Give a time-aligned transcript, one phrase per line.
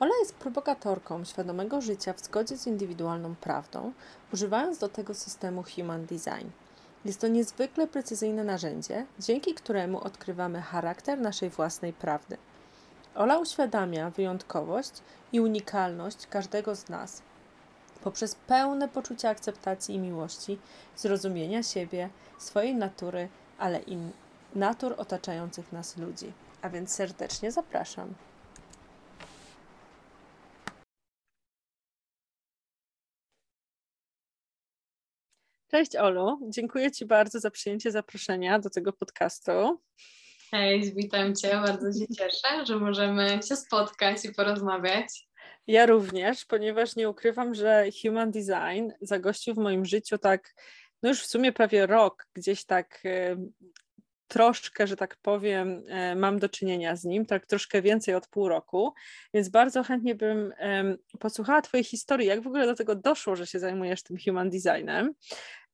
[0.00, 3.92] Ola jest propagatorką świadomego życia w zgodzie z indywidualną prawdą,
[4.32, 6.48] używając do tego systemu Human Design.
[7.04, 12.36] Jest to niezwykle precyzyjne narzędzie, dzięki któremu odkrywamy charakter naszej własnej prawdy.
[13.14, 14.92] Ola uświadamia wyjątkowość
[15.32, 17.22] i unikalność każdego z nas
[18.06, 20.58] poprzez pełne poczucie akceptacji i miłości,
[20.96, 23.28] zrozumienia siebie, swojej natury,
[23.58, 23.98] ale i
[24.54, 26.32] natur otaczających nas ludzi.
[26.62, 28.14] A więc serdecznie zapraszam.
[35.70, 39.52] Cześć Olu, dziękuję Ci bardzo za przyjęcie zaproszenia do tego podcastu.
[40.50, 45.28] Hej, witam Cię, bardzo się cieszę, że możemy się spotkać i porozmawiać.
[45.66, 50.54] Ja również, ponieważ nie ukrywam, że Human Design zagościł w moim życiu tak,
[51.02, 53.02] no już w sumie prawie rok, gdzieś tak
[54.28, 58.48] troszkę, że tak powiem, e, mam do czynienia z nim, tak troszkę więcej od pół
[58.48, 58.92] roku,
[59.34, 60.52] więc bardzo chętnie bym
[61.18, 65.14] posłuchała Twojej historii, jak w ogóle do tego doszło, że się zajmujesz tym human designem.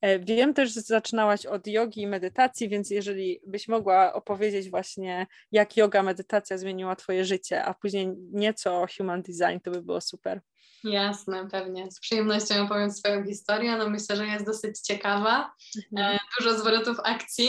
[0.03, 5.27] E, wiem też, że zaczynałaś od jogi i medytacji, więc jeżeli byś mogła opowiedzieć właśnie,
[5.53, 10.00] jak yoga, medytacja zmieniła Twoje życie, a później nieco o human design, to by było
[10.00, 10.41] super.
[10.84, 11.91] Jasne, pewnie.
[11.91, 13.76] Z przyjemnością opowiem swoją historię.
[13.76, 15.54] No myślę, że jest dosyć ciekawa.
[15.93, 16.16] Mhm.
[16.16, 17.48] E, dużo zwrotów akcji,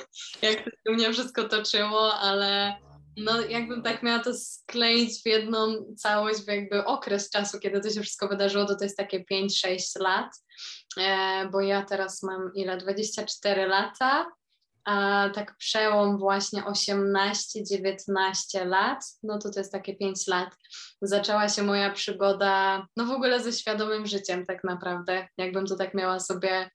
[0.42, 2.76] jak to mnie wszystko toczyło, ale
[3.16, 7.90] no jakbym tak miała to skleić w jedną całość, w jakby okres czasu, kiedy to
[7.90, 10.30] się wszystko wydarzyło, to to jest takie 5-6 lat,
[10.98, 12.76] e, bo ja teraz mam ile?
[12.76, 14.26] 24 lata,
[14.84, 20.48] a tak przełom właśnie 18-19 lat, no to to jest takie 5 lat.
[21.02, 25.94] Zaczęła się moja przygoda, no w ogóle ze świadomym życiem tak naprawdę, jakbym to tak
[25.94, 26.70] miała sobie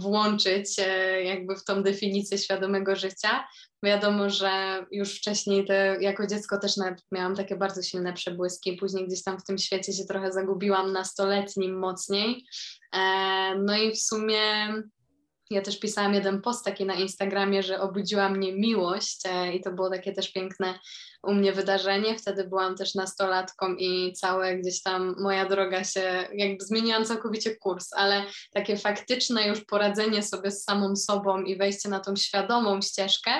[0.00, 3.44] włączyć e, jakby w tą definicję świadomego życia.
[3.84, 6.72] Wiadomo, że już wcześniej te, jako dziecko też
[7.12, 11.78] miałam takie bardzo silne przebłyski, później gdzieś tam w tym świecie się trochę zagubiłam nastoletnim
[11.78, 12.44] mocniej.
[12.94, 12.98] E,
[13.58, 14.42] no i w sumie
[15.54, 19.72] ja też pisałam jeden post taki na Instagramie, że obudziła mnie miłość e, i to
[19.72, 20.78] było takie też piękne
[21.22, 22.18] u mnie wydarzenie.
[22.18, 27.92] Wtedy byłam też nastolatką i całe gdzieś tam moja droga się, jakby zmieniłam całkowicie kurs,
[27.92, 33.30] ale takie faktyczne już poradzenie sobie z samą sobą i wejście na tą świadomą ścieżkę,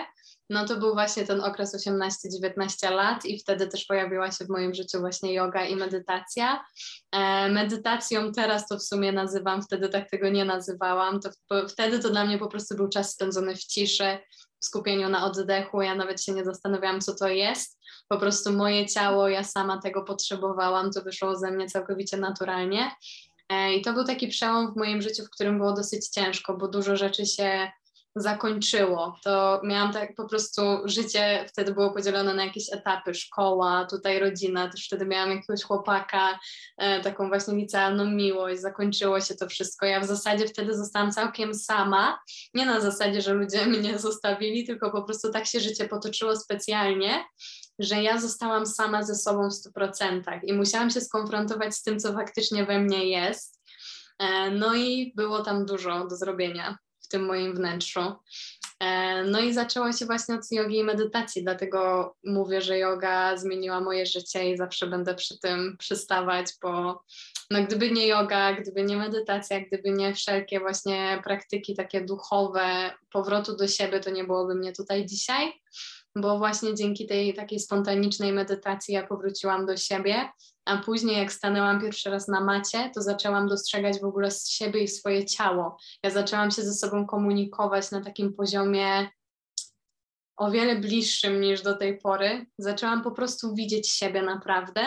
[0.51, 4.75] no to był właśnie ten okres 18-19 lat i wtedy też pojawiła się w moim
[4.75, 6.65] życiu właśnie yoga i medytacja.
[7.13, 11.31] E, medytacją teraz to w sumie nazywam, wtedy tak tego nie nazywałam, to
[11.69, 14.19] wtedy to dla mnie po prostu był czas spędzony w ciszy,
[14.61, 17.79] w skupieniu na oddechu, ja nawet się nie zastanawiałam, co to jest,
[18.09, 22.91] po prostu moje ciało, ja sama tego potrzebowałam, to wyszło ze mnie całkowicie naturalnie.
[23.49, 26.69] E, I to był taki przełom w moim życiu, w którym było dosyć ciężko, bo
[26.69, 27.71] dużo rzeczy się
[28.17, 29.17] zakończyło.
[29.25, 34.69] To miałam tak po prostu życie wtedy było podzielone na jakieś etapy, szkoła, tutaj rodzina,
[34.69, 36.39] też wtedy miałam jakiegoś chłopaka,
[36.77, 39.87] e, taką właśnie licealną miłość, zakończyło się to wszystko.
[39.87, 42.19] Ja w zasadzie wtedy zostałam całkiem sama,
[42.55, 47.25] nie na zasadzie, że ludzie mnie zostawili, tylko po prostu tak się życie potoczyło specjalnie,
[47.79, 52.13] że ja zostałam sama ze sobą w 100% i musiałam się skonfrontować z tym, co
[52.13, 53.61] faktycznie we mnie jest.
[54.19, 56.79] E, no i było tam dużo do zrobienia
[57.15, 58.01] tym moim wnętrzu.
[58.81, 63.81] E, no i zaczęło się właśnie od jogi i medytacji, dlatego mówię, że yoga zmieniła
[63.81, 67.03] moje życie i zawsze będę przy tym przystawać, bo
[67.51, 73.57] no gdyby nie yoga, gdyby nie medytacja, gdyby nie wszelkie właśnie praktyki takie duchowe, powrotu
[73.57, 75.53] do siebie, to nie byłoby mnie tutaj dzisiaj
[76.17, 80.29] bo właśnie dzięki tej takiej spontanicznej medytacji ja powróciłam do siebie,
[80.65, 84.89] a później jak stanęłam pierwszy raz na macie, to zaczęłam dostrzegać w ogóle siebie i
[84.89, 85.77] swoje ciało.
[86.03, 89.09] Ja zaczęłam się ze sobą komunikować na takim poziomie
[90.37, 92.47] o wiele bliższym niż do tej pory.
[92.59, 94.81] Zaczęłam po prostu widzieć siebie naprawdę,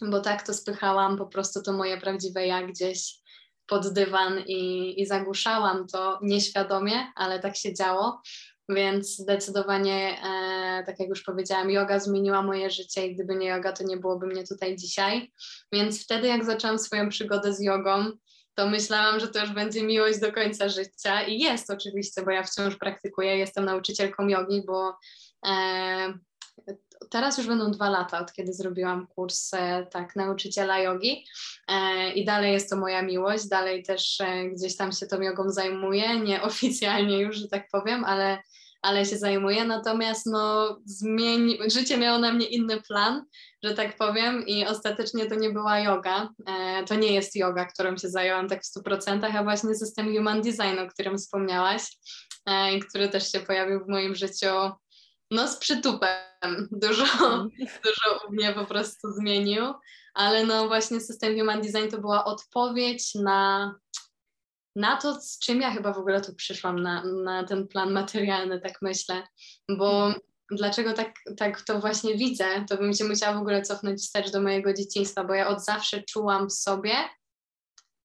[0.00, 3.22] bo tak to spychałam po prostu to moje prawdziwe ja gdzieś
[3.66, 8.22] pod dywan i, i zagłuszałam to nieświadomie, ale tak się działo.
[8.68, 13.72] Więc zdecydowanie, e, tak jak już powiedziałam, yoga zmieniła moje życie i gdyby nie yoga,
[13.72, 15.32] to nie byłoby mnie tutaj dzisiaj.
[15.72, 18.10] Więc wtedy, jak zaczęłam swoją przygodę z jogą,
[18.54, 22.42] to myślałam, że to już będzie miłość do końca życia i jest oczywiście, bo ja
[22.42, 24.96] wciąż praktykuję, jestem nauczycielką jogi, bo
[25.46, 26.14] e,
[27.10, 31.24] teraz już będą dwa lata, od kiedy zrobiłam kurs e, tak nauczyciela jogi
[31.68, 35.50] e, i dalej jest to moja miłość, dalej też e, gdzieś tam się tą jogą
[35.50, 38.38] zajmuję, nieoficjalnie już, że tak powiem, ale
[38.82, 39.64] ale się zajmuję.
[39.64, 40.76] Natomiast no,
[41.66, 43.24] życie miało na mnie inny plan,
[43.62, 46.28] że tak powiem, i ostatecznie to nie była yoga.
[46.86, 50.78] To nie jest yoga, którą się zajęłam tak w 100%, a właśnie system Human Design,
[50.78, 51.82] o którym wspomniałaś,
[52.88, 54.46] który też się pojawił w moim życiu
[55.32, 56.68] no z przytupem.
[56.72, 57.04] Dużo,
[57.84, 59.64] dużo u mnie po prostu zmienił,
[60.14, 63.74] ale no właśnie system Human Design to była odpowiedź na
[64.76, 68.60] na to, z czym ja chyba w ogóle tu przyszłam na, na ten plan materialny,
[68.60, 69.22] tak myślę,
[69.68, 70.20] bo mhm.
[70.50, 74.40] dlaczego tak, tak to właśnie widzę, to bym się musiała w ogóle cofnąć wstecz do
[74.40, 76.94] mojego dzieciństwa, bo ja od zawsze czułam w sobie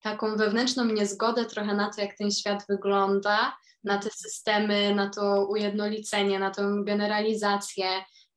[0.01, 5.47] taką wewnętrzną niezgodę trochę na to, jak ten świat wygląda, na te systemy, na to
[5.47, 7.87] ujednolicenie, na tą generalizację,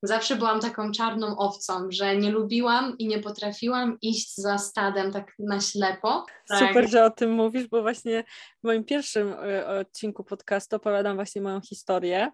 [0.02, 5.32] zawsze byłam taką czarną owcą, że nie lubiłam i nie potrafiłam iść za stadem tak
[5.38, 6.26] na ślepo.
[6.52, 6.88] Super, tak.
[6.88, 8.25] że o tym mówisz, bo właśnie
[8.61, 12.31] w moim pierwszym e, odcinku podcastu opowiadam właśnie moją historię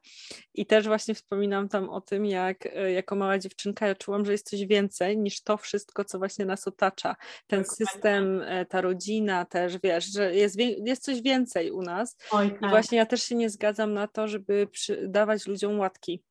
[0.54, 4.32] i też właśnie wspominam tam o tym, jak e, jako mała dziewczynka ja czułam, że
[4.32, 7.16] jest coś więcej niż to wszystko, co właśnie nas otacza.
[7.46, 7.86] Ten Dokładnie.
[7.86, 12.16] system, e, ta rodzina też, wiesz, że jest, jest coś więcej u nas.
[12.30, 12.62] Oj, tak.
[12.62, 14.68] I właśnie ja też się nie zgadzam na to, żeby
[15.08, 16.22] dawać ludziom łatki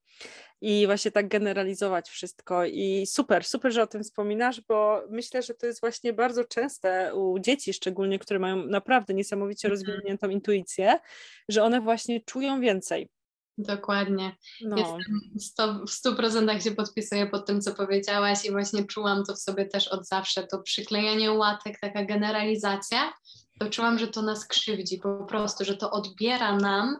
[0.60, 2.64] i właśnie tak generalizować wszystko.
[2.64, 7.14] I super, super, że o tym wspominasz, bo myślę, że to jest właśnie bardzo częste
[7.14, 9.70] u dzieci, szczególnie, które mają naprawdę niesamowicie mhm.
[9.70, 10.98] rozwiniętą intuicję,
[11.48, 13.08] że one właśnie czują więcej.
[13.58, 14.36] Dokładnie.
[14.64, 14.76] No.
[15.34, 19.38] Jestem w stu procentach się podpisuję pod tym, co powiedziałaś i właśnie czułam to w
[19.38, 20.46] sobie też od zawsze.
[20.46, 23.12] To przyklejanie łatek, taka generalizacja,
[23.58, 26.96] to czułam, że to nas krzywdzi po prostu, że to odbiera nam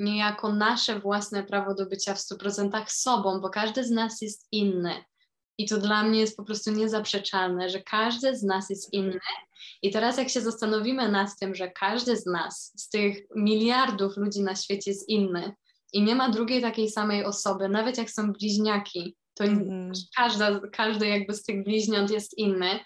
[0.00, 5.04] niejako nasze własne prawo do bycia w 100% sobą, bo każdy z nas jest inny.
[5.58, 9.20] I to dla mnie jest po prostu niezaprzeczalne, że każdy z nas jest inny.
[9.82, 14.42] I teraz, jak się zastanowimy nad tym, że każdy z nas, z tych miliardów ludzi
[14.42, 15.54] na świecie jest inny
[15.92, 19.92] i nie ma drugiej takiej samej osoby, nawet jak są bliźniaki, to mm.
[20.16, 22.80] każda, każdy jakby z tych bliźniąt jest inny, e,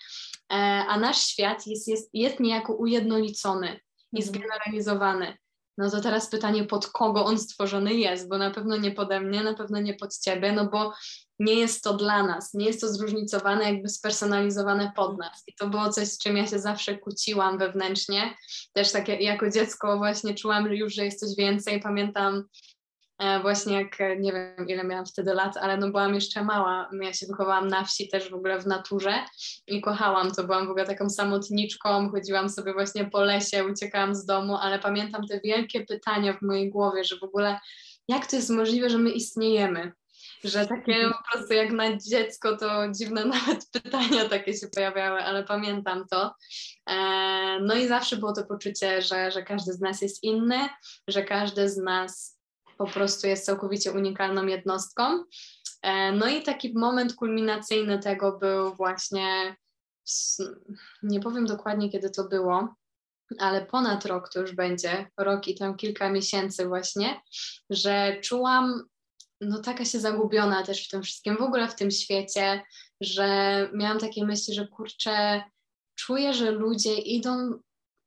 [0.89, 3.81] a nasz świat jest, jest, jest niejako ujednolicony
[4.13, 4.25] i mhm.
[4.25, 5.37] zgeneralizowany.
[5.81, 9.43] No to teraz pytanie, pod kogo on stworzony jest, bo na pewno nie pode mnie,
[9.43, 10.93] na pewno nie pod ciebie, no bo
[11.39, 15.43] nie jest to dla nas, nie jest to zróżnicowane, jakby spersonalizowane pod nas.
[15.47, 18.35] I to było coś, z czym ja się zawsze kłóciłam wewnętrznie.
[18.73, 21.81] Też takie jako dziecko właśnie czułam już, że jest coś więcej.
[21.81, 22.45] Pamiętam
[23.43, 27.13] właśnie jak, e, nie wiem ile miałam wtedy lat, ale no byłam jeszcze mała, ja
[27.13, 29.15] się wychowałam na wsi też w ogóle w naturze
[29.67, 34.25] i kochałam to, byłam w ogóle taką samotniczką, chodziłam sobie właśnie po lesie, uciekałam z
[34.25, 37.59] domu, ale pamiętam te wielkie pytania w mojej głowie, że w ogóle
[38.09, 39.93] jak to jest możliwe, że my istniejemy,
[40.45, 45.45] że takie po prostu jak na dziecko to dziwne nawet pytania takie się pojawiały, ale
[45.45, 46.35] pamiętam to.
[46.91, 46.97] E,
[47.61, 50.69] no i zawsze było to poczucie, że, że każdy z nas jest inny,
[51.09, 52.40] że każdy z nas
[52.81, 55.25] po prostu jest całkowicie unikalną jednostką.
[55.83, 59.57] E, no i taki moment kulminacyjny tego był właśnie,
[61.03, 62.75] nie powiem dokładnie kiedy to było,
[63.39, 67.21] ale ponad rok to już będzie, rok i tam kilka miesięcy właśnie,
[67.71, 68.83] że czułam
[69.41, 72.63] no taka się zagubiona też w tym wszystkim, w ogóle w tym świecie,
[73.01, 73.27] że
[73.75, 75.43] miałam takie myśli, że kurczę,
[75.95, 77.61] czuję, że ludzie idą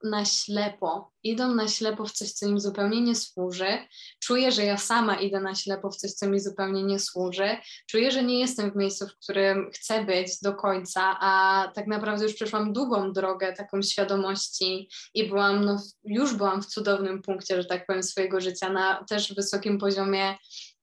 [0.04, 3.88] na ślepo, idą na ślepo w coś, co im zupełnie nie służy.
[4.20, 7.58] Czuję, że ja sama idę na ślepo w coś, co mi zupełnie nie służy.
[7.88, 12.24] Czuję, że nie jestem w miejscu, w którym chcę być do końca, a tak naprawdę
[12.24, 17.68] już przeszłam długą drogę taką świadomości i byłam, no, już byłam w cudownym punkcie, że
[17.68, 20.36] tak powiem, swojego życia, na też wysokim poziomie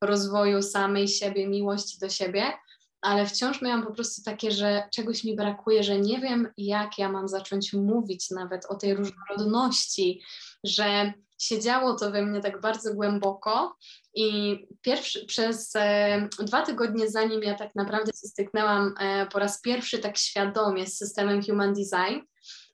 [0.05, 2.53] rozwoju samej siebie, miłości do siebie
[3.03, 7.13] ale wciąż miałam po prostu takie, że czegoś mi brakuje, że nie wiem, jak ja
[7.13, 10.23] mam zacząć mówić nawet o tej różnorodności,
[10.65, 13.77] że siedziało to we mnie tak bardzo głęboko
[14.15, 19.99] i pierwszy, przez e, dwa tygodnie zanim ja tak naprawdę styknęłam e, po raz pierwszy
[19.99, 22.21] tak świadomie z systemem Human Design,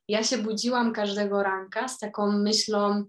[0.08, 3.04] ja się budziłam każdego ranka z taką myślą,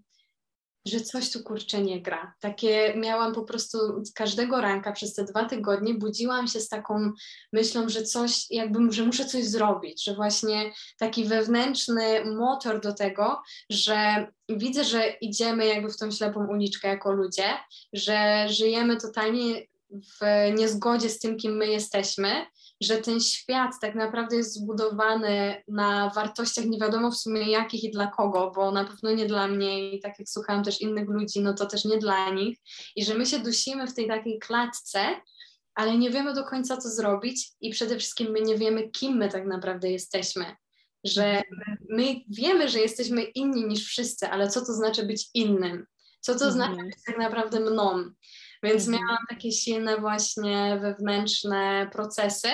[0.87, 2.33] że coś tu kurczę nie gra.
[2.39, 3.77] Takie miałam po prostu
[4.15, 7.11] każdego ranka przez te dwa tygodnie, budziłam się z taką
[7.53, 13.41] myślą, że coś, jakbym, że muszę coś zrobić, że właśnie taki wewnętrzny motor do tego,
[13.69, 17.57] że widzę, że idziemy jakby w tą ślepą uliczkę jako ludzie,
[17.93, 20.25] że żyjemy totalnie w
[20.57, 22.45] niezgodzie z tym, kim my jesteśmy,
[22.81, 27.91] że ten świat tak naprawdę jest zbudowany na wartościach nie wiadomo w sumie jakich i
[27.91, 31.41] dla kogo, bo na pewno nie dla mnie i tak jak słuchałam też innych ludzi,
[31.41, 32.57] no to też nie dla nich
[32.95, 34.99] i że my się dusimy w tej takiej klatce,
[35.75, 39.29] ale nie wiemy do końca co zrobić i przede wszystkim my nie wiemy kim my
[39.29, 40.55] tak naprawdę jesteśmy,
[41.03, 41.41] że
[41.89, 45.85] my wiemy, że jesteśmy inni niż wszyscy, ale co to znaczy być innym?
[46.21, 48.11] Co to znaczy być tak naprawdę mną?
[48.63, 49.03] Więc mhm.
[49.03, 52.49] miałam takie silne właśnie wewnętrzne procesy.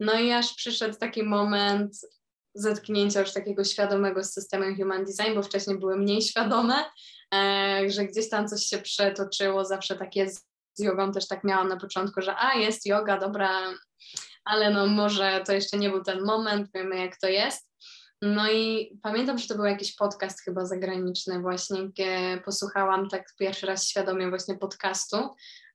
[0.00, 1.92] No i aż przyszedł taki moment
[2.54, 6.84] zetknięcia już takiego świadomego z systemem Human Design, bo wcześniej były mniej świadome,
[7.34, 10.44] e, że gdzieś tam coś się przetoczyło, zawsze takie z
[10.78, 13.50] jogą też tak miałam na początku, że a jest yoga, dobra,
[14.44, 17.69] ale no może to jeszcze nie był ten moment, wiemy jak to jest.
[18.22, 23.66] No i pamiętam, że to był jakiś podcast chyba zagraniczny właśnie, gdzie posłuchałam tak pierwszy
[23.66, 25.16] raz świadomie właśnie podcastu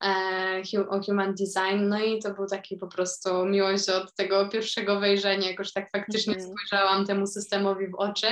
[0.04, 5.00] e, o Human Design, no i to był taki po prostu miłość od tego pierwszego
[5.00, 6.52] wejrzenia, jakoś tak faktycznie mm -hmm.
[6.52, 8.28] spojrzałam temu systemowi w oczy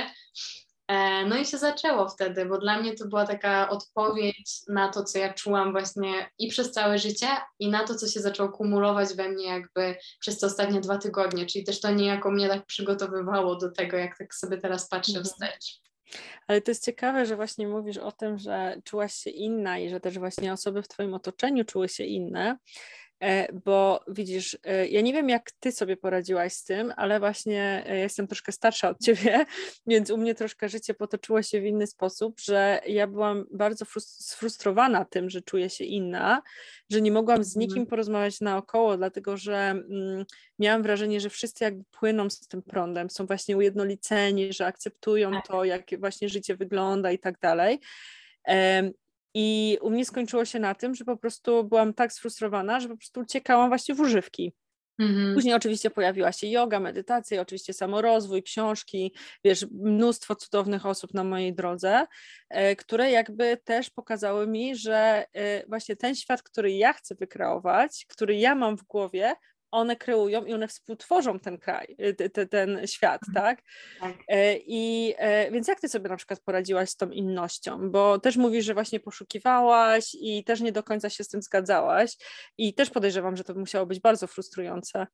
[1.28, 5.18] no i się zaczęło wtedy, bo dla mnie to była taka odpowiedź na to, co
[5.18, 7.26] ja czułam właśnie i przez całe życie,
[7.58, 11.46] i na to, co się zaczęło kumulować we mnie jakby przez te ostatnie dwa tygodnie,
[11.46, 15.24] czyli też to niejako mnie tak przygotowywało do tego, jak tak sobie teraz patrzę mhm.
[15.24, 15.84] wstecz.
[16.46, 20.00] Ale to jest ciekawe, że właśnie mówisz o tym, że czułaś się inna i że
[20.00, 22.58] też właśnie osoby w Twoim otoczeniu czuły się inne.
[23.24, 27.84] E, bo widzisz, e, ja nie wiem, jak ty sobie poradziłaś z tym, ale właśnie
[27.86, 29.44] e, jestem troszkę starsza od ciebie,
[29.86, 35.04] więc u mnie troszkę życie potoczyło się w inny sposób, że ja byłam bardzo sfrustrowana
[35.04, 36.42] tym, że czuję się inna,
[36.90, 37.86] że nie mogłam z nikim mhm.
[37.86, 40.24] porozmawiać naokoło, dlatego że mm,
[40.58, 45.46] miałam wrażenie, że wszyscy jakby płyną z tym prądem, są właśnie ujednoliceni, że akceptują tak.
[45.46, 47.80] to, jak właśnie życie wygląda i tak dalej.
[49.34, 52.96] I u mnie skończyło się na tym, że po prostu byłam tak sfrustrowana, że po
[52.96, 54.52] prostu uciekałam właśnie w używki.
[54.98, 55.34] Mhm.
[55.34, 59.14] Później oczywiście pojawiła się yoga, medytacja, oczywiście samorozwój, książki,
[59.44, 62.06] wiesz, mnóstwo cudownych osób na mojej drodze,
[62.50, 68.06] e, które jakby też pokazały mi, że e, właśnie ten świat, który ja chcę wykreować,
[68.08, 69.34] który ja mam w głowie,
[69.74, 73.44] one kreują i one współtworzą ten kraj, y, ten świat, mhm.
[73.44, 73.64] tak?
[74.00, 74.16] tak?
[74.28, 77.90] E, I e, więc jak ty sobie na przykład poradziłaś z tą innością?
[77.90, 82.16] Bo też mówisz, że właśnie poszukiwałaś i też nie do końca się z tym zgadzałaś
[82.58, 85.06] i też podejrzewam, że to musiało być bardzo frustrujące.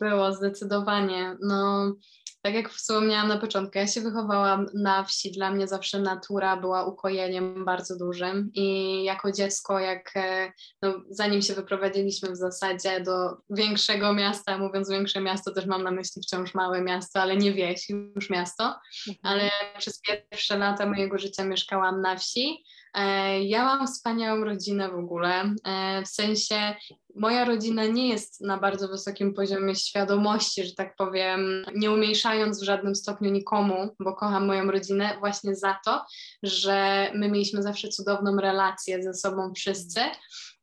[0.00, 1.36] Było, zdecydowanie.
[1.40, 1.92] No
[2.42, 6.84] tak jak wspomniałam na początku, ja się wychowałam na wsi, dla mnie zawsze natura była
[6.84, 10.52] ukojeniem bardzo dużym i jako dziecko, jak e,
[10.82, 15.90] no, zanim się wyprowadziliśmy w zasadzie do większego miasta, mówiąc większe miasto, też mam na
[15.90, 18.64] myśli wciąż małe miasto, ale nie wieś, już miasto,
[19.08, 19.18] mhm.
[19.22, 22.64] ale przez pierwsze lata mojego życia mieszkałam na wsi,
[22.94, 26.74] E, ja mam wspaniałą rodzinę w ogóle, e, w sensie
[27.18, 32.64] moja rodzina nie jest na bardzo wysokim poziomie świadomości, że tak powiem, nie umniejszając w
[32.64, 36.04] żadnym stopniu nikomu, bo kocham moją rodzinę właśnie za to,
[36.42, 40.00] że my mieliśmy zawsze cudowną relację ze sobą wszyscy.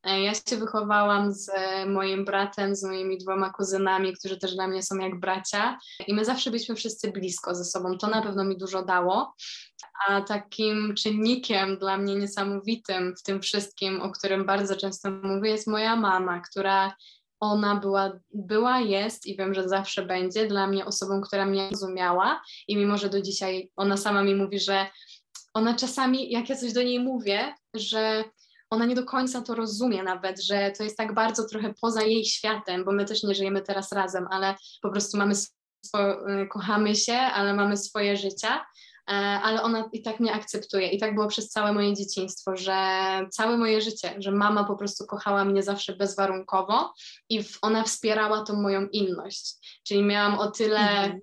[0.05, 1.51] E, ja się wychowałam z
[1.87, 6.25] moim bratem, z moimi dwoma kuzynami, którzy też dla mnie są jak bracia, i my
[6.25, 7.97] zawsze byliśmy wszyscy blisko ze sobą.
[7.97, 9.33] To na pewno mi dużo dało.
[10.07, 15.67] A takim czynnikiem dla mnie niesamowitym w tym wszystkim, o którym bardzo często mówię, jest
[15.67, 16.95] moja mama, która
[17.39, 22.41] ona była, była, jest i wiem, że zawsze będzie dla mnie osobą, która mnie rozumiała.
[22.67, 24.87] I mimo, że do dzisiaj ona sama mi mówi, że
[25.53, 28.23] ona czasami, jak ja coś do niej mówię, że
[28.69, 32.25] ona nie do końca to rozumie nawet, że to jest tak bardzo trochę poza jej
[32.25, 37.13] światem, bo my też nie żyjemy teraz razem, ale po prostu mamy, y, kochamy się,
[37.13, 38.65] ale mamy swoje życia
[39.13, 40.89] ale ona i tak mnie akceptuje.
[40.89, 42.75] I tak było przez całe moje dzieciństwo, że
[43.31, 46.93] całe moje życie, że mama po prostu kochała mnie zawsze bezwarunkowo
[47.29, 49.55] i ona wspierała tą moją inność.
[49.87, 51.21] Czyli miałam o tyle mhm.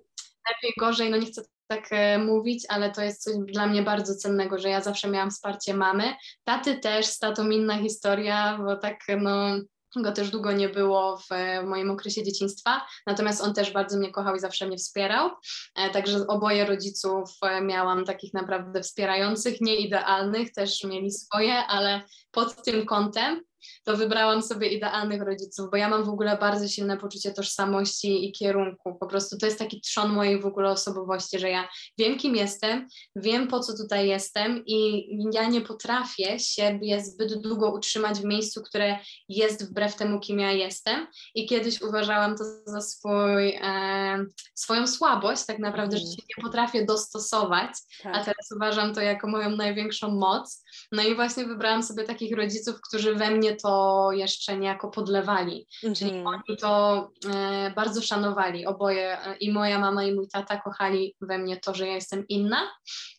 [0.49, 4.15] lepiej, gorzej, no nie chcę tak e, mówić, ale to jest coś dla mnie bardzo
[4.15, 6.15] cennego, że ja zawsze miałam wsparcie mamy.
[6.43, 9.55] Taty też, z tatą inna historia, bo tak no
[10.01, 11.29] go też długo nie było w,
[11.65, 15.29] moim okresie dzieciństwa, natomiast on też bardzo mnie kochał i zawsze mnie wspierał.
[15.75, 22.63] E, także oboje rodziców e, miałam takich naprawdę wspierających, nieidealnych, też mieli swoje, ale pod
[22.63, 23.41] tym kątem
[23.83, 28.31] to wybrałam sobie idealnych rodziców, bo ja mam w ogóle bardzo silne poczucie tożsamości i
[28.31, 28.95] kierunku.
[28.99, 31.67] Po prostu to jest taki trzon mojej w ogóle osobowości, że ja
[31.97, 37.71] wiem, kim jestem, wiem, po co tutaj jestem i ja nie potrafię siebie zbyt długo
[37.71, 41.07] utrzymać w miejscu, które jest wbrew temu, kim ja jestem.
[41.35, 46.07] I kiedyś uważałam to za swój, e, swoją słabość, tak naprawdę, mm.
[46.07, 47.69] że się nie potrafię dostosować,
[48.03, 48.15] tak.
[48.15, 50.63] a teraz uważam to jako moją największą moc.
[50.91, 55.93] No i właśnie wybrałam sobie takich rodziców, którzy we mnie to jeszcze niejako podlewali, mm
[55.93, 55.99] -hmm.
[55.99, 56.27] czyli mhm.
[56.27, 61.37] oni to e, bardzo szanowali, oboje, e, i moja mama i mój tata kochali we
[61.37, 62.71] mnie to, że ja jestem inna,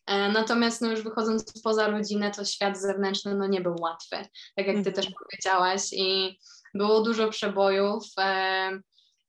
[0.07, 4.17] e, natomiast no już wychodząc poza rodzinę, to świat zewnętrzny no nie był łatwy,
[4.57, 4.93] tak jak ty mm -hmm.
[4.95, 6.39] też powiedziałaś i
[6.75, 8.71] było dużo przebojów, e,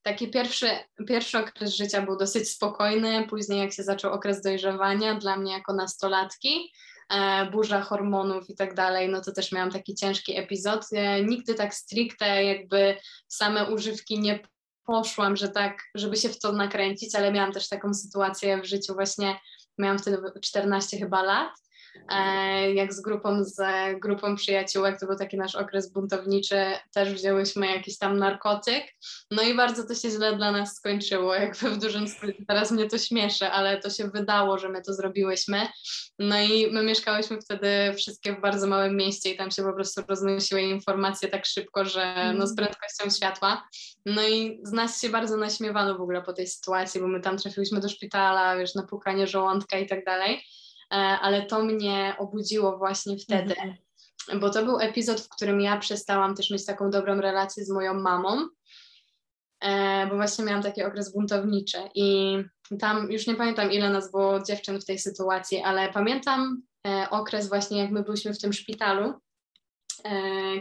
[0.05, 0.69] taki pierwszy,
[1.07, 5.73] pierwszy okres życia był dosyć spokojny, później jak się zaczął okres dojrzewania dla mnie jako
[5.73, 6.71] nastolatki,
[7.51, 10.85] burza hormonów i tak dalej, no to też miałam taki ciężki epizod.
[10.93, 12.97] E, nigdy tak stricte jakby
[13.27, 14.39] same używki nie
[14.85, 18.93] poszłam, że tak, żeby się w to nakręcić, ale miałam też taką sytuację w życiu
[18.93, 19.39] właśnie,
[19.77, 21.64] miałam wtedy 14 chyba lat E,
[22.73, 23.59] jak z grupą, z
[23.99, 28.83] grupą przyjaciółek, to był taki nasz okres buntowniczy, też wzięłyśmy jakiś tam narkotyk,
[29.31, 32.89] no i bardzo to się źle dla nas skończyło, jakby w dużym skrócie, teraz mnie
[32.89, 35.67] to śmieszy, ale to się wydało, że my to zrobiłyśmy,
[36.19, 40.01] no i my mieszkałyśmy wtedy wszystkie w bardzo małym mieście i tam się po prostu
[40.09, 42.55] roznosiły informacje tak szybko, że no z mm.
[42.55, 43.67] prędkością światła,
[44.05, 47.37] no i z nas się bardzo naśmiewano w ogóle po tej sytuacji, bo my tam
[47.37, 52.77] trafiłyśmy do szpitala, wiesz, na pukanie żołądka i tak dalej, E, ale to mnie obudziło
[52.77, 54.39] właśnie wtedy, -hmm.
[54.39, 57.93] bo to był epizod, w którym ja przestałam też mieć taką dobrą relację z moją
[57.93, 58.47] mamą,
[59.61, 62.37] e, bo właśnie miałam taki okres buntowniczy i
[62.79, 67.49] tam już nie pamiętam ile nas było dziewczyn w tej sytuacji, ale pamiętam e, okres
[67.49, 69.34] właśnie jak my byliśmy w tym szpitalu E,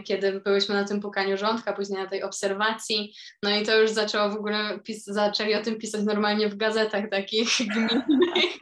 [0.03, 3.13] kiedy byłyśmy na tym pukaniu rządka, później na tej obserwacji.
[3.43, 7.09] No i to już zaczęło w ogóle, pis- zaczęli o tym pisać normalnie w gazetach
[7.09, 8.57] takich gminnych,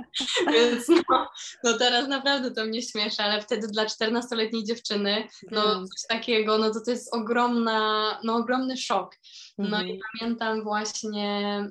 [0.54, 1.30] więc no,
[1.64, 5.88] no teraz naprawdę to mnie śmieszy, ale wtedy dla 14-letniej dziewczyny, no hmm.
[5.88, 9.16] coś takiego, no to to jest ogromna, no ogromny szok.
[9.58, 10.00] No i mhm.
[10.20, 11.70] pamiętam właśnie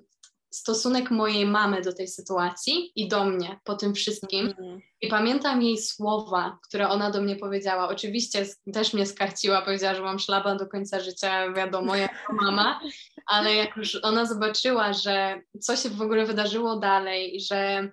[0.53, 4.55] stosunek mojej mamy do tej sytuacji i do mnie po tym wszystkim.
[4.59, 4.81] Mm.
[5.01, 7.89] I pamiętam jej słowa, które ona do mnie powiedziała.
[7.89, 12.81] Oczywiście też mnie skarciła, powiedziała, że mam szlaban do końca życia, wiadomo, jak mama,
[13.27, 17.91] ale jak już ona zobaczyła, że co się w ogóle wydarzyło dalej że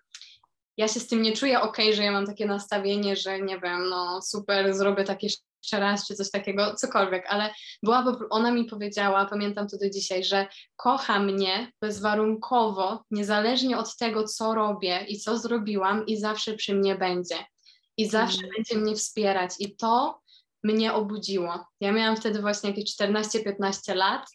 [0.80, 3.90] ja się z tym nie czuję ok, że ja mam takie nastawienie, że nie wiem,
[3.90, 5.28] no super, zrobię takie
[5.64, 10.24] jeszcze raz, czy coś takiego, cokolwiek, ale była, ona mi powiedziała, pamiętam to do dzisiaj,
[10.24, 16.76] że kocha mnie bezwarunkowo, niezależnie od tego, co robię i co zrobiłam i zawsze przy
[16.76, 17.36] mnie będzie.
[17.98, 18.52] I zawsze mm.
[18.56, 20.22] będzie mnie wspierać i to
[20.64, 21.66] mnie obudziło.
[21.82, 24.26] Ja miałam wtedy właśnie jakieś 14-15 lat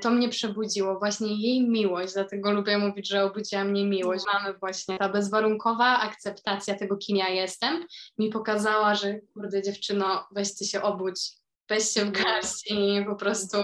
[0.00, 4.24] to mnie przebudziło, właśnie jej miłość, dlatego lubię mówić, że obudziła mnie miłość.
[4.32, 7.86] Mamy właśnie ta bezwarunkowa akceptacja tego, kim ja jestem,
[8.18, 11.20] mi pokazała, że kurde dziewczyno, weźcie się obudź,
[11.68, 13.58] weź się w garść i po prostu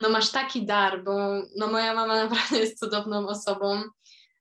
[0.00, 1.12] no masz taki dar, bo
[1.56, 3.82] no moja mama naprawdę jest cudowną osobą.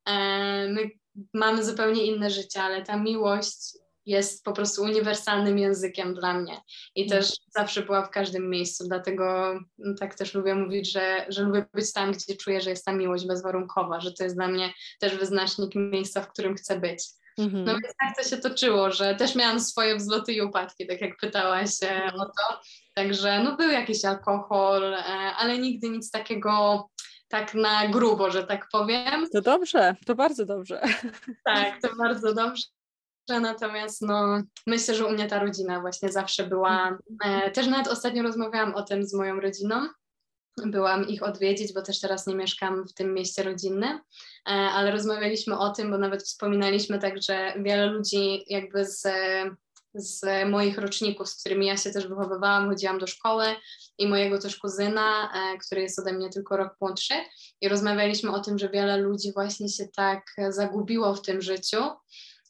[0.06, 0.90] E, my
[1.34, 6.62] mamy zupełnie inne życie, ale ta miłość jest po prostu uniwersalnym językiem dla mnie
[6.96, 7.36] i też mm.
[7.50, 11.94] zawsze była w każdym miejscu, dlatego no, tak też lubię mówić, że, że lubię być
[11.94, 15.76] tam, gdzie czuję, że jest ta miłość bezwarunkowa, że to jest dla mnie też wyznacznik
[15.76, 17.04] miejsca, w którym chcę być.
[17.40, 17.64] Mm-hmm.
[17.66, 21.18] No więc tak to się toczyło, że też miałam swoje wzloty i upadki, tak jak
[21.18, 22.16] pytałaś mm.
[22.16, 22.62] o to.
[22.96, 25.04] Także no był jakiś alkohol, e,
[25.38, 26.84] ale nigdy nic takiego
[27.28, 29.30] tak na grubo, że tak powiem.
[29.34, 30.82] To dobrze, to bardzo dobrze.
[31.46, 32.64] Tak, to bardzo dobrze
[33.30, 36.98] natomiast no, myślę, że u mnie ta rodzina właśnie zawsze była.
[37.26, 39.88] E, też nawet ostatnio rozmawiałam o tym z moją rodziną.
[40.66, 44.00] Byłam ich odwiedzić, bo też teraz nie mieszkam w tym mieście rodzinnym,
[44.48, 49.08] e, ale rozmawialiśmy o tym, bo nawet wspominaliśmy tak, że wiele ludzi jakby z,
[49.94, 53.46] z moich roczników, z którymi ja się też wychowywałam, chodziłam do szkoły
[53.98, 57.14] i mojego też kuzyna, e, który jest ode mnie tylko rok młodszy
[57.62, 61.84] i rozmawialiśmy o tym, że wiele ludzi właśnie się tak zagubiło w tym życiu,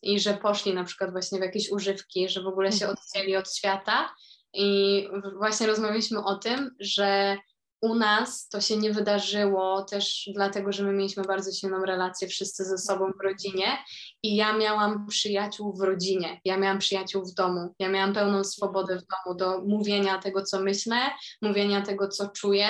[0.02, 2.98] i że poszli na przykład właśnie w jakieś używki, że w ogóle się mhm.
[2.98, 4.16] odcięli od świata.
[4.54, 7.38] I właśnie rozmawialiśmy o tym, że
[7.82, 12.66] u nas to się nie wydarzyło też dlatego, że my mieliśmy bardzo silną relację wszyscy
[12.66, 13.78] ze sobą w rodzinie
[14.24, 19.00] i ja miałam przyjaciół w rodzinie, ja miałam przyjaciół w domu, ja miałam pełną swobodę
[19.00, 20.98] w domu do mówienia tego, co myślę,
[21.42, 22.68] mówienia tego, co czuję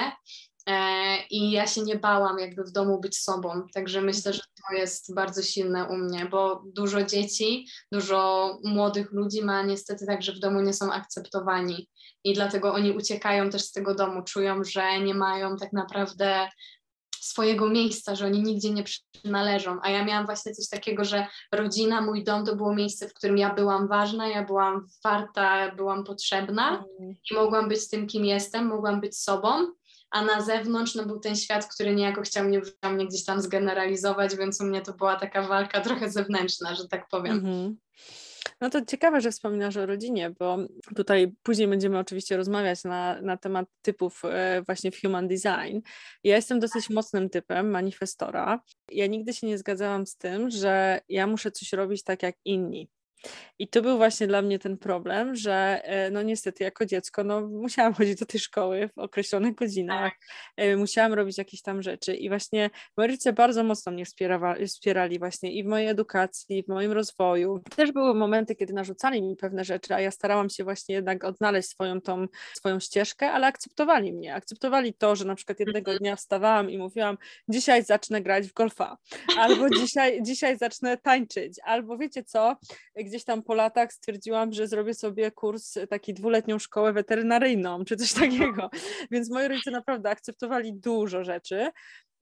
[1.29, 5.15] I ja się nie bałam jakby w domu być sobą, także myślę, że to jest
[5.15, 10.39] bardzo silne u mnie, bo dużo dzieci, dużo młodych ludzi ma niestety tak, że w
[10.39, 11.89] domu nie są akceptowani
[12.23, 16.47] i dlatego oni uciekają też z tego domu, czują, że nie mają tak naprawdę
[17.21, 19.77] swojego miejsca, że oni nigdzie nie przynależą.
[19.83, 23.37] A ja miałam właśnie coś takiego, że rodzina, mój dom to było miejsce, w którym
[23.37, 27.15] ja byłam ważna, ja byłam warta, byłam potrzebna mm.
[27.31, 29.67] i mogłam być tym, kim jestem, mogłam być sobą
[30.11, 33.41] a na zewnątrz no, był ten świat, który niejako chciał mnie, chciał mnie gdzieś tam
[33.41, 37.35] zgeneralizować, więc u mnie to była taka walka trochę zewnętrzna, że tak powiem.
[37.35, 37.77] Mhm.
[38.61, 40.57] No to ciekawe, że wspominasz o rodzinie, bo
[40.95, 45.79] tutaj później będziemy oczywiście rozmawiać na, na temat typów e, właśnie w human design.
[46.23, 48.61] Ja jestem dosyć mocnym typem manifestora.
[48.91, 52.89] Ja nigdy się nie zgadzałam z tym, że ja muszę coś robić tak jak inni.
[53.59, 57.41] I to był właśnie dla mnie ten problem, że e, no niestety jako dziecko no,
[57.41, 60.11] musiałam chodzić do tej szkoły w określonych godzinach,
[60.55, 60.77] tak.
[60.77, 64.05] musiałam robić jakieś tam rzeczy i właśnie moi rodzice bardzo mocno mnie
[64.65, 67.61] wspierali właśnie i w mojej edukacji, i w moim rozwoju.
[67.75, 71.69] Też były momenty, kiedy narzucali mi pewne rzeczy, a ja starałam się właśnie jednak odnaleźć
[71.69, 75.97] swoją tą, swoją ścieżkę, ale akceptowali mnie, akceptowali to, że na przykład jednego mhm.
[75.97, 77.17] dnia wstawałam i mówiłam,
[77.49, 78.97] dzisiaj zacznę grać w golfa,
[79.37, 82.57] albo dzisiaj, dzisiaj zacznę tańczyć, albo wiecie co,
[83.11, 88.13] gdzieś tam po latach stwierdziłam, że zrobię sobie kurs, taki dwuletnią szkołę weterynaryjną, czy coś
[88.13, 88.69] takiego.
[89.11, 91.69] Więc moi rodzice naprawdę akceptowali dużo rzeczy.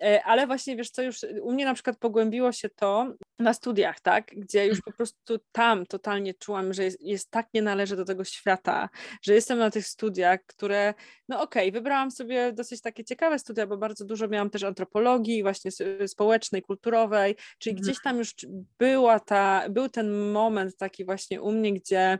[0.03, 3.99] E, ale właśnie wiesz co, już u mnie na przykład pogłębiło się to na studiach,
[3.99, 8.05] tak, gdzie już po prostu tam totalnie czułam, że jest, jest tak nie należy do
[8.05, 8.89] tego świata,
[9.21, 10.93] że jestem na tych studiach, które,
[11.27, 15.43] no okej, okay, wybrałam sobie dosyć takie ciekawe studia, bo bardzo dużo miałam też antropologii,
[15.43, 15.71] właśnie
[16.07, 17.83] społecznej, kulturowej, czyli mhm.
[17.83, 18.35] gdzieś tam już
[18.79, 22.19] była ta, był ten moment taki właśnie u mnie, gdzie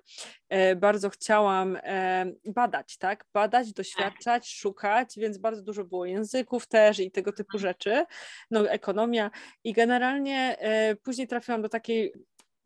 [0.49, 3.75] e, bardzo chciałam e, badać, tak, badać, tak.
[3.75, 8.05] doświadczać, szukać, więc bardzo dużo było języków też i tego typu rzeczy rzeczy,
[8.51, 9.31] no ekonomia.
[9.63, 12.13] I generalnie e, później trafiłam do takiej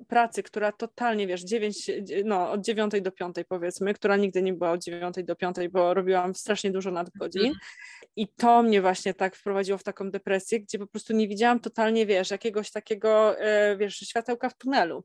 [0.08, 1.92] pracy, która totalnie, wiesz, 9,
[2.26, 5.94] no, od 9 do 5 powiedzmy, która nigdy nie była od 9 do 5, bo
[5.94, 7.46] robiłam strasznie dużo nadgodzin.
[7.46, 7.56] Mm.
[8.16, 12.06] i to mnie właśnie tak wprowadziło w taką depresję, gdzie po prostu nie widziałam totalnie,
[12.06, 15.04] wiesz, jakiegoś takiego, e, wiesz, światełka w tunelu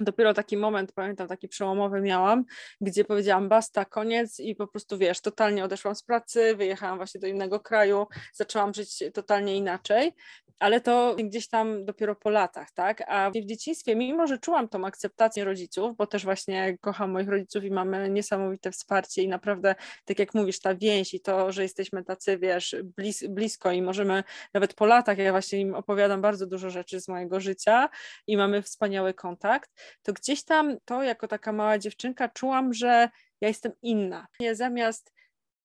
[0.00, 2.44] dopiero taki moment, pamiętam, taki przełomowy miałam,
[2.80, 7.26] gdzie powiedziałam basta, koniec i po prostu wiesz, totalnie odeszłam z pracy, wyjechałam właśnie do
[7.26, 10.12] innego kraju, zaczęłam żyć totalnie inaczej
[10.58, 13.02] ale to gdzieś tam dopiero po latach, tak?
[13.06, 17.64] A w dzieciństwie, mimo że czułam tą akceptację rodziców, bo też właśnie kocham moich rodziców
[17.64, 22.04] i mamy niesamowite wsparcie i naprawdę, tak jak mówisz, ta więź i to, że jesteśmy
[22.04, 26.70] tacy, wiesz, blis blisko i możemy nawet po latach, ja właśnie im opowiadam bardzo dużo
[26.70, 27.88] rzeczy z mojego życia
[28.26, 29.70] i mamy wspaniały kontakt,
[30.02, 33.08] to gdzieś tam to jako taka mała dziewczynka czułam, że
[33.40, 34.26] ja jestem inna.
[34.40, 35.12] Nie zamiast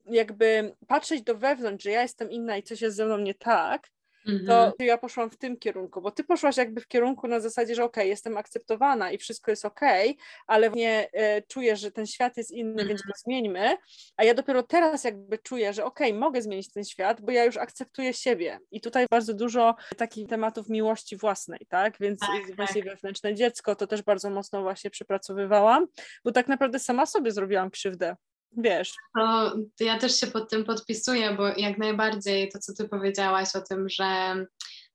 [0.06, 3.90] jakby patrzeć do wewnątrz, że ja jestem inna i coś jest ze mną nie tak,
[4.28, 4.72] Mhm.
[4.78, 7.84] to ja poszłam w tym kierunku, bo ty poszłaś jakby w kierunku na zasadzie, że
[7.84, 12.08] okej, okay, jestem akceptowana i wszystko jest okej, okay, ale nie e, czuję, że ten
[12.08, 12.88] świat jest inny, mhm.
[12.88, 13.78] więc go zmieńmy,
[14.18, 17.46] a ja dopiero teraz jakby czuję, że okej, okay, mogę zmienić ten świat, bo ja
[17.46, 22.84] już akceptuję siebie i tutaj bardzo dużo takich tematów miłości własnej, tak, więc tak, właśnie
[22.84, 22.94] tak.
[22.94, 25.88] wewnętrzne dziecko to też bardzo mocno właśnie przepracowywałam,
[26.24, 28.16] bo tak naprawdę sama sobie zrobiłam krzywdę,
[28.58, 28.94] wiesz.
[29.80, 33.90] Ja też się pod tym podpisuję, bo jak najbardziej to, co ty powiedziałaś o tym,
[33.90, 34.36] że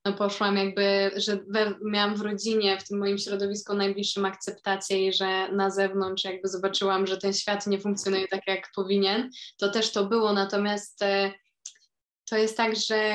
[0.05, 5.13] no poszłam jakby, że we, miałam w rodzinie, w tym moim środowisku najbliższym akceptację i
[5.13, 9.93] że na zewnątrz jakby zobaczyłam, że ten świat nie funkcjonuje tak, jak powinien, to też
[9.93, 11.33] to było, natomiast e,
[12.31, 13.13] to jest tak, że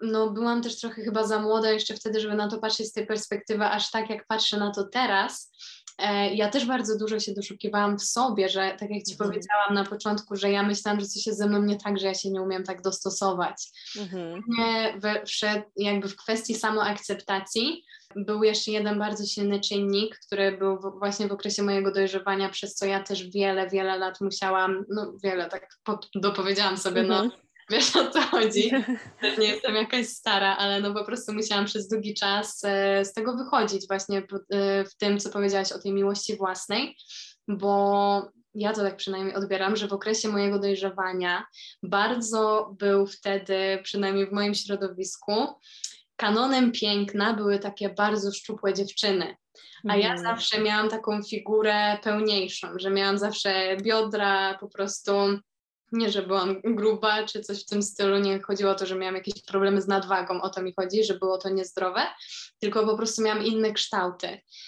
[0.00, 3.06] no byłam też trochę chyba za młoda jeszcze wtedy, żeby na to patrzeć z tej
[3.06, 5.52] perspektywy, aż tak jak patrzę na to teraz,
[6.34, 9.30] ja też bardzo dużo się doszukiwałam w sobie, że tak jak Ci mhm.
[9.30, 12.14] powiedziałam na początku, że ja myślałam, że coś jest ze mną nie tak, że ja
[12.14, 13.70] się nie umiem tak dostosować.
[13.98, 14.42] Mhm.
[14.48, 17.84] Nie, we, wszedł, jakby w kwestii samoakceptacji
[18.16, 22.86] był jeszcze jeden bardzo silny czynnik, który był właśnie w okresie mojego dojrzewania, przez co
[22.86, 27.30] ja też wiele, wiele lat musiałam, no wiele tak pod, dopowiedziałam sobie, no, mhm.
[27.30, 28.70] no Wiesz o co chodzi?
[29.20, 33.12] Też nie jestem jakaś stara, ale no po prostu musiałam przez długi czas e, z
[33.12, 36.96] tego wychodzić właśnie e, w tym, co powiedziałaś o tej miłości własnej,
[37.48, 41.44] bo ja to tak przynajmniej odbieram, że w okresie mojego dojrzewania
[41.82, 45.32] bardzo był wtedy, przynajmniej w moim środowisku,
[46.16, 49.36] kanonem piękna były takie bardzo szczupłe dziewczyny.
[49.88, 50.18] A ja mhm.
[50.18, 55.12] zawsze miałam taką figurę pełniejszą, że miałam zawsze biodra po prostu
[55.92, 59.14] nie, że byłam gruba czy coś w tym stylu, nie chodziło o to, że miałam
[59.14, 62.06] jakieś problemy z nadwagą, o to mi chodzi, że było to niezdrowe,
[62.58, 64.26] tylko po prostu miałam inne kształty.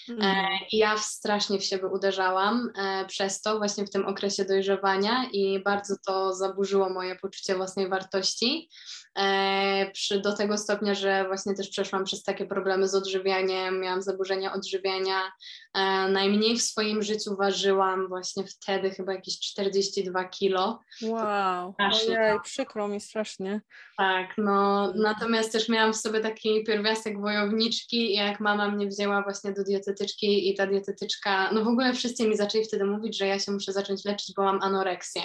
[0.09, 0.23] Mm.
[0.23, 0.59] E, mhm.
[0.73, 5.63] I ja strasznie w siebie uderzałam e, przez to właśnie w tym okresie dojrzewania i
[5.63, 8.69] bardzo to zaburzyło moje poczucie własnej wartości.
[9.18, 14.03] E, przy, do tego stopnia, że właśnie też przeszłam przez takie problemy z odżywianiem, miałam
[14.03, 15.33] zaburzenia odżywiania.
[15.74, 20.81] E, najmniej w swoim życiu ważyłam właśnie wtedy chyba jakieś 42 kilo.
[21.03, 23.61] Wow, ojej, przykro mi strasznie.
[23.98, 29.22] Tak, no natomiast też miałam w sobie taki pierwiastek wojowniczki i jak mama mnie wzięła
[29.22, 33.27] właśnie do dietetyczki i ta dietetyczka, no w ogóle wszyscy mi zaczęli wtedy mówić, że
[33.27, 35.22] ja się muszę zacząć leczyć, bo mam anoreksję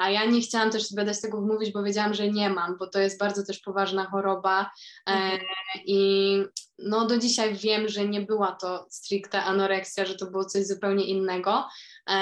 [0.00, 2.86] a ja nie chciałam też sobie dać tego wmówić, bo wiedziałam, że nie mam, bo
[2.86, 4.70] to jest bardzo też poważna choroba
[5.08, 5.40] e, mhm.
[5.86, 6.42] i
[6.78, 11.04] no do dzisiaj wiem, że nie była to stricte anoreksja, że to było coś zupełnie
[11.04, 11.68] innego,
[12.10, 12.12] e,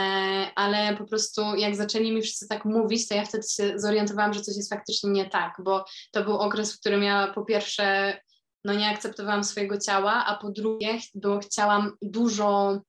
[0.55, 4.41] ale po prostu jak zaczęli mi wszyscy tak mówić, to ja wtedy się zorientowałam, że
[4.41, 8.19] coś jest faktycznie nie tak, bo to był okres, w którym ja po pierwsze
[8.65, 12.81] no nie akceptowałam swojego ciała, a po drugie było, chciałam dużo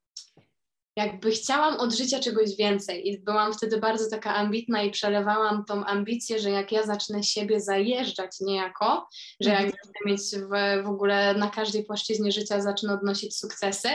[0.99, 5.85] jakby chciałam od życia czegoś więcej i byłam wtedy bardzo taka ambitna i przelewałam tą
[5.85, 9.07] ambicję, że jak ja zacznę siebie zajeżdżać niejako,
[9.39, 9.77] że jak mhm.
[9.85, 13.89] zacznę mieć w, w ogóle na każdej płaszczyźnie życia zacznę odnosić sukcesy,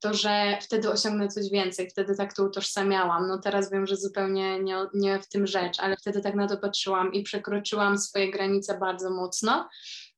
[0.00, 3.28] to że wtedy osiągnę coś więcej, wtedy tak to utożsamiałam.
[3.28, 6.56] No teraz wiem, że zupełnie nie, nie w tym rzecz, ale wtedy tak na to
[6.56, 9.68] patrzyłam i przekroczyłam swoje granice bardzo mocno.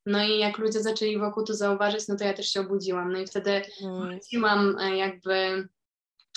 [0.06, 3.12] No i jak ludzie zaczęli wokół to zauważyć, no to ja też się obudziłam.
[3.12, 4.08] No i wtedy mhm.
[4.08, 5.68] wróciłam e, jakby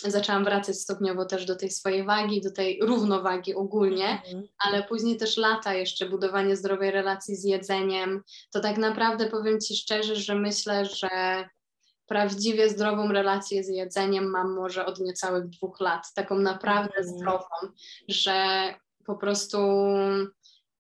[0.08, 4.44] zaczęłam wracać stopniowo też do tej swojej wagi, do tej równowagi ogólnie, mm.
[4.60, 8.24] ale później też lata jeszcze budowanie zdrowej relacji z jedzeniem.
[8.52, 11.10] To tak naprawdę powiem Ci szczerze, że myślę, że
[12.06, 17.10] prawdziwie zdrową relację z jedzeniem mam może od niecałych dwóch lat, taką naprawdę mm.
[17.10, 17.56] zdrową,
[18.08, 18.36] że
[19.06, 19.58] po prostu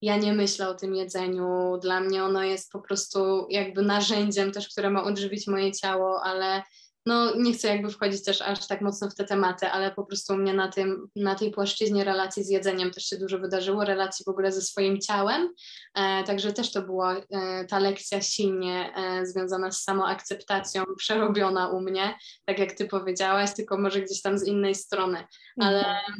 [0.02, 1.78] ja nie myślę o tym jedzeniu.
[1.82, 6.64] Dla mnie ono jest po prostu jakby narzędziem też, które ma odżywić moje ciało, ale
[7.06, 10.34] no nie chcę jakby wchodzić też aż tak mocno w te tematy, ale po prostu
[10.34, 14.26] u mnie na, tym, na tej płaszczyźnie relacji z jedzeniem też się dużo wydarzyło, relacji
[14.26, 15.50] w ogóle ze swoim ciałem,
[15.94, 21.82] e, także też to była e, ta lekcja silnie e, związana z samoakceptacją, przerobiona u
[21.82, 25.24] mnie, tak jak ty powiedziałaś, tylko może gdzieś tam z innej strony,
[25.60, 26.20] ale mhm.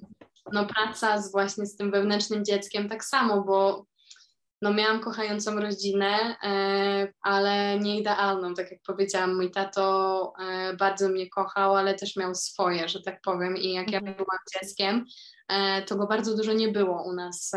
[0.54, 3.86] no praca z właśnie z tym wewnętrznym dzieckiem tak samo, bo
[4.62, 9.36] no miałam kochającą rodzinę, e, ale nie idealną, tak jak powiedziałam.
[9.36, 13.58] Mój tato e, bardzo mnie kochał, ale też miał swoje, że tak powiem.
[13.58, 14.18] I jak ja mhm.
[14.18, 15.06] byłam dzieckiem,
[15.48, 17.52] e, to go bardzo dużo nie było u nas.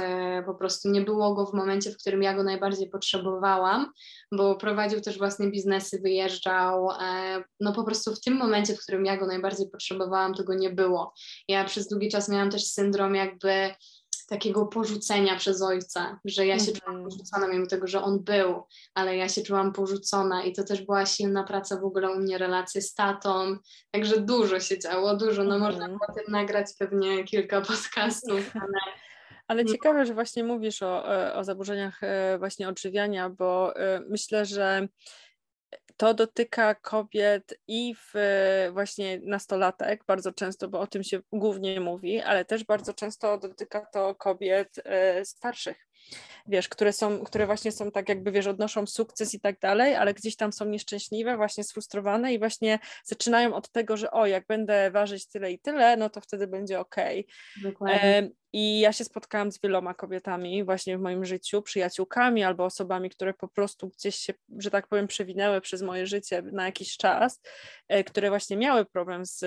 [0.46, 3.92] Po prostu nie było go w momencie, w którym ja go najbardziej potrzebowałam,
[4.32, 6.88] bo prowadził też własne biznesy, wyjeżdżał.
[7.60, 10.70] No po prostu w tym momencie, w którym ja go najbardziej potrzebowałam, to go nie
[10.70, 11.14] było.
[11.48, 13.74] Ja przez długi czas miałam też syndrom jakby
[14.26, 18.62] takiego porzucenia przez ojca, że ja się mm czułam porzucona, mimo tego, że on był,
[18.94, 22.38] ale ja się czułam porzucona i to też była silna praca w ogóle u mnie,
[22.38, 23.56] relacje z tatą,
[23.90, 25.72] także dużo się działo, dużo, no mm -hmm.
[25.72, 28.78] można było tym nagrać pewnie kilka podcastów, ale...
[29.48, 34.46] Ale ciekawe, że właśnie mówisz o, e, o zaburzeniach e, właśnie odżywiania, bo e, myślę,
[34.46, 34.88] że
[35.96, 38.14] to dotyka kobiet i w
[38.72, 43.86] właśnie nastolatek bardzo często, bo o tym się głównie mówi, ale też bardzo często dotyka
[43.86, 45.86] to kobiet e, starszych
[46.46, 50.14] wiesz, które są, które właśnie są tak jakby, wiesz, odnoszą sukces i tak dalej, ale
[50.14, 54.90] gdzieś tam są nieszczęśliwe, właśnie sfrustrowane i właśnie zaczynają od tego, że o, jak będę
[54.90, 57.26] ważyć tyle i tyle, no to wtedy będzie okej.
[57.66, 58.30] Okay.
[58.56, 63.34] I ja się spotkałam z wieloma kobietami właśnie w moim życiu, przyjaciółkami albo osobami, które
[63.34, 67.40] po prostu gdzieś się, że tak powiem, przewinęły przez moje życie na jakiś czas,
[67.88, 69.44] e, które właśnie miały problem z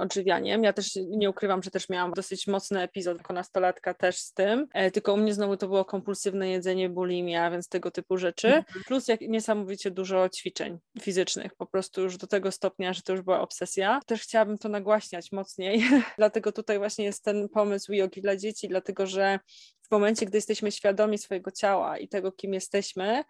[0.00, 0.64] odżywianiem.
[0.64, 4.66] Ja też nie ukrywam, że też miałam dosyć mocny epizod jako nastolatka też z tym,
[4.74, 8.84] e, tylko u mnie znowu to było kompulsywne jedzenie, bulimia, więc tego typu rzeczy, mhm.
[8.86, 13.22] plus jak niesamowicie dużo ćwiczeń fizycznych, po prostu już do tego stopnia, że to już
[13.22, 14.00] była obsesja.
[14.06, 15.82] Też chciałabym to nagłaśniać mocniej,
[16.18, 19.38] dlatego tutaj właśnie jest ten pomysł jogi dla dzieci, dzieci, dlatego że
[19.82, 23.24] w momencie, gdy jesteśmy świadomi swojego ciała i tego, kim jesteśmy,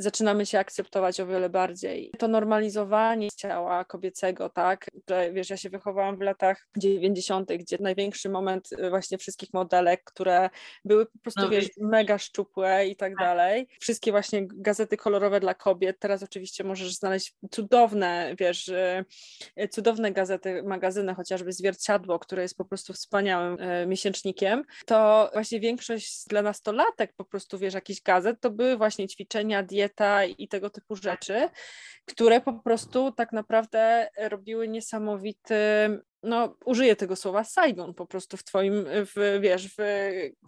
[0.00, 2.10] zaczynamy się akceptować o wiele bardziej.
[2.18, 8.28] To normalizowanie ciała kobiecego, tak, że wiesz, ja się wychowałam w latach 90., gdzie największy
[8.28, 10.50] moment y, właśnie wszystkich modelek, które
[10.84, 13.68] były po prostu, no, wiesz, mega szczupłe i tak, tak dalej.
[13.80, 19.04] Wszystkie właśnie gazety kolorowe dla kobiet, teraz oczywiście możesz znaleźć cudowne, wiesz, y,
[19.60, 26.24] y, cudowne gazety, magazyny, chociażby Zwierciadło, które jest po prostu wspaniałym miesięcznikiem, to właśnie większość
[26.28, 29.89] dla nastolatek po prostu, wiesz, jakichś gazet, to były właśnie ćwiczenia, diety,
[30.38, 31.48] i tego typu rzeczy,
[32.06, 35.54] które po prostu tak naprawdę robiły niesamowity,
[36.22, 39.80] no użyję tego słowa, Saigon po prostu w twoim, w, wiesz, w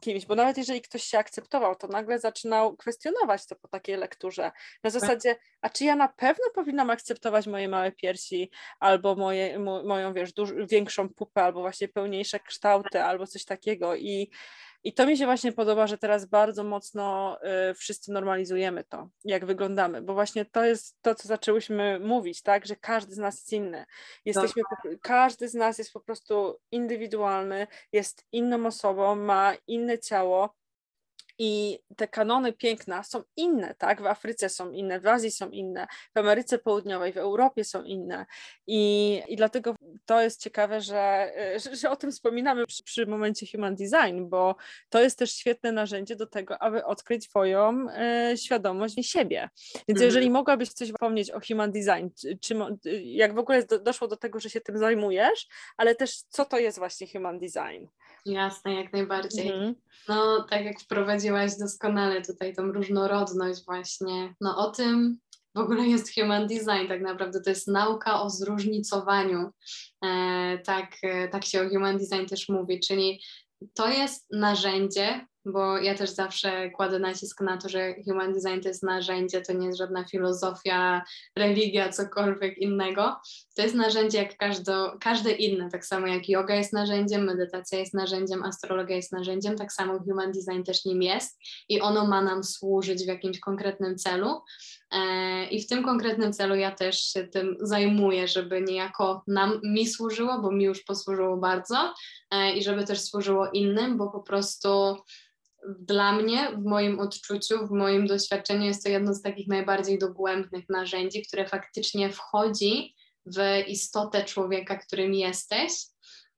[0.00, 4.42] kimś, bo nawet jeżeli ktoś się akceptował, to nagle zaczynał kwestionować to po takiej lekturze,
[4.42, 4.50] na
[4.82, 4.92] tak.
[4.92, 8.50] zasadzie, a czy ja na pewno powinnam akceptować moje małe piersi,
[8.80, 13.96] albo moje, mo, moją, wiesz, duż, większą pupę, albo właśnie pełniejsze kształty, albo coś takiego
[13.96, 14.30] i
[14.84, 17.38] i to mi się właśnie podoba, że teraz bardzo mocno
[17.70, 22.66] y, wszyscy normalizujemy to, jak wyglądamy, bo właśnie to jest to, co zaczęłyśmy mówić, tak,
[22.66, 23.84] że każdy z nas jest inny.
[24.24, 25.00] Jesteśmy, tak.
[25.02, 30.54] każdy z nas jest po prostu indywidualny, jest inną osobą, ma inne ciało,
[31.38, 34.02] i te kanony piękna są inne, tak?
[34.02, 38.26] W Afryce są inne, w Azji są inne, w Ameryce Południowej, w Europie są inne.
[38.66, 41.32] I, i dlatego to jest ciekawe, że,
[41.64, 44.56] że, że o tym wspominamy przy, przy, momencie Human Design, bo
[44.88, 49.48] to jest też świetne narzędzie do tego, aby odkryć Twoją e, świadomość siebie.
[49.74, 50.04] Więc mhm.
[50.04, 52.54] jeżeli mogłabyś coś wspomnieć o Human Design, czy, czy
[53.02, 56.58] jak w ogóle do, doszło do tego, że się tym zajmujesz, ale też co to
[56.58, 57.86] jest właśnie Human Design?
[58.26, 59.50] Jasne, jak najbardziej.
[59.50, 59.74] Mhm.
[60.08, 65.18] No, tak jak wprowadziłaś doskonale tutaj tą różnorodność właśnie, no o tym
[65.54, 69.50] w ogóle jest human design tak naprawdę, to jest nauka o zróżnicowaniu,
[70.04, 73.22] e, tak, e, tak się o human design też mówi, czyli
[73.74, 78.68] to jest narzędzie, bo ja też zawsze kładę nacisk na to, że human design to
[78.68, 81.02] jest narzędzie, to nie jest żadna filozofia,
[81.36, 83.20] religia, cokolwiek innego.
[83.56, 87.94] To jest narzędzie jak każdo, każde inne, tak samo jak yoga jest narzędziem, medytacja jest
[87.94, 92.44] narzędziem, astrologia jest narzędziem, tak samo human design też nim jest i ono ma nam
[92.44, 94.42] służyć w jakimś konkretnym celu.
[94.90, 99.88] E, I w tym konkretnym celu ja też się tym zajmuję, żeby niejako nam, mi
[99.88, 101.94] służyło, bo mi już posłużyło bardzo
[102.30, 104.96] e, i żeby też służyło innym, bo po prostu
[105.78, 110.68] dla mnie, w moim odczuciu, w moim doświadczeniu jest to jedno z takich najbardziej dogłębnych
[110.68, 112.94] narzędzi, które faktycznie wchodzi
[113.26, 115.72] w istotę człowieka, którym jesteś.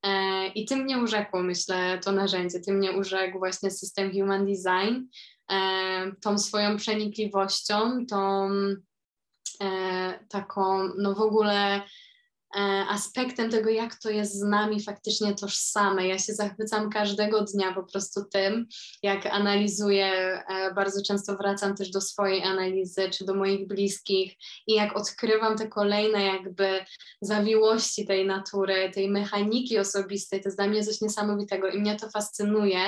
[0.03, 2.61] E, I tym mnie urzekło, myślę, to narzędzie.
[2.61, 5.01] Tym mnie urzekł właśnie system Human Design,
[5.51, 8.51] e, tą swoją przenikliwością, tą
[9.63, 11.83] e, taką, no w ogóle
[12.89, 16.09] aspektem tego, jak to jest z nami faktycznie tożsame.
[16.09, 18.67] Ja się zachwycam każdego dnia po prostu tym,
[19.03, 24.33] jak analizuję, e, bardzo często wracam też do swojej analizy, czy do moich bliskich
[24.67, 26.85] i jak odkrywam te kolejne jakby
[27.21, 32.11] zawiłości tej natury, tej mechaniki osobistej, to jest dla mnie coś niesamowitego i mnie to
[32.11, 32.81] fascynuje,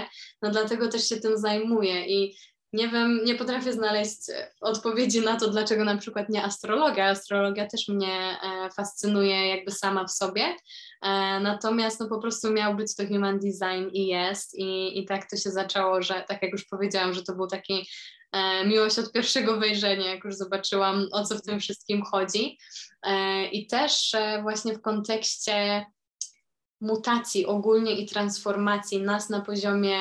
[0.42, 2.36] no dlatego też się tym zajmuję i
[2.72, 7.08] nie wiem, nie potrafię znaleźć e, odpowiedzi na to, dlaczego na przykład nie astrologia.
[7.08, 10.42] Astrologia też mnie e, fascynuje jakby sama w sobie,
[11.02, 14.58] e, natomiast no po prostu miał być to human design i jest.
[14.58, 17.88] I, i tak to się zaczęło, że tak jak już powiedziałam, że to był taki
[18.66, 22.58] miłość od pierwszego wejrzenia, jak już zobaczyłam o co w tym wszystkim chodzi.
[23.52, 25.86] I też właśnie w kontekście
[26.80, 30.00] mutacji ogólnie i transformacji nas na poziomie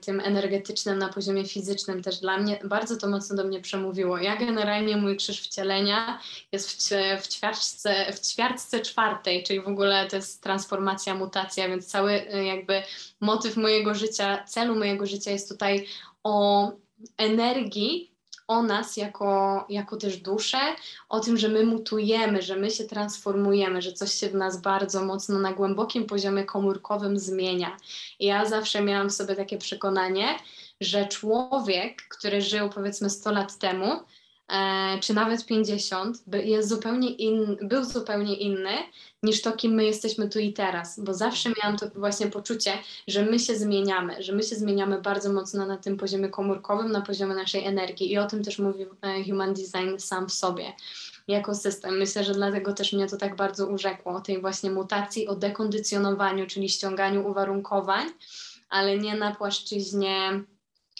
[0.00, 4.18] tym energetycznym, na poziomie fizycznym też dla mnie, bardzo to mocno do mnie przemówiło.
[4.18, 6.20] Ja generalnie mój krzyż wcielenia
[6.52, 6.90] jest w,
[7.22, 12.44] w, ćwiartce, w ćwiartce czwartej, czyli w ogóle to jest transformacja, mutacja, więc cały y,
[12.44, 12.82] jakby
[13.20, 15.86] motyw mojego życia, celu mojego życia jest tutaj
[16.22, 16.72] o
[17.16, 18.13] energii,
[18.48, 20.58] o nas jako, jako też duszę,
[21.08, 25.04] o tym, że my mutujemy, że my się transformujemy, że coś się w nas bardzo
[25.04, 27.76] mocno na głębokim poziomie komórkowym zmienia.
[28.18, 30.38] I ja zawsze miałam w sobie takie przekonanie,
[30.80, 34.00] że człowiek, który żył powiedzmy 100 lat temu,
[35.00, 38.70] czy nawet 50, jest zupełnie in, był zupełnie inny
[39.22, 42.72] niż to, kim my jesteśmy tu i teraz, bo zawsze miałam to właśnie poczucie,
[43.08, 47.00] że my się zmieniamy, że my się zmieniamy bardzo mocno na tym poziomie komórkowym, na
[47.00, 50.72] poziomie naszej energii i o tym też mówi e, Human Design sam w sobie
[51.28, 51.98] jako system.
[51.98, 56.46] Myślę, że dlatego też mnie to tak bardzo urzekło, o tej właśnie mutacji, o dekondycjonowaniu,
[56.46, 58.06] czyli ściąganiu uwarunkowań,
[58.68, 60.44] ale nie na płaszczyźnie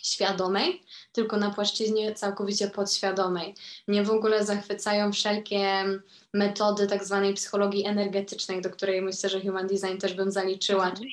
[0.03, 0.83] świadomej,
[1.15, 3.55] tylko na płaszczyźnie całkowicie podświadomej.
[3.89, 5.85] Mnie w ogóle zachwycają wszelkie
[6.33, 10.97] metody tak zwanej psychologii energetycznej, do której myślę, że Human Design też bym zaliczyła, mhm.
[10.97, 11.13] czyli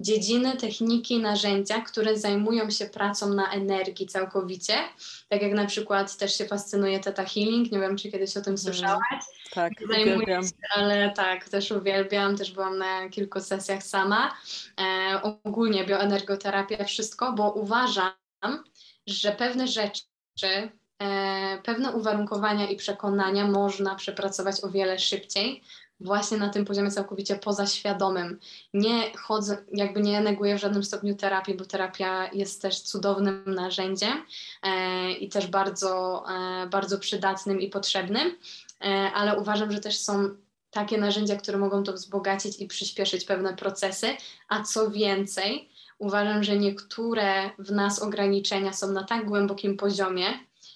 [0.00, 4.74] dziedziny, techniki, narzędzia, które zajmują się pracą na energii całkowicie.
[5.28, 8.54] Tak jak na przykład też się fascynuje Teta Healing, nie wiem, czy kiedyś o tym
[8.54, 8.58] mhm.
[8.58, 9.24] słyszałaś.
[9.50, 10.42] Tak, uwielbiam.
[10.42, 14.36] Się, ale tak, też uwielbiam, też byłam na kilku sesjach sama.
[14.80, 18.12] E, ogólnie bioenergoterapia, wszystko, bo uważam,
[19.08, 20.02] że pewne rzeczy,
[21.02, 25.62] e, pewne uwarunkowania i przekonania można przepracować o wiele szybciej,
[26.00, 28.38] właśnie na tym poziomie całkowicie pozaświadomym.
[28.74, 34.24] Nie chodzę, jakby nie neguję w żadnym stopniu terapii, bo terapia jest też cudownym narzędziem
[34.62, 38.36] e, i też bardzo, e, bardzo przydatnym i potrzebnym,
[38.80, 40.28] e, ale uważam, że też są
[40.70, 44.06] takie narzędzia, które mogą to wzbogacić i przyspieszyć pewne procesy,
[44.48, 50.26] a co więcej, uważam, że niektóre w nas ograniczenia są na tak głębokim poziomie,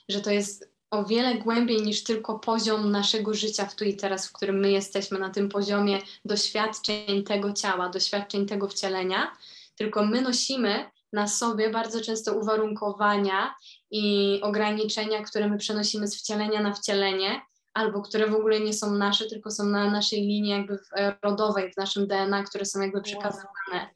[0.08, 4.28] że to jest o wiele głębiej niż tylko poziom naszego życia w tu i teraz,
[4.28, 9.36] w którym my jesteśmy, na tym poziomie doświadczeń tego ciała, doświadczeń tego wcielenia,
[9.76, 13.55] tylko my nosimy na sobie bardzo często uwarunkowania
[13.90, 17.40] i ograniczenia, które my przenosimy z wcielenia na wcielenie,
[17.74, 20.78] albo które w ogóle nie są nasze, tylko są na naszej linii jakby
[21.22, 23.90] rodowej, w naszym DNA, które są jakby przekazywane.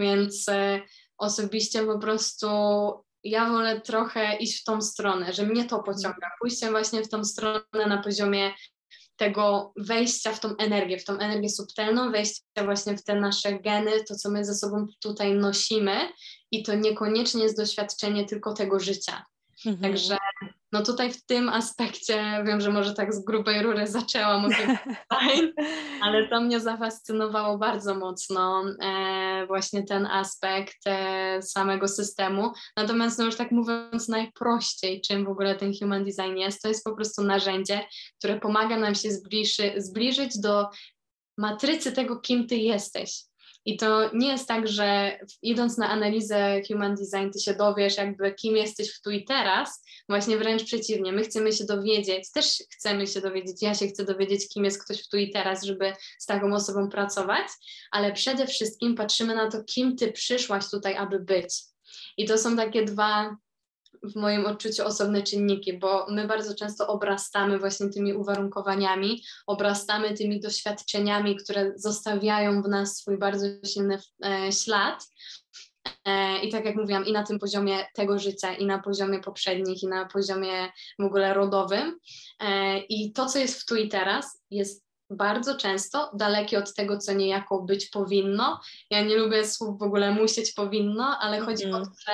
[0.00, 0.80] Więc e,
[1.18, 2.46] osobiście po prostu
[3.24, 6.30] ja wolę trochę iść w tą stronę, że mnie to pociąga.
[6.40, 8.52] Pójście właśnie w tą stronę na poziomie
[9.16, 14.04] tego wejścia w tą energię, w tą energię subtelną, wejścia właśnie w te nasze geny,
[14.04, 16.08] to co my ze sobą tutaj nosimy
[16.50, 19.24] i to niekoniecznie jest doświadczenie tylko tego życia.
[19.66, 19.92] Mhm.
[19.92, 20.16] Także
[20.72, 24.76] no tutaj w tym aspekcie wiem, że może tak z grubej rury zaczęłam o tym
[26.02, 32.52] ale to mnie zafascynowało bardzo mocno e, właśnie ten aspekt e, samego systemu.
[32.76, 36.84] Natomiast no już tak mówiąc najprościej, czym w ogóle ten human design jest, to jest
[36.84, 37.80] po prostu narzędzie,
[38.18, 40.68] które pomaga nam się zbliży, zbliżyć do
[41.38, 43.29] matrycy tego, kim ty jesteś.
[43.64, 48.34] I to nie jest tak, że idąc na analizę human design, ty się dowiesz, jakby
[48.34, 49.84] kim jesteś w tu i teraz.
[50.08, 54.48] Właśnie wręcz przeciwnie, my chcemy się dowiedzieć, też chcemy się dowiedzieć, ja się chcę dowiedzieć,
[54.48, 57.46] kim jest ktoś w tu i teraz, żeby z taką osobą pracować,
[57.90, 61.54] ale przede wszystkim patrzymy na to, kim ty przyszłaś tutaj, aby być.
[62.16, 63.36] I to są takie dwa
[64.02, 70.40] w moim odczuciu osobne czynniki, bo my bardzo często obrastamy właśnie tymi uwarunkowaniami, obrastamy tymi
[70.40, 75.06] doświadczeniami, które zostawiają w nas swój bardzo silny e, ślad.
[76.04, 79.82] E, I tak jak mówiłam, i na tym poziomie tego życia, i na poziomie poprzednich,
[79.82, 81.98] i na poziomie w ogóle rodowym.
[82.40, 86.98] E, I to, co jest w tu i teraz, jest bardzo często dalekie od tego,
[86.98, 88.60] co niejako być powinno.
[88.90, 91.82] Ja nie lubię słów w ogóle musieć powinno, ale chodzi mm.
[91.82, 92.12] o to, że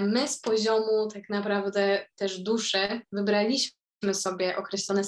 [0.00, 5.02] my z poziomu tak naprawdę też duszy wybraliśmy sobie określone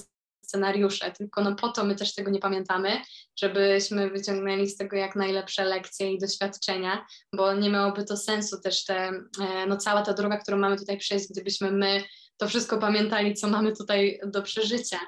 [0.48, 2.90] scenariusze, tylko no po to my też tego nie pamiętamy,
[3.40, 8.84] żebyśmy wyciągnęli z tego jak najlepsze lekcje i doświadczenia, bo nie miałoby to sensu też
[8.84, 8.96] te,
[9.40, 12.04] e, no cała ta droga, którą mamy tutaj przejść, gdybyśmy my
[12.36, 14.98] to wszystko pamiętali, co mamy tutaj do przeżycia.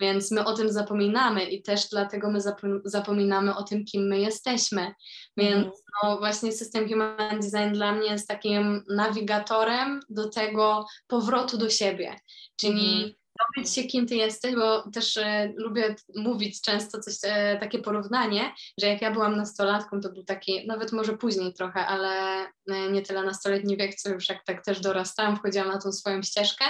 [0.00, 2.38] Więc my o tym zapominamy i też dlatego my
[2.84, 4.94] zapominamy o tym, kim my jesteśmy.
[5.36, 5.72] Więc mm.
[6.02, 12.14] no, właśnie system Human Design dla mnie jest takim nawigatorem do tego powrotu do siebie.
[12.56, 17.58] Czyli mm dowiedz się, kim ty jesteś, bo też e, lubię mówić często coś, e,
[17.60, 22.10] takie porównanie, że jak ja byłam nastolatką, to był taki, nawet może później trochę, ale
[22.70, 26.22] e, nie tyle nastoletni wiek, co już jak tak też dorastałam, wchodziłam na tą swoją
[26.22, 26.64] ścieżkę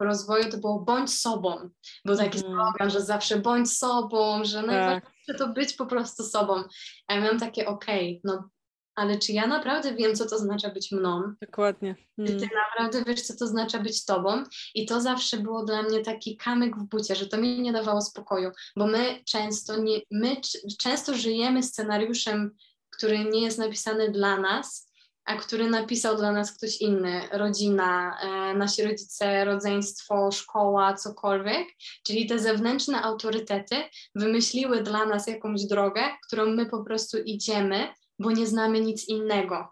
[0.00, 1.70] rozwoju, to było bądź sobą.
[2.04, 2.52] Był taki mm.
[2.52, 5.38] slogan, że zawsze bądź sobą, że najważniejsze tak.
[5.38, 6.62] to być po prostu sobą.
[7.06, 8.48] A ja miałam takie, okej, okay, no
[8.94, 11.34] ale czy ja naprawdę wiem, co to znaczy być mną?
[11.40, 11.96] Dokładnie.
[12.16, 12.34] Hmm.
[12.34, 12.58] Czy ty mm.
[12.68, 14.44] naprawdę wiesz, co to znaczy być tobą?
[14.74, 18.00] I to zawsze było dla mnie taki kamyk w bucie, że to mi nie dawało
[18.00, 20.36] spokoju, bo my często, nie, my
[20.78, 22.50] często żyjemy scenariuszem,
[22.90, 24.90] który nie jest napisany dla nas,
[25.24, 31.66] a który napisał dla nas ktoś inny, rodzina, e, nasi rodzice, rodzeństwo, szkoła, cokolwiek.
[32.06, 33.76] Czyli te zewnętrzne autorytety
[34.14, 37.88] wymyśliły dla nas jakąś drogę, którą my po prostu idziemy
[38.20, 39.68] bo nie znamy nic innego.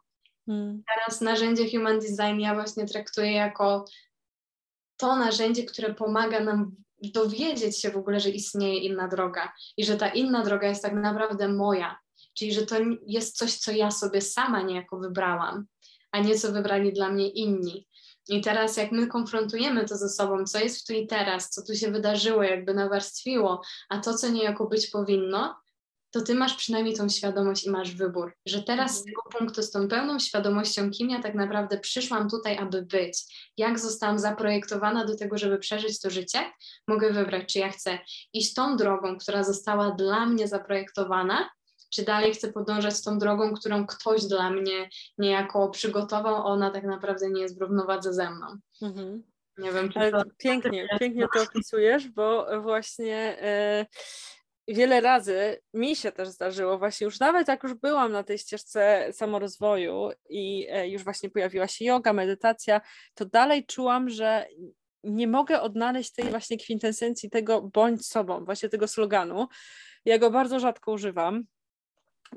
[0.47, 0.83] Hmm.
[0.95, 3.85] Teraz narzędzie Human Design ja właśnie traktuję jako
[4.97, 9.97] to narzędzie, które pomaga nam dowiedzieć się w ogóle, że istnieje inna droga i że
[9.97, 11.99] ta inna droga jest tak naprawdę moja,
[12.35, 12.77] czyli że to
[13.07, 15.67] jest coś, co ja sobie sama niejako wybrałam,
[16.13, 17.89] a nie co wybrali dla mnie inni.
[18.29, 21.63] I teraz, jak my konfrontujemy to ze sobą, co jest w tu i teraz, co
[21.63, 25.57] tu się wydarzyło, jakby nawarstwiło, a to, co niejako być powinno,
[26.11, 29.07] to ty masz przynajmniej tą świadomość i masz wybór, że teraz z mhm.
[29.07, 33.19] tego punktu, z tą pełną świadomością, kim ja tak naprawdę przyszłam tutaj, aby być,
[33.57, 36.39] jak zostałam zaprojektowana do tego, żeby przeżyć to życie,
[36.89, 37.99] mogę wybrać, czy ja chcę
[38.33, 41.51] iść tą drogą, która została dla mnie zaprojektowana,
[41.91, 44.89] czy dalej chcę podążać tą drogą, którą ktoś dla mnie
[45.19, 48.47] niejako przygotował, ona tak naprawdę nie jest w równowadze ze mną.
[48.83, 49.23] Mhm.
[49.59, 50.23] Nie wiem, czy to...
[50.39, 53.37] Pięknie, pięknie to opisujesz, bo właśnie...
[53.81, 54.38] Yy
[54.75, 59.09] wiele razy mi się też zdarzyło, właśnie już nawet jak już byłam na tej ścieżce
[59.13, 62.81] samorozwoju i e, już właśnie pojawiła się yoga, medytacja,
[63.15, 64.47] to dalej czułam, że
[65.05, 69.49] nie mogę odnaleźć tej właśnie kwintesencji tego bądź sobą, właśnie tego sloganu.
[70.05, 71.45] Ja go bardzo rzadko używam.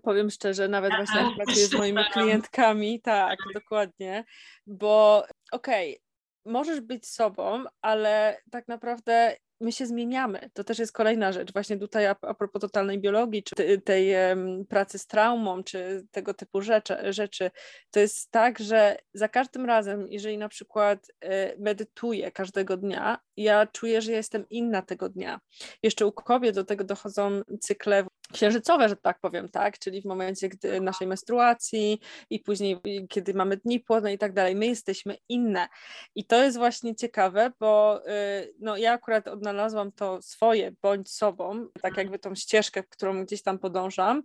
[0.04, 4.26] Powiem szczerze, nawet właśnie jak pracuję z moimi klientkami, tak, dokładnie,
[4.68, 10.50] bo okej, okay, możesz być sobą, ale tak naprawdę my się zmieniamy.
[10.54, 11.54] To też jest kolejna rzecz.
[11.54, 16.08] Właśnie tutaj a, a propos totalnej biologii, czy tej, tej um, pracy z traumą, czy
[16.12, 17.52] tego typu rzeczy, rzeczy,
[17.92, 23.68] to jest tak, że za każdym razem, jeżeli na przykład y, medytuję każdego dnia, ja
[23.68, 25.40] czuję, że jestem inna tego dnia.
[25.84, 29.80] Jeszcze u kobiet do tego dochodzą cykle księżycowe, że tak powiem, tak?
[29.80, 34.56] Czyli w momencie gdy naszej menstruacji i później, kiedy mamy dni płodne i tak dalej,
[34.56, 35.68] my jesteśmy inne.
[36.16, 41.68] I to jest właśnie ciekawe, bo y, no, ja akurat odnalazłam to swoje, bądź sobą,
[41.82, 44.24] tak jakby tą ścieżkę, którą gdzieś tam podążam,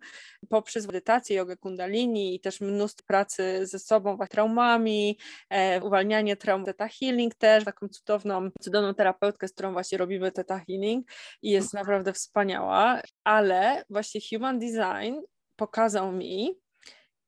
[0.48, 5.18] poprzez medytację, jogę kundalini i też mnóstwo pracy ze sobą, traumami,
[5.50, 10.58] e, uwalnianie traum, Theta Healing też, taką cudowną, cudowną terapeutkę, z którą właśnie robimy Theta
[10.58, 11.08] Healing
[11.42, 15.20] i jest naprawdę wspaniała, ale właśnie human design
[15.56, 16.60] pokazał mi,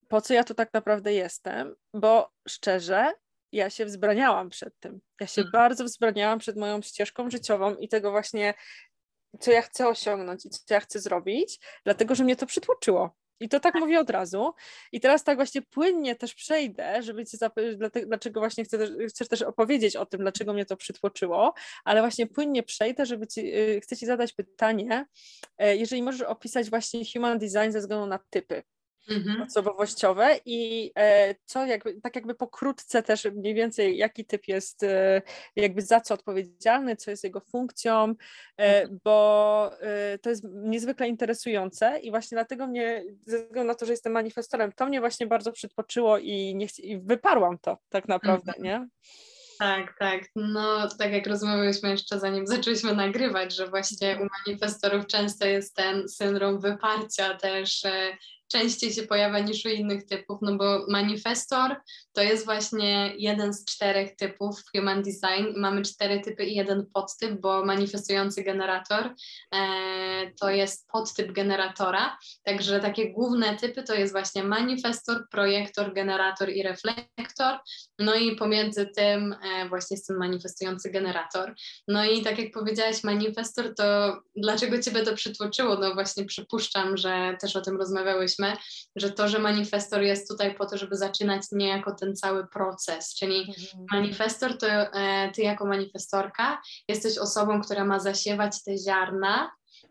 [0.09, 3.13] po co ja tu tak naprawdę jestem, bo szczerze,
[3.53, 5.01] ja się wzbraniałam przed tym.
[5.21, 5.53] Ja się mhm.
[5.53, 8.55] bardzo wzbraniałam przed moją ścieżką życiową i tego właśnie,
[9.41, 13.17] co ja chcę osiągnąć i co ja chcę zrobić, dlatego że mnie to przytłoczyło.
[13.41, 14.55] I to tak mówię od razu.
[14.93, 17.39] I teraz tak właśnie płynnie też przejdę, żeby cię
[18.07, 22.27] dlaczego właśnie chcę też, chcę też opowiedzieć o tym, dlaczego mnie to przytłoczyło, ale właśnie
[22.27, 25.07] płynnie przejdę, żeby ci, y, chcę ci zadać pytanie,
[25.59, 28.63] e, jeżeli możesz opisać właśnie human design ze względu na typy
[29.11, 29.43] mhm.
[29.43, 35.23] osobowościowe i e, co jakby, tak jakby pokrótce też mniej więcej jaki typ jest e,
[35.57, 38.15] jakby za co odpowiedzialny, co jest jego funkcją,
[38.59, 39.01] e, mhm.
[39.05, 39.71] bo
[40.23, 44.73] to jest niezwykle interesujące i właśnie dlatego mnie, ze względu na to, że jestem manifestorem,
[44.73, 48.65] to mnie właśnie bardzo przytłoczyło i, nie i wyparłam to tak naprawdę, mhm.
[48.65, 48.89] nie?
[49.59, 50.23] Tak, tak.
[50.37, 56.09] No, tak jak rozmawialiśmy jeszcze zanim zaczęliśmy nagrywać, że właśnie u manifestorów często jest ten
[56.09, 57.83] syndrom wyparcia też
[58.49, 61.77] częściej się pojawia niż u innych typów, no bo manifestor
[62.19, 65.53] to jest właśnie jeden z czterech typów Human Design.
[65.57, 69.15] Mamy cztery typy i jeden podtyp, bo manifestujący generator
[69.55, 69.61] e,
[70.41, 72.19] to jest podtyp generatora.
[72.43, 77.59] Także takie główne typy to jest właśnie manifestor, projektor, generator i reflektor.
[77.99, 81.55] No i pomiędzy tym e, właśnie jest ten manifestujący generator.
[81.89, 85.77] No i tak jak powiedziałaś, manifestor, to dlaczego Ciebie to przytłoczyło?
[85.77, 88.53] No właśnie przypuszczam, że też o tym rozmawiałyśmy,
[88.97, 93.41] że to, że manifestor jest tutaj po to, żeby zaczynać niejako ten cały proces, czyli
[93.41, 93.87] mhm.
[93.93, 99.51] manifestor to e, Ty jako manifestorka jesteś osobą, która ma zasiewać te ziarna,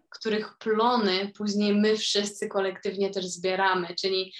[0.09, 4.33] których plony później my wszyscy kolektywnie też zbieramy, czyli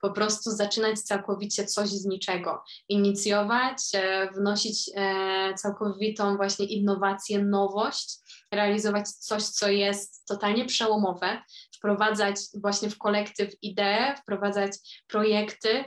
[0.00, 8.18] po prostu zaczynać całkowicie coś z niczego, inicjować, e, wnosić e, całkowitą właśnie innowację, nowość,
[8.52, 11.42] realizować coś, co jest totalnie przełomowe,
[11.76, 14.72] wprowadzać właśnie w kolektyw idee, wprowadzać
[15.08, 15.84] projekty,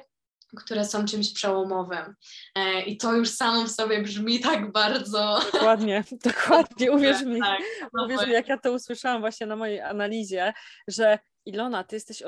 [0.55, 2.15] które są czymś przełomowym.
[2.55, 5.39] E, I to już samo w sobie brzmi tak bardzo.
[5.53, 6.91] Dokładnie, dokładnie.
[6.91, 7.61] Uwierz mi, tak,
[8.05, 10.53] uwierz mi, jak ja to usłyszałam właśnie na mojej analizie,
[10.87, 12.23] że Ilona, ty jesteś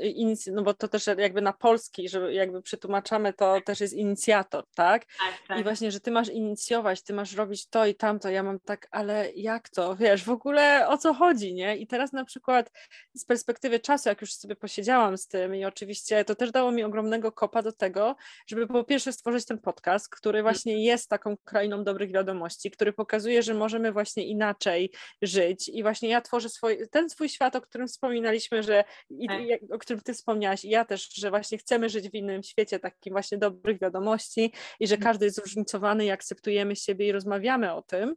[0.00, 4.64] inic, no bo to też jakby na polski, że jakby przetłumaczamy, to też jest inicjator,
[4.74, 5.04] tak?
[5.04, 5.60] Tak, tak?
[5.60, 8.88] I właśnie, że ty masz inicjować, ty masz robić to i tamto, ja mam tak,
[8.90, 9.96] ale jak to?
[9.96, 11.76] Wiesz, w ogóle o co chodzi, nie?
[11.76, 12.72] I teraz na przykład
[13.14, 16.84] z perspektywy czasu, jak już sobie posiedziałam z tym i oczywiście to też dało mi
[16.84, 20.52] ogromnego kopa do tego, żeby po pierwsze stworzyć ten podcast, który mm.
[20.52, 24.92] właśnie jest taką krainą dobrych wiadomości, który pokazuje, że możemy właśnie inaczej
[25.22, 29.28] żyć i właśnie ja tworzę swój, ten swój świat, o którym wspominaliśmy rozmawialiśmy, że i,
[29.28, 29.74] tak.
[29.74, 33.12] o którym ty wspomniałaś i ja też, że właśnie chcemy żyć w innym świecie, takim
[33.12, 35.12] właśnie dobrych wiadomości i że mhm.
[35.12, 38.14] każdy jest zróżnicowany i akceptujemy siebie i rozmawiamy o tym.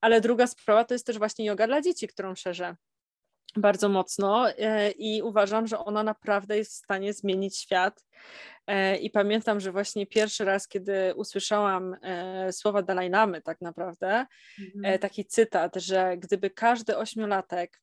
[0.00, 2.76] Ale druga sprawa to jest też właśnie yoga dla dzieci, którą szerzę
[3.56, 8.04] bardzo mocno e, i uważam, że ona naprawdę jest w stanie zmienić świat.
[8.66, 14.26] E, I pamiętam, że właśnie pierwszy raz, kiedy usłyszałam e, słowa Dalajnamy, tak naprawdę,
[14.58, 14.98] mhm.
[14.98, 17.80] taki cytat, że gdyby każdy ośmiolatek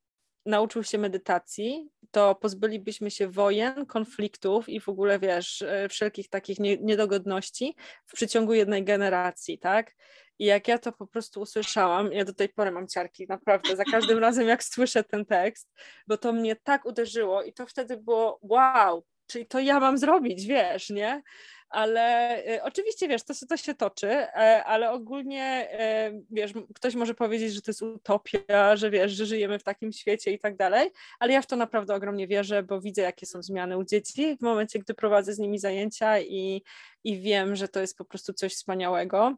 [0.47, 6.59] nauczył się medytacji, to pozbylibyśmy się wojen, konfliktów i w ogóle, wiesz, e, wszelkich takich
[6.59, 7.75] niedogodności
[8.05, 9.95] w przeciągu jednej generacji, tak?
[10.39, 13.83] I jak ja to po prostu usłyszałam, ja do tej pory mam ciarki, naprawdę, za
[13.83, 15.73] każdym razem jak słyszę ten tekst,
[16.07, 20.45] bo to mnie tak uderzyło i to wtedy było wow, czyli to ja mam zrobić,
[20.45, 21.21] wiesz, nie?
[21.69, 27.13] ale y, oczywiście wiesz, to, to się toczy, e, ale ogólnie e, wiesz, ktoś może
[27.13, 30.91] powiedzieć, że to jest utopia, że wiesz, że żyjemy w takim świecie i tak dalej,
[31.19, 34.41] ale ja w to naprawdę ogromnie wierzę, bo widzę, jakie są zmiany u dzieci w
[34.41, 36.63] momencie, gdy prowadzę z nimi zajęcia i,
[37.03, 39.35] i wiem, że to jest po prostu coś wspaniałego.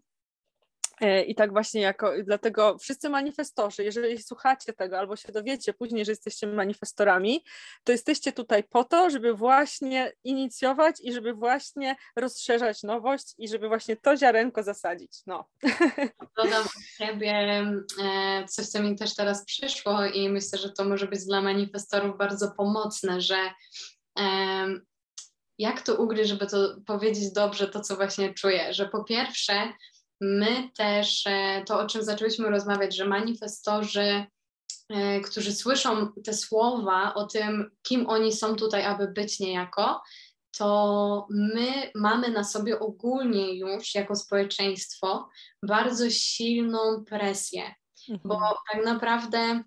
[1.01, 6.05] E, I tak właśnie jako, dlatego wszyscy manifestorzy, jeżeli słuchacie tego albo się dowiecie później,
[6.05, 7.43] że jesteście manifestorami,
[7.83, 13.67] to jesteście tutaj po to, żeby właśnie inicjować i żeby właśnie rozszerzać nowość i żeby
[13.67, 15.11] właśnie to ziarenko zasadzić.
[15.27, 15.49] No.
[16.37, 17.31] Dodam od siebie
[18.03, 22.17] e, coś, co mi też teraz przyszło i myślę, że to może być dla manifestorów
[22.17, 23.37] bardzo pomocne, że
[25.57, 29.73] jak to ugryźć, żeby to powiedzieć dobrze, to co właśnie czuję, że po pierwsze
[30.21, 34.25] my też, e, to o czym zaczęliśmy rozmawiać, że manifestorzy
[34.89, 40.01] e, którzy słyszą te słowa o tym, kim oni są tutaj, aby być niejako,
[40.57, 45.29] to my mamy na sobie ogólnie już jako społeczeństwo
[45.63, 47.75] bardzo silną presję,
[48.09, 48.19] mhm.
[48.25, 48.39] bo
[48.73, 49.63] tak naprawdę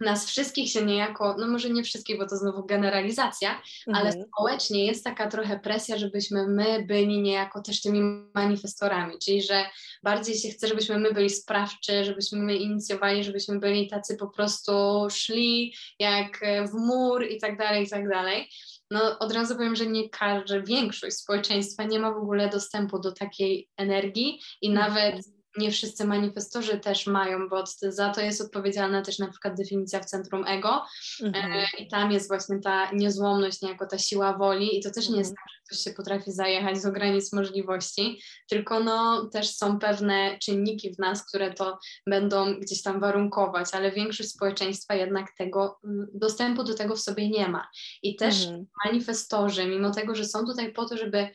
[0.00, 4.06] nas wszystkich się niejako, no może nie wszystkich, bo to znowu generalizacja, mhm.
[4.06, 8.00] ale społecznie jest taka trochę presja, żebyśmy my byli niejako też tymi
[8.34, 9.64] manifestorami, czyli że
[10.02, 14.72] bardziej się chce, żebyśmy my byli sprawczy, żebyśmy my inicjowali, żebyśmy byli tacy po prostu
[15.10, 16.40] szli jak
[16.72, 18.48] w mur i tak dalej, i tak dalej.
[18.90, 23.12] No od razu powiem, że nie każda, większość społeczeństwa nie ma w ogóle dostępu do
[23.12, 24.88] takiej energii i mhm.
[24.88, 30.00] nawet nie wszyscy manifestorzy też mają, bo za to jest odpowiedzialna też na przykład definicja
[30.00, 30.84] w centrum ego
[31.22, 31.52] mhm.
[31.52, 35.18] e, i tam jest właśnie ta niezłomność, niejako ta siła woli i to też nie
[35.18, 35.36] jest mhm.
[35.36, 40.94] tak, że ktoś się potrafi zajechać z granic możliwości, tylko no też są pewne czynniki
[40.94, 46.64] w nas, które to będą gdzieś tam warunkować, ale większość społeczeństwa jednak tego mm, dostępu
[46.64, 47.68] do tego w sobie nie ma.
[48.02, 48.66] I też mhm.
[48.84, 51.28] manifestorzy, mimo tego, że są tutaj po to, żeby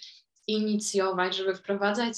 [0.47, 2.13] inicjować, żeby wprowadzać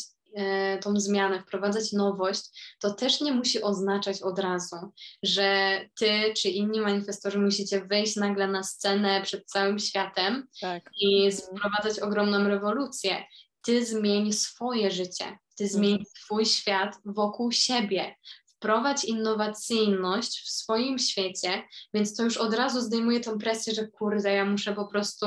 [0.82, 4.76] tą zmianę, wprowadzać nowość, to też nie musi oznaczać od razu,
[5.24, 10.84] że ty czy inni manifestorzy musicie wyjść nagle na scenę przed całym światem tak.
[11.02, 13.24] i wprowadzać ogromną rewolucję.
[13.66, 16.06] Ty zmień swoje życie, ty zmień mhm.
[16.18, 18.16] swój świat wokół siebie
[18.64, 24.34] wprowadź innowacyjność w swoim świecie, więc to już od razu zdejmuje tą presję, że kurde,
[24.34, 25.26] ja muszę po prostu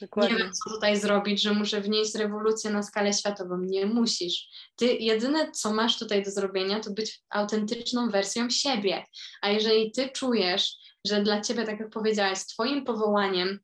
[0.00, 0.36] Dokładnie.
[0.36, 3.58] nie wiem, co tutaj zrobić, że muszę wnieść rewolucję na skalę światową.
[3.60, 4.48] Nie musisz.
[4.76, 9.04] Ty jedyne, co masz tutaj do zrobienia, to być autentyczną wersją siebie.
[9.42, 10.72] A jeżeli ty czujesz,
[11.06, 13.60] że dla ciebie, tak jak powiedziałaś, twoim powołaniem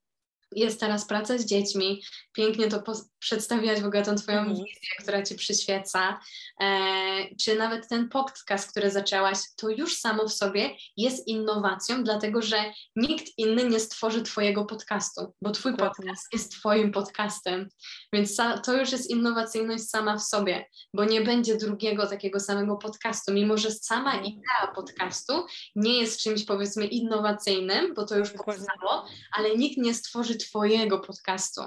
[0.56, 2.02] jest teraz praca z dziećmi,
[2.32, 2.82] pięknie to
[3.18, 4.50] przedstawiać w ogóle tą Twoją mm.
[4.50, 6.20] wizję, która Ci przyświeca,
[6.60, 12.42] e, czy nawet ten podcast, który zaczęłaś, to już samo w sobie jest innowacją, dlatego
[12.42, 12.56] że
[12.96, 17.68] nikt inny nie stworzy Twojego podcastu, bo Twój podcast jest Twoim podcastem,
[18.12, 23.32] więc to już jest innowacyjność sama w sobie, bo nie będzie drugiego takiego samego podcastu,
[23.32, 24.24] mimo że sama mhm.
[24.24, 25.32] idea podcastu
[25.76, 31.60] nie jest czymś powiedzmy innowacyjnym, bo to już powstało, ale nikt nie stworzy Twojego podcastu.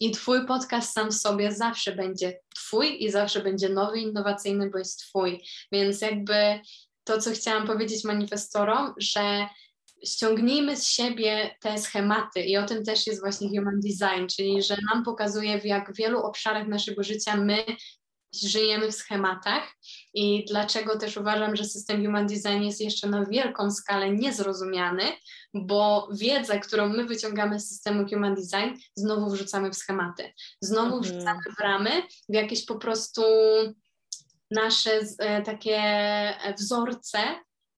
[0.00, 4.78] I Twój podcast sam w sobie zawsze będzie Twój i zawsze będzie nowy, innowacyjny, bo
[4.78, 5.44] jest Twój.
[5.72, 6.60] Więc jakby
[7.04, 9.46] to, co chciałam powiedzieć manifestorom, że
[10.06, 14.76] ściągnijmy z siebie te schematy i o tym też jest właśnie Human Design, czyli że
[14.92, 17.64] nam pokazuje w jak wielu obszarach naszego życia my
[18.40, 19.62] żyjemy w schematach
[20.14, 25.02] i dlaczego też uważam, że system Human Design jest jeszcze na wielką skalę niezrozumiany,
[25.54, 30.32] bo wiedzę, którą my wyciągamy z systemu Human Design, znowu wrzucamy w schematy.
[30.60, 31.02] Znowu mhm.
[31.02, 31.90] wrzucamy w ramy,
[32.28, 33.22] w jakieś po prostu
[34.50, 35.80] nasze e, takie
[36.58, 37.18] wzorce,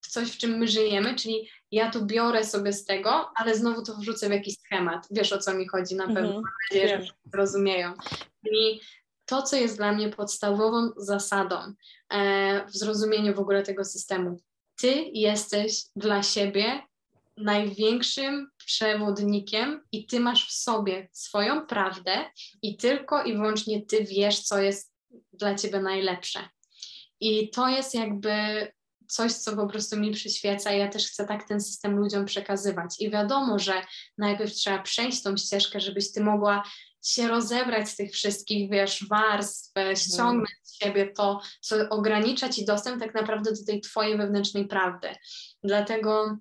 [0.01, 3.83] w coś, w czym my żyjemy, czyli ja tu biorę sobie z tego, ale znowu
[3.83, 5.07] to wrzucę w jakiś schemat.
[5.11, 6.43] Wiesz o co mi chodzi na pewno, mhm.
[6.43, 7.93] mam nadzieję, że rozumieją.
[8.45, 8.81] Czyli
[9.29, 11.57] to, co jest dla mnie podstawową zasadą
[12.11, 14.41] e, w zrozumieniu w ogóle tego systemu.
[14.77, 16.83] Ty jesteś dla siebie
[17.37, 22.25] największym przewodnikiem i ty masz w sobie swoją prawdę
[22.63, 24.93] i tylko i wyłącznie ty wiesz, co jest
[25.33, 26.49] dla ciebie najlepsze.
[27.21, 28.33] I to jest jakby
[29.07, 30.73] coś, co po prostu mi przyświeca.
[30.73, 32.95] Ja też chcę tak ten system ludziom przekazywać.
[33.01, 33.73] I wiadomo, że
[34.19, 36.63] najpierw trzeba przejść tą ścieżkę, żebyś ty mogła
[37.03, 39.97] się rozebrać z tych wszystkich, wiesz, warstw, mhm.
[39.97, 45.09] ściągnąć z siebie to, co ogranicza ci dostęp tak naprawdę do tej twojej wewnętrznej prawdy.
[45.63, 46.39] Dlatego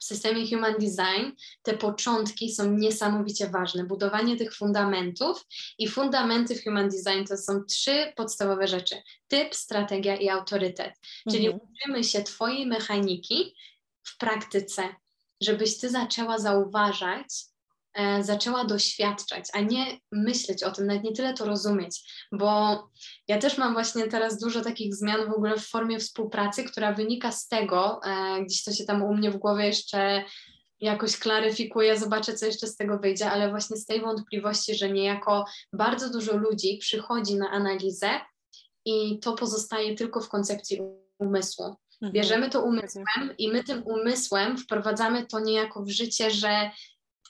[0.00, 1.30] w systemie Human Design
[1.62, 3.84] te początki są niesamowicie ważne.
[3.84, 5.46] Budowanie tych fundamentów
[5.78, 10.94] i fundamenty w Human Design to są trzy podstawowe rzeczy: typ, strategia i autorytet.
[11.30, 11.68] Czyli mhm.
[11.70, 13.54] uczymy się Twojej mechaniki
[14.02, 14.82] w praktyce,
[15.40, 17.49] żebyś Ty zaczęła zauważać, E,
[18.20, 22.00] zaczęła doświadczać, a nie myśleć o tym, nawet nie tyle to rozumieć,
[22.32, 22.78] bo
[23.28, 27.32] ja też mam właśnie teraz dużo takich zmian w ogóle w formie współpracy, która wynika
[27.32, 30.24] z tego, e, gdzieś to się tam u mnie w głowie jeszcze
[30.80, 35.44] jakoś klaryfikuje, zobaczę, co jeszcze z tego wyjdzie, ale właśnie z tej wątpliwości, że niejako
[35.72, 38.10] bardzo dużo ludzi przychodzi na analizę
[38.84, 40.80] i to pozostaje tylko w koncepcji
[41.18, 41.64] umysłu.
[42.02, 42.12] Mhm.
[42.12, 43.04] Bierzemy to umysłem
[43.38, 46.70] i my tym umysłem wprowadzamy to niejako w życie, że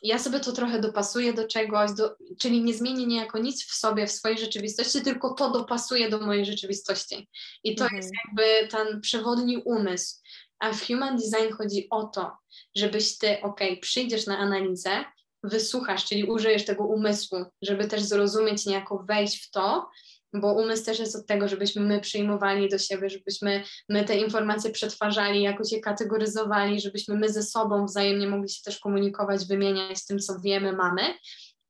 [0.02, 4.06] ja sobie to trochę dopasuję do czegoś, do, czyli nie zmienię niejako nic w sobie,
[4.06, 7.28] w swojej rzeczywistości, tylko to dopasuje do mojej rzeczywistości.
[7.64, 7.96] I to mhm.
[7.96, 10.20] jest jakby ten przewodni umysł.
[10.58, 12.32] A w Human Design chodzi o to,
[12.76, 15.04] żebyś ty, ok, przyjdziesz na analizę,
[15.42, 19.90] wysłuchasz, czyli użyjesz tego umysłu, żeby też zrozumieć, niejako wejść w to,
[20.34, 24.70] bo umysł też jest od tego, żebyśmy my przyjmowali do siebie, żebyśmy my te informacje
[24.70, 30.18] przetwarzali, jakoś je kategoryzowali, żebyśmy my ze sobą wzajemnie mogli się też komunikować, wymieniać tym,
[30.18, 31.02] co wiemy, mamy,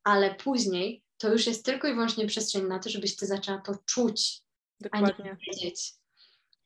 [0.04, 3.74] ale później to już jest tylko i wyłącznie przestrzeń na to, żebyś ty zaczęła to
[3.86, 4.42] czuć,
[4.80, 5.14] Dokładnie.
[5.18, 5.99] a nie wiedzieć.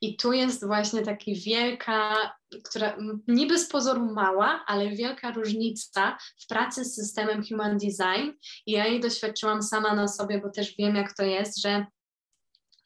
[0.04, 2.14] I tu jest właśnie taka wielka,
[2.64, 2.96] która
[3.28, 8.30] niby z pozoru mała, ale wielka różnica w pracy z systemem Human Design.
[8.66, 11.86] I ja jej doświadczyłam sama na sobie, bo też wiem, jak to jest, że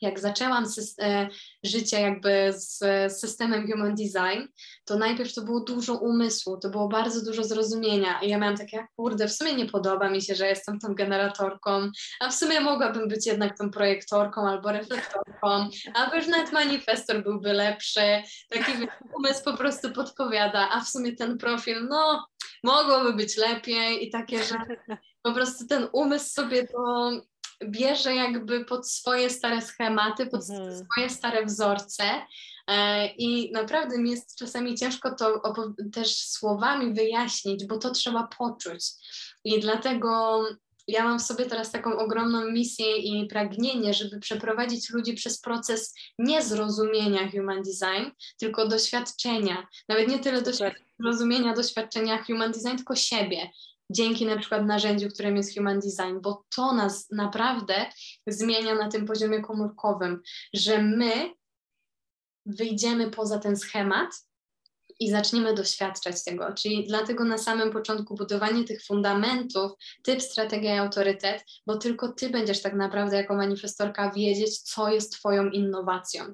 [0.00, 0.66] jak zaczęłam
[1.00, 1.28] e,
[1.64, 2.78] życie jakby z
[3.20, 4.42] systemem Human Design,
[4.84, 8.20] to najpierw to było dużo umysłu, to było bardzo dużo zrozumienia.
[8.20, 11.90] I ja miałam takie, kurde, w sumie nie podoba mi się, że jestem tą generatorką,
[12.20, 17.52] a w sumie mogłabym być jednak tą projektorką albo reflektorką, albo już nawet manifestor byłby
[17.52, 18.72] lepszy, taki
[19.18, 22.26] umysł po prostu podpowiada, a w sumie ten profil, no,
[22.64, 24.54] mogłoby być lepiej i takie, że
[25.22, 27.10] po prostu ten umysł sobie to
[27.64, 30.84] bierze jakby pod swoje stare schematy, pod mhm.
[30.84, 32.04] swoje stare wzorce.
[32.68, 35.42] E, I naprawdę mi jest czasami ciężko to
[35.92, 38.84] też słowami wyjaśnić, bo to trzeba poczuć.
[39.44, 40.42] I dlatego
[40.88, 45.94] ja mam w sobie teraz taką ogromną misję i pragnienie, żeby przeprowadzić ludzi przez proces
[46.18, 49.66] nie zrozumienia human design, tylko doświadczenia.
[49.88, 53.50] Nawet nie tyle doświadczenia, zrozumienia doświadczenia human design, tylko siebie
[53.90, 57.74] dzięki na przykład narzędziu, którym jest Human Design, bo to nas naprawdę
[58.26, 60.22] zmienia na tym poziomie komórkowym,
[60.54, 61.34] że my
[62.46, 64.10] wyjdziemy poza ten schemat
[65.00, 66.52] i zaczniemy doświadczać tego.
[66.52, 69.72] Czyli dlatego na samym początku budowanie tych fundamentów,
[70.02, 75.12] typ, strategia i autorytet, bo tylko ty będziesz tak naprawdę jako manifestorka wiedzieć, co jest
[75.12, 76.24] twoją innowacją.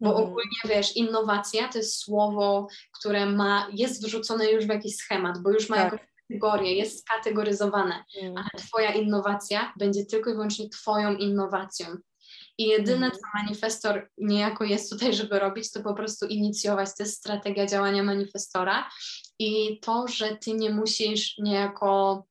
[0.00, 0.22] Bo mm.
[0.22, 2.66] ogólnie wiesz, innowacja to jest słowo,
[2.98, 5.84] które ma, jest wrzucone już w jakiś schemat, bo już ma tak.
[5.84, 8.36] jakąś kategorie, jest skategoryzowane, mm.
[8.36, 11.86] ale Twoja innowacja będzie tylko i wyłącznie Twoją innowacją.
[12.58, 13.10] I jedyne, mm.
[13.10, 16.88] co manifestor niejako jest tutaj, żeby robić, to po prostu inicjować.
[16.96, 18.88] To jest strategia działania manifestora
[19.38, 22.24] i to, że Ty nie musisz niejako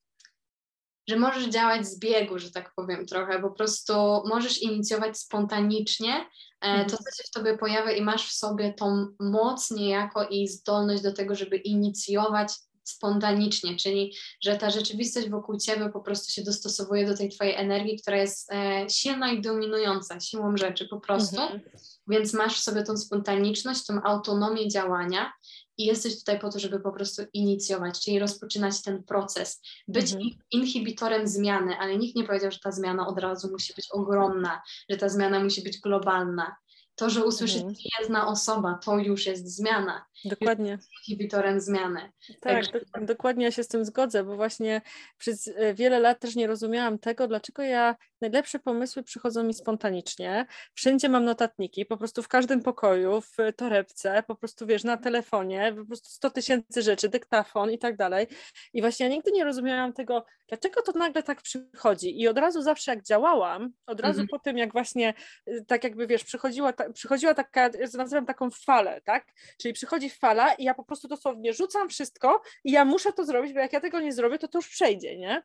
[1.10, 3.92] że możesz działać z biegu, że tak powiem trochę, po prostu
[4.28, 6.26] możesz inicjować spontanicznie
[6.60, 6.88] e, to, mhm.
[6.88, 11.12] co się w tobie pojawia i masz w sobie tą moc niejako i zdolność do
[11.12, 12.52] tego, żeby inicjować
[12.84, 17.98] spontanicznie, czyli że ta rzeczywistość wokół ciebie po prostu się dostosowuje do tej twojej energii,
[18.02, 21.60] która jest e, silna i dominująca siłą rzeczy po prostu, mhm.
[22.08, 25.32] więc masz w sobie tą spontaniczność, tą autonomię działania
[25.80, 30.30] i jesteś tutaj po to, żeby po prostu inicjować, czyli rozpoczynać ten proces, być mhm.
[30.50, 34.96] inhibitorem zmiany, ale nikt nie powiedział, że ta zmiana od razu musi być ogromna, że
[34.96, 36.56] ta zmiana musi być globalna.
[36.94, 37.76] To, że usłyszycie mhm.
[38.00, 40.04] jedna osoba, to już jest zmiana.
[40.24, 40.70] Dokładnie.
[40.70, 42.12] Jest inhibitorem zmiany.
[42.40, 44.82] Tak, do, dokładnie ja się z tym zgodzę, bo właśnie
[45.18, 50.46] przez e, wiele lat też nie rozumiałam tego, dlaczego ja najlepsze pomysły przychodzą mi spontanicznie.
[50.74, 55.74] Wszędzie mam notatniki, po prostu w każdym pokoju, w torebce, po prostu wiesz, na telefonie,
[55.78, 58.26] po prostu 100 tysięcy rzeczy, dyktafon i tak dalej.
[58.72, 62.20] I właśnie ja nigdy nie rozumiałam tego, dlaczego to nagle tak przychodzi.
[62.20, 64.28] I od razu zawsze jak działałam, od razu mhm.
[64.28, 65.14] po tym jak właśnie,
[65.48, 69.26] y, tak jakby wiesz, przychodziła, ta, przychodziła taka, ja nazywam taką falę, tak?
[69.58, 73.52] Czyli przychodzi fala i ja po prostu dosłownie rzucam wszystko i ja muszę to zrobić,
[73.52, 75.42] bo jak ja tego nie zrobię, to to już przejdzie, nie?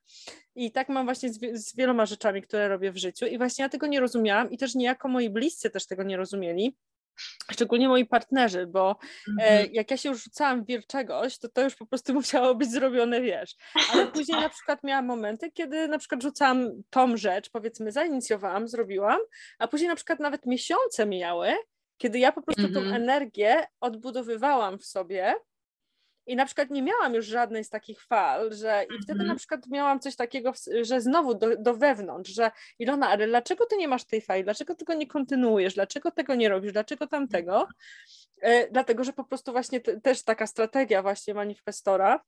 [0.56, 3.70] I tak mam właśnie z, z wieloma rzeczami, które robię w życiu i właśnie ja
[3.70, 6.76] tego nie rozumiałam i też niejako moi bliscy też tego nie rozumieli
[7.52, 9.70] szczególnie moi partnerzy, bo e, mhm.
[9.74, 13.22] jak ja się już rzucałam w czegoś, to to już po prostu musiało być zrobione,
[13.22, 13.56] wiesz.
[13.94, 19.20] Ale później na przykład miałam momenty, kiedy na przykład rzucałam tą rzecz, powiedzmy, zainicjowałam, zrobiłam,
[19.60, 21.54] a później na przykład nawet miesiące mijały,
[21.98, 23.02] kiedy ja po prostu tą mhm.
[23.02, 25.36] energię odbudowywałam w sobie
[26.26, 29.38] i na przykład nie miałam już żadnej z takich fal, że i wtedy na mhm.
[29.38, 33.88] przykład miałam coś takiego, że znowu do, do wewnątrz, że Ilona, ale dlaczego ty nie
[33.88, 37.68] masz tej fali, dlaczego tego nie kontynuujesz, dlaczego tego nie robisz, dlaczego tamtego?
[38.42, 42.20] E, dlatego, że po prostu właśnie te, też taka strategia właśnie manifestora,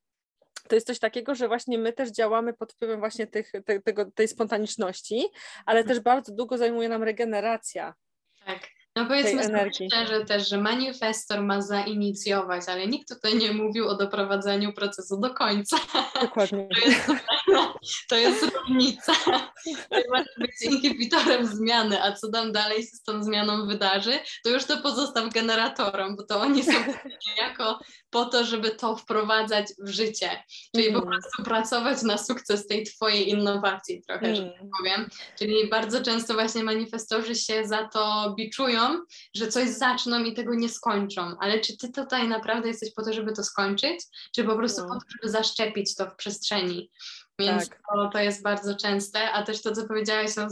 [0.68, 4.12] to jest coś takiego, że właśnie my też działamy pod wpływem właśnie tych, te, tego,
[4.12, 5.28] tej spontaniczności,
[5.66, 7.94] ale też bardzo długo zajmuje nam regeneracja.
[8.46, 8.77] Tak.
[8.98, 13.96] No powiedzmy sobie szczerze też, że manifestor ma zainicjować, ale nikt tutaj nie mówił o
[13.96, 15.78] doprowadzeniu procesu do końca.
[16.22, 16.68] Dokładnie.
[16.70, 17.08] To jest,
[18.10, 19.14] to jest różnica.
[20.12, 24.66] Masz być inhibitorem zmiany, a co tam dalej się z tą zmianą wydarzy, to już
[24.66, 26.72] to pozostaw generatorom, bo to oni są
[27.38, 27.80] jako
[28.10, 30.44] po to, żeby to wprowadzać w życie.
[30.76, 31.02] Czyli mm.
[31.02, 34.36] po prostu pracować na sukces tej twojej innowacji trochę, mm.
[34.36, 35.10] że tak powiem.
[35.40, 38.87] Czyli bardzo często właśnie manifestorzy się za to biczują,
[39.36, 41.36] że coś zaczną i tego nie skończą.
[41.40, 44.00] Ale czy ty tutaj naprawdę jesteś po to, żeby to skończyć,
[44.36, 44.88] czy po prostu no.
[44.88, 46.90] po to, żeby zaszczepić to w przestrzeni?
[47.40, 47.80] Więc tak.
[47.94, 50.48] to, to jest bardzo częste, a też to, co powiedziałeś o,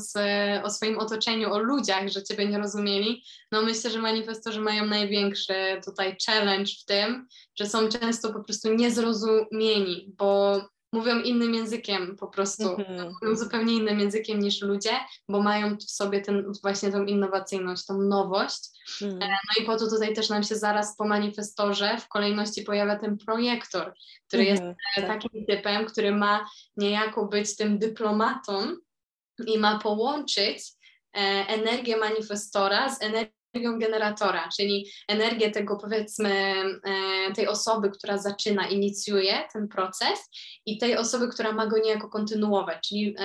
[0.63, 5.53] o swoim otoczeniu, o ludziach, że Ciebie nie rozumieli, no myślę, że manifestorzy mają największy
[5.86, 7.27] tutaj challenge w tym,
[7.59, 10.61] że są często po prostu niezrozumieni, bo
[10.95, 13.11] mówią innym językiem po prostu, mm-hmm.
[13.21, 14.91] mówią zupełnie innym językiem niż ludzie,
[15.29, 18.59] bo mają w sobie ten, właśnie tą innowacyjność, tą nowość.
[19.01, 19.19] Mm.
[19.19, 23.17] No i po to tutaj też nam się zaraz po manifestorze w kolejności pojawia ten
[23.17, 23.93] projektor,
[24.27, 24.47] który mm-hmm.
[24.47, 24.63] jest
[24.97, 25.07] e, tak.
[25.07, 26.45] takim typem, który ma
[26.77, 28.75] niejako być tym dyplomatą
[29.47, 30.59] i ma połączyć
[31.13, 38.18] e, energię manifestora z energią energią generatora, czyli energię tego powiedzmy e, tej osoby, która
[38.18, 40.30] zaczyna, inicjuje ten proces
[40.66, 43.24] i tej osoby, która ma go niejako kontynuować, czyli e,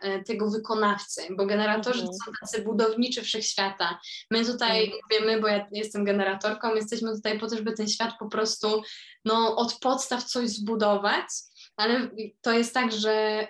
[0.00, 2.18] e, tego wykonawcy, bo generatorzy to mhm.
[2.26, 3.98] są tacy budowniczy wszechświata.
[4.30, 5.00] My tutaj mhm.
[5.10, 8.82] wiemy, bo ja jestem generatorką, jesteśmy tutaj po to, żeby ten świat po prostu
[9.24, 11.26] no, od podstaw coś zbudować,
[11.76, 12.10] ale
[12.40, 13.46] to jest tak, że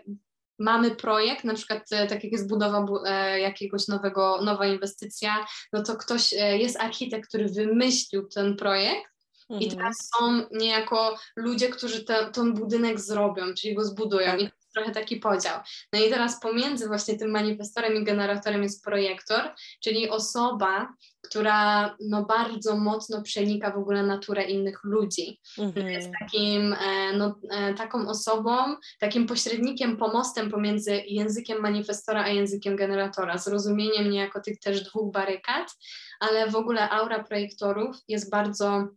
[0.58, 5.82] mamy projekt, na przykład e, tak jak jest budowa e, jakiegoś nowego, nowa inwestycja, no
[5.82, 9.10] to ktoś, e, jest architekt, który wymyślił ten projekt
[9.50, 9.60] mhm.
[9.60, 14.92] i teraz są niejako ludzie, którzy te, ten budynek zrobią, czyli go zbudują i trochę
[14.92, 15.60] taki podział.
[15.92, 19.40] No i teraz pomiędzy właśnie tym manifestorem i generatorem jest projektor,
[19.82, 20.88] czyli osoba,
[21.22, 25.40] która no bardzo mocno przenika w ogóle naturę innych ludzi.
[25.58, 25.88] Mhm.
[25.88, 28.56] Jest takim, e, no, e, taką osobą,
[29.00, 35.76] takim pośrednikiem, pomostem pomiędzy językiem manifestora a językiem generatora, zrozumieniem niejako tych też dwóch barykad,
[36.20, 38.88] ale w ogóle aura projektorów jest bardzo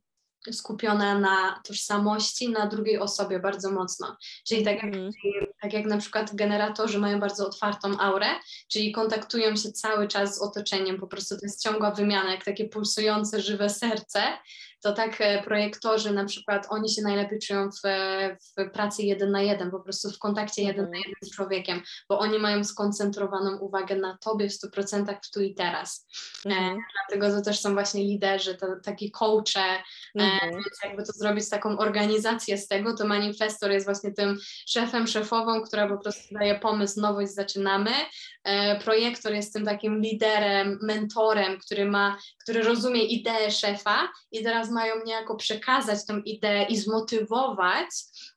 [0.51, 4.17] skupiona na tożsamości, na drugiej osobie bardzo mocno.
[4.47, 5.11] Czyli tak jak, mm.
[5.61, 8.27] Tak jak na przykład generatorzy mają bardzo otwartą aurę,
[8.67, 12.65] czyli kontaktują się cały czas z otoczeniem, po prostu to jest ciągła wymiana, jak takie
[12.65, 14.21] pulsujące, żywe serce,
[14.81, 17.89] to tak e, projektorzy na przykład, oni się najlepiej czują w,
[18.57, 21.03] w pracy jeden na jeden, po prostu w kontakcie jeden na mhm.
[21.07, 25.55] jeden z człowiekiem, bo oni mają skoncentrowaną uwagę na tobie w 100% w tu i
[25.55, 26.07] teraz.
[26.45, 26.77] E, mhm.
[26.77, 29.83] E, dlatego to też są właśnie liderzy, to, taki coache, e,
[30.15, 30.51] mhm.
[30.51, 35.61] więc jakby to zrobić taką organizację z tego, to manifestor jest właśnie tym szefem, szefową,
[35.61, 37.91] która po prostu daje pomysł, nowość, zaczynamy.
[38.43, 44.68] E, projektor jest tym takim liderem, mentorem, który ma, który rozumie ideę szefa i teraz
[44.71, 47.89] mają niejako przekazać tą ideę i zmotywować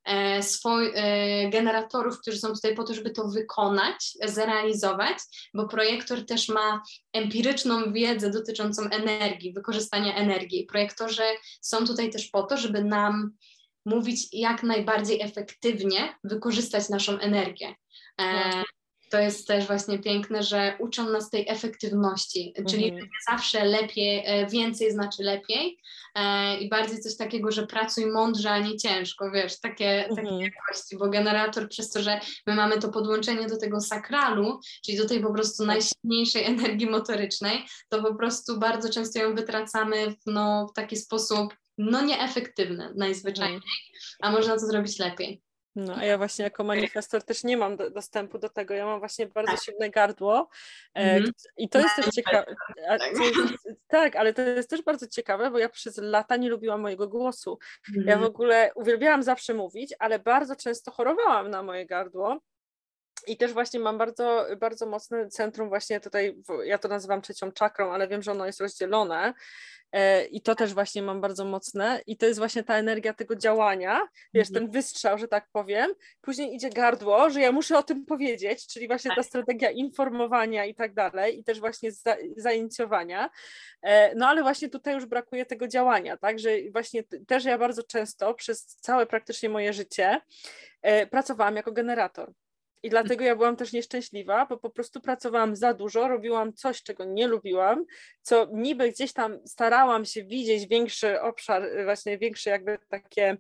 [0.05, 5.19] e, swoich e, generatorów, którzy są tutaj po to, żeby to wykonać, zrealizować,
[5.55, 10.67] bo projektor też ma empiryczną wiedzę dotyczącą energii, wykorzystania energii.
[10.67, 11.23] Projektorzy
[11.61, 13.31] są tutaj też po to, żeby nam
[13.87, 17.75] mówić, jak najbardziej efektywnie wykorzystać naszą energię.
[18.19, 18.65] E, tak
[19.13, 23.09] to jest też właśnie piękne, że uczą nas tej efektywności, czyli mhm.
[23.31, 25.79] zawsze lepiej, e, więcej znaczy lepiej
[26.15, 30.41] e, i bardziej coś takiego, że pracuj mądrze, a nie ciężko, wiesz, takie, takie mhm.
[30.41, 35.09] jakości, bo generator przez to, że my mamy to podłączenie do tego sakralu, czyli do
[35.09, 40.67] tej po prostu najsilniejszej energii motorycznej, to po prostu bardzo często ją wytracamy w, no,
[40.73, 43.73] w taki sposób no nieefektywny najzwyczajniej, mhm.
[44.23, 45.43] a można to zrobić lepiej.
[45.77, 48.75] No, a ja właśnie jako manifestor też nie mam do, dostępu do tego.
[48.75, 49.63] Ja mam właśnie bardzo tak.
[49.63, 50.49] silne gardło
[50.95, 51.31] mm -hmm.
[51.57, 52.55] i to jest też ciekawe.
[53.89, 57.59] Tak, ale to jest też bardzo ciekawe, bo ja przez lata nie lubiłam mojego głosu.
[57.89, 58.09] Mm -hmm.
[58.09, 58.31] Ja w mhm.
[58.31, 62.41] ogóle uwielbiałam zawsze mówić, ale bardzo często chorowałam na moje gardło.
[63.27, 67.93] I też właśnie mam bardzo, bardzo mocne centrum właśnie tutaj, ja to nazywam trzecią czakrą,
[67.93, 69.35] ale wiem, że ono jest rozdzielone
[69.93, 73.37] e, i to też właśnie mam bardzo mocne i to jest właśnie ta energia tego
[73.37, 74.01] działania,
[74.35, 74.65] wiesz, mhm.
[74.65, 78.87] ten wystrzał, że tak powiem, później idzie gardło, że ja muszę o tym powiedzieć, czyli
[78.87, 79.25] właśnie ta tak.
[79.25, 83.31] strategia informowania i tak dalej i też właśnie za, zainicjowania,
[83.83, 87.83] e, no ale właśnie tutaj już brakuje tego działania, tak, że właśnie też ja bardzo
[87.83, 90.21] często przez całe praktycznie moje życie
[90.83, 92.33] e, pracowałam jako generator.
[92.83, 97.05] I dlatego ja byłam też nieszczęśliwa, bo po prostu pracowałam za dużo, robiłam coś, czego
[97.05, 97.85] nie lubiłam,
[98.23, 103.37] co niby gdzieś tam starałam się widzieć większy obszar, właśnie większe jakby takie,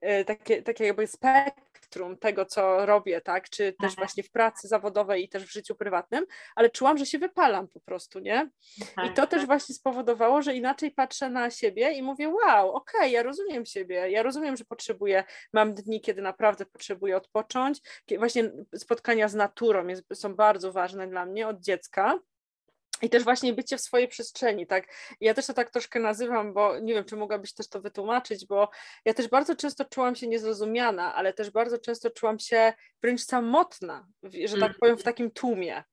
[0.00, 4.68] e, takie, takie jakby spektrum spektrum tego, co robię, tak, czy też właśnie w pracy
[4.68, 6.26] zawodowej i też w życiu prywatnym,
[6.56, 8.50] ale czułam, że się wypalam po prostu, nie?
[9.06, 13.10] I to też właśnie spowodowało, że inaczej patrzę na siebie i mówię, wow, okej, okay,
[13.10, 17.80] ja rozumiem siebie, ja rozumiem, że potrzebuję, mam dni, kiedy naprawdę potrzebuję odpocząć,
[18.18, 22.18] właśnie spotkania z naturą jest, są bardzo ważne dla mnie od dziecka,
[23.02, 24.88] i też właśnie bycie w swojej przestrzeni, tak?
[25.20, 28.70] Ja też to tak troszkę nazywam, bo nie wiem, czy mogłabyś też to wytłumaczyć, bo
[29.04, 32.72] ja też bardzo często czułam się niezrozumiana, ale też bardzo często czułam się
[33.02, 34.06] wręcz samotna,
[34.44, 35.84] że tak powiem, w takim tłumie.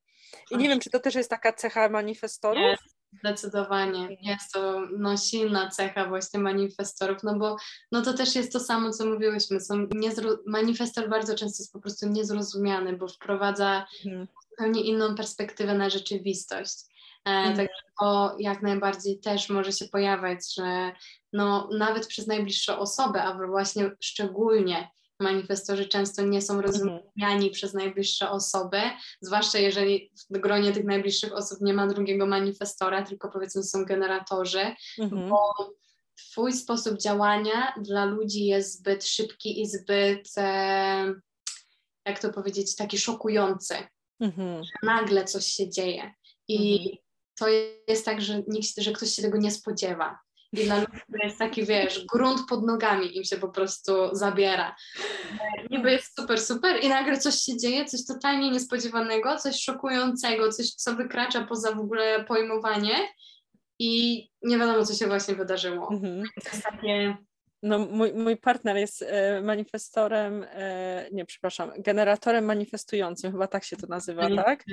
[0.51, 2.77] I nie wiem, czy to też jest taka cecha manifestorów?
[3.19, 3.99] Zdecydowanie.
[3.99, 4.17] Mhm.
[4.21, 7.55] Jest to no, silna cecha właśnie manifestorów, no bo
[7.91, 9.59] no to też jest to samo, co mówiłyśmy.
[9.59, 10.37] Są niezro...
[10.45, 14.27] Manifestor bardzo często jest po prostu niezrozumiany, bo wprowadza mhm.
[14.49, 16.94] zupełnie inną perspektywę na rzeczywistość.
[17.25, 17.55] Mhm.
[17.55, 20.91] Także to jak najbardziej też może się pojawiać, że
[21.33, 26.71] no, nawet przez najbliższe osoby, a właśnie szczególnie manifestorzy często nie są mhm.
[26.71, 28.81] rozumiani przez najbliższe osoby,
[29.21, 34.75] zwłaszcza jeżeli w gronie tych najbliższych osób nie ma drugiego manifestora, tylko powiedzmy są generatorzy,
[34.99, 35.29] mhm.
[35.29, 35.53] bo
[36.15, 41.13] Twój sposób działania dla ludzi jest zbyt szybki i zbyt, e,
[42.05, 43.75] jak to powiedzieć, taki szokujący.
[44.19, 44.63] Mhm.
[44.83, 46.13] Nagle coś się dzieje.
[46.47, 47.04] I mhm.
[47.39, 47.47] To
[47.87, 50.19] jest tak, że, nikt, że ktoś się tego nie spodziewa.
[50.53, 54.75] I dla ludzi to jest taki, wiesz, grunt pod nogami im się po prostu zabiera.
[55.69, 60.69] Niby jest super, super i nagle coś się dzieje, coś totalnie niespodziewanego, coś szokującego, coś,
[60.69, 62.95] co wykracza poza w ogóle pojmowanie
[63.79, 65.89] i nie wiadomo, co się właśnie wydarzyło.
[65.91, 66.23] Mhm.
[66.43, 67.17] To jest takie...
[67.63, 73.77] No, mój, mój partner jest e, manifestorem, e, nie, przepraszam, generatorem manifestującym, chyba tak się
[73.77, 74.63] to nazywa, tak?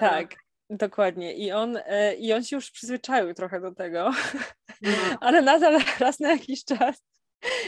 [0.00, 0.34] Tak.
[0.70, 1.34] Dokładnie.
[1.34, 4.10] I on, e, I on się już przyzwyczaił trochę do tego,
[4.82, 4.90] no.
[5.20, 7.02] ale nadal raz na jakiś czas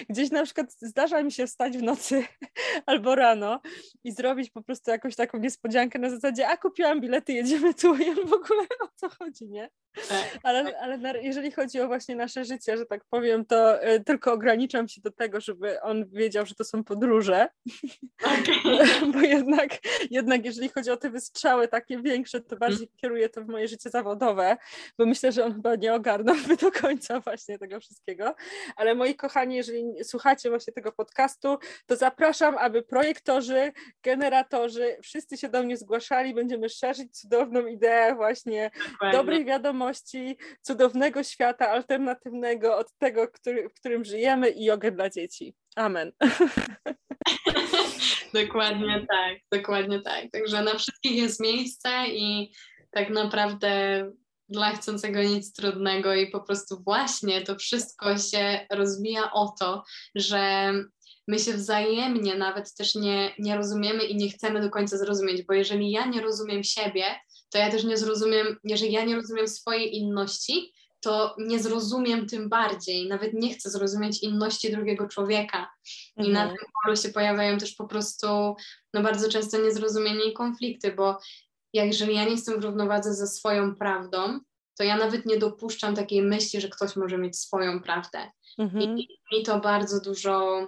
[0.08, 2.24] Gdzieś na przykład zdarza mi się wstać w nocy
[2.86, 3.60] albo rano
[4.04, 8.14] i zrobić po prostu jakąś taką niespodziankę na zasadzie, a kupiłam bilety, jedziemy tu i
[8.14, 9.70] w ogóle o co chodzi, nie?
[9.94, 10.38] Tak.
[10.42, 14.88] Ale, ale jeżeli chodzi o właśnie nasze życie, że tak powiem, to y, tylko ograniczam
[14.88, 17.48] się do tego, żeby on wiedział, że to są podróże,
[18.22, 19.12] okay.
[19.12, 19.70] bo jednak,
[20.10, 22.96] jednak jeżeli chodzi o te wystrzały takie większe, to bardziej hmm.
[22.96, 24.56] kieruję to w moje życie zawodowe,
[24.98, 28.34] bo myślę, że on chyba nie ogarnąłby do końca właśnie tego wszystkiego,
[28.76, 33.72] ale moi kochani, jeżeli słuchacie właśnie tego podcastu, to zapraszam, aby projektorzy,
[34.02, 39.18] generatorzy, wszyscy się do mnie zgłaszali, będziemy szerzyć cudowną ideę właśnie Dokładnie.
[39.18, 39.79] dobrych wiadomości,
[40.62, 45.54] cudownego świata alternatywnego od tego, który, w którym żyjemy i jogę dla dzieci.
[45.76, 46.12] Amen.
[48.34, 50.30] dokładnie tak, dokładnie tak.
[50.32, 52.52] Także na wszystkich jest miejsce i
[52.90, 54.04] tak naprawdę
[54.48, 60.72] dla chcącego nic trudnego i po prostu właśnie to wszystko się rozwija o to, że
[61.28, 65.54] my się wzajemnie nawet też nie, nie rozumiemy i nie chcemy do końca zrozumieć, bo
[65.54, 67.04] jeżeli ja nie rozumiem siebie,
[67.50, 72.48] to ja też nie zrozumiem, jeżeli ja nie rozumiem swojej inności, to nie zrozumiem tym
[72.48, 75.70] bardziej, nawet nie chcę zrozumieć inności drugiego człowieka.
[76.16, 76.32] I mhm.
[76.32, 78.26] na tym polu się pojawiają też po prostu
[78.94, 81.18] no bardzo często niezrozumienie i konflikty, bo
[81.72, 84.40] jeżeli ja nie jestem w równowadze ze swoją prawdą,
[84.78, 88.30] to ja nawet nie dopuszczam takiej myśli, że ktoś może mieć swoją prawdę.
[88.58, 88.98] Mhm.
[88.98, 90.66] I mi to bardzo dużo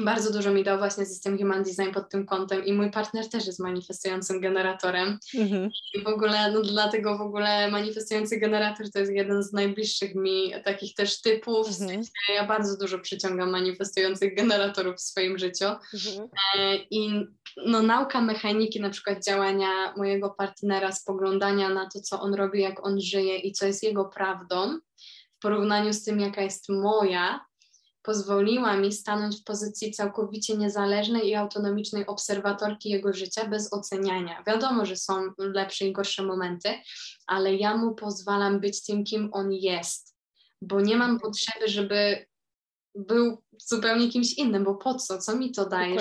[0.00, 3.46] bardzo dużo mi dał właśnie system Human Design pod tym kątem i mój partner też
[3.46, 5.18] jest manifestującym generatorem.
[5.34, 5.70] Mhm.
[5.94, 10.52] I w ogóle, no dlatego w ogóle manifestujący generator to jest jeden z najbliższych mi
[10.64, 11.80] takich też typów.
[11.80, 12.02] Mhm.
[12.34, 15.66] Ja bardzo dużo przyciągam manifestujących generatorów w swoim życiu.
[15.94, 16.28] Mhm.
[16.58, 17.26] E, I
[17.66, 22.86] no, nauka mechaniki, na przykład działania mojego partnera, spoglądania na to, co on robi, jak
[22.86, 24.78] on żyje i co jest jego prawdą,
[25.36, 27.40] w porównaniu z tym, jaka jest moja,
[28.04, 34.42] pozwoliła mi stanąć w pozycji całkowicie niezależnej i autonomicznej obserwatorki jego życia bez oceniania.
[34.46, 36.68] Wiadomo, że są lepsze i gorsze momenty,
[37.26, 40.16] ale ja mu pozwalam być tym, kim on jest,
[40.62, 42.26] bo nie mam potrzeby, żeby
[42.94, 45.18] był zupełnie kimś innym, bo po co?
[45.18, 45.96] Co mi to daje?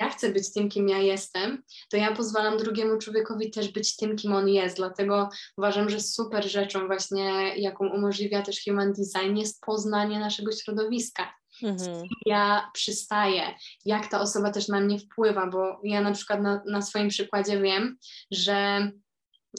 [0.00, 4.16] Ja chcę być tym, kim ja jestem, to ja pozwalam drugiemu człowiekowi też być tym,
[4.16, 4.76] kim on jest.
[4.76, 5.28] Dlatego
[5.58, 11.34] uważam, że super rzeczą właśnie, jaką umożliwia też Human Design, jest poznanie naszego środowiska.
[11.62, 12.02] Mhm.
[12.26, 13.42] Ja przystaję,
[13.84, 17.60] jak ta osoba też na mnie wpływa, bo ja na przykład na, na swoim przykładzie
[17.60, 17.96] wiem,
[18.30, 18.90] że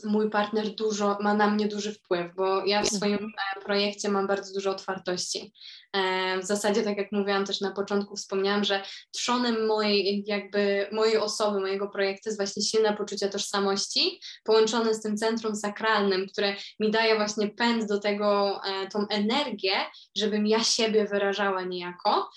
[0.04, 3.32] mój partner dużo, ma na mnie duży wpływ, bo ja w swoim mhm.
[3.58, 5.54] e, projekcie mam bardzo dużo otwartości.
[5.94, 11.18] E, w zasadzie, tak jak mówiłam też na początku, wspomniałam, że trzonem mojej, jakby mojej
[11.18, 16.92] osoby, mojego projektu jest właśnie silne poczucie tożsamości, połączone z tym centrum sakralnym, które mi
[16.92, 19.74] daje właśnie pęd do tego, e, tą energię,
[20.18, 22.30] żebym ja siebie wyrażała niejako.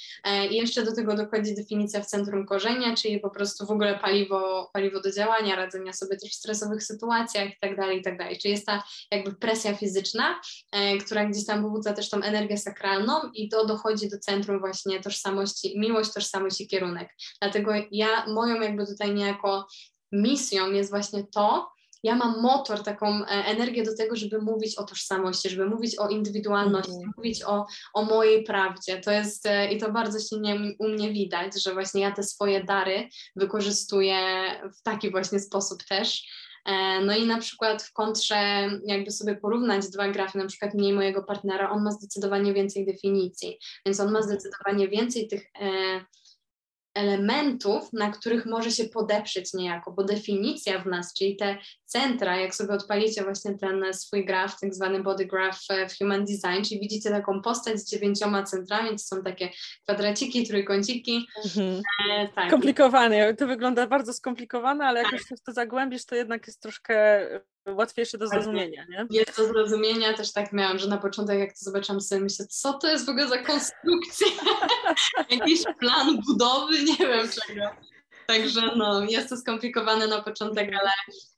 [0.50, 4.70] I jeszcze do tego dochodzi definicja w centrum korzenia, czyli po prostu w ogóle paliwo,
[4.72, 8.38] paliwo do działania, radzenia sobie też w stresowych sytuacjach, i tak dalej, i tak dalej.
[8.38, 10.40] Czyli jest ta jakby presja fizyczna,
[10.72, 15.00] e, która gdzieś tam pobudza też tą energię sakralną i to dochodzi do centrum właśnie
[15.00, 17.08] tożsamości, miłość, tożsamość i kierunek.
[17.42, 19.66] Dlatego ja, moją jakby tutaj niejako
[20.12, 24.84] misją jest właśnie to, ja mam motor, taką e, energię do tego, żeby mówić o
[24.84, 27.12] tożsamości, żeby mówić o indywidualności, mm.
[27.16, 29.00] mówić o, o mojej prawdzie.
[29.00, 32.64] To jest e, i to bardzo silnie u mnie widać, że właśnie ja te swoje
[32.64, 34.18] dary wykorzystuję
[34.78, 36.22] w taki właśnie sposób też.
[36.64, 40.92] E, no i na przykład w kontrze, jakby sobie porównać dwa grafy, na przykład mniej
[40.92, 46.00] mojego partnera, on ma zdecydowanie więcej definicji, więc on ma zdecydowanie więcej tych e,
[46.98, 52.54] elementów, na których może się podeprzeć niejako, bo definicja w nas, czyli te centra, jak
[52.54, 56.80] sobie odpalicie właśnie ten swój graf, tak zwany body graph e, w Human Design, czyli
[56.80, 59.50] widzicie taką postać z dziewięcioma centrami, to są takie
[59.82, 61.26] kwadraciki, trójkąciki.
[61.44, 61.82] Mhm.
[62.10, 62.50] E, tak.
[62.50, 65.20] Komplikowane, to wygląda bardzo skomplikowane, ale jak tak.
[65.30, 67.26] już to zagłębisz, to jednak jest troszkę
[67.74, 69.06] łatwiejsze do zrozumienia, nie?
[69.10, 72.72] Jest do zrozumienia, też tak miałam, że na początek jak to zobaczyłam sobie myślę, co
[72.72, 74.26] to jest w ogóle za konstrukcja?
[75.30, 77.62] Jakiś plan budowy, nie wiem czego.
[78.26, 80.90] Także no, jest to skomplikowane na początek, ale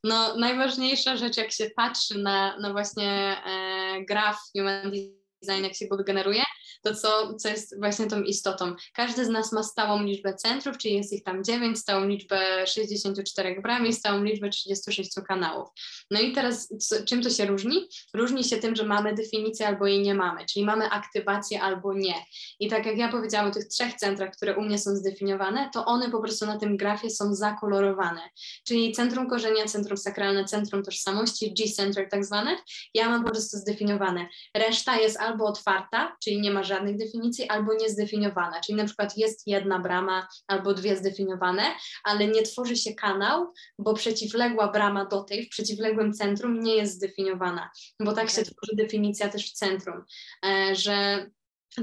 [0.04, 5.86] no, najważniejsza rzecz, jak się patrzy na, na właśnie e, graf Human Design, jak się
[5.86, 6.42] go generuje,
[6.82, 8.74] to co, co jest właśnie tą istotą.
[8.94, 13.60] Każdy z nas ma stałą liczbę centrów, czyli jest ich tam 9, stałą liczbę 64
[13.60, 15.68] bram i stałą liczbę 36 kanałów.
[16.10, 17.88] No i teraz co, czym to się różni?
[18.14, 22.14] Różni się tym, że mamy definicję albo jej nie mamy, czyli mamy aktywację albo nie.
[22.60, 25.84] I tak jak ja powiedziałam o tych trzech centrach, które u mnie są zdefiniowane, to
[25.84, 28.20] one po prostu na tym grafie są zakolorowane.
[28.66, 32.56] Czyli centrum korzenia, centrum sakralne, centrum tożsamości, G-center tak zwane,
[32.94, 34.28] ja mam po prostu zdefiniowane.
[34.54, 39.46] Reszta jest albo otwarta, czyli nie ma żadnych definicji, albo niezdefiniowana, czyli na przykład jest
[39.46, 41.62] jedna brama albo dwie zdefiniowane,
[42.04, 46.94] ale nie tworzy się kanał, bo przeciwległa brama do tej w przeciwległym centrum nie jest
[46.94, 47.70] zdefiniowana,
[48.00, 50.04] bo tak się tworzy definicja też w centrum,
[50.44, 51.26] e, że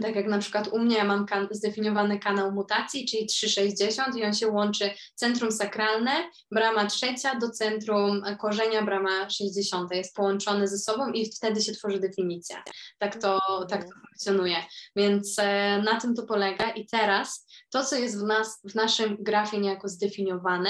[0.02, 4.34] tak jak na przykład u mnie mam kan zdefiniowany kanał mutacji, czyli 360 i on
[4.34, 6.12] się łączy centrum sakralne,
[6.52, 12.00] brama trzecia do centrum korzenia, brama 60 jest połączone ze sobą i wtedy się tworzy
[12.00, 12.64] definicja.
[13.00, 14.56] Tak to, tak to funkcjonuje.
[14.96, 19.18] Więc e, na tym to polega i teraz to, co jest w, nas, w naszym
[19.20, 20.70] grafie niejako zdefiniowane,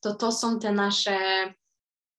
[0.00, 1.18] to to są te nasze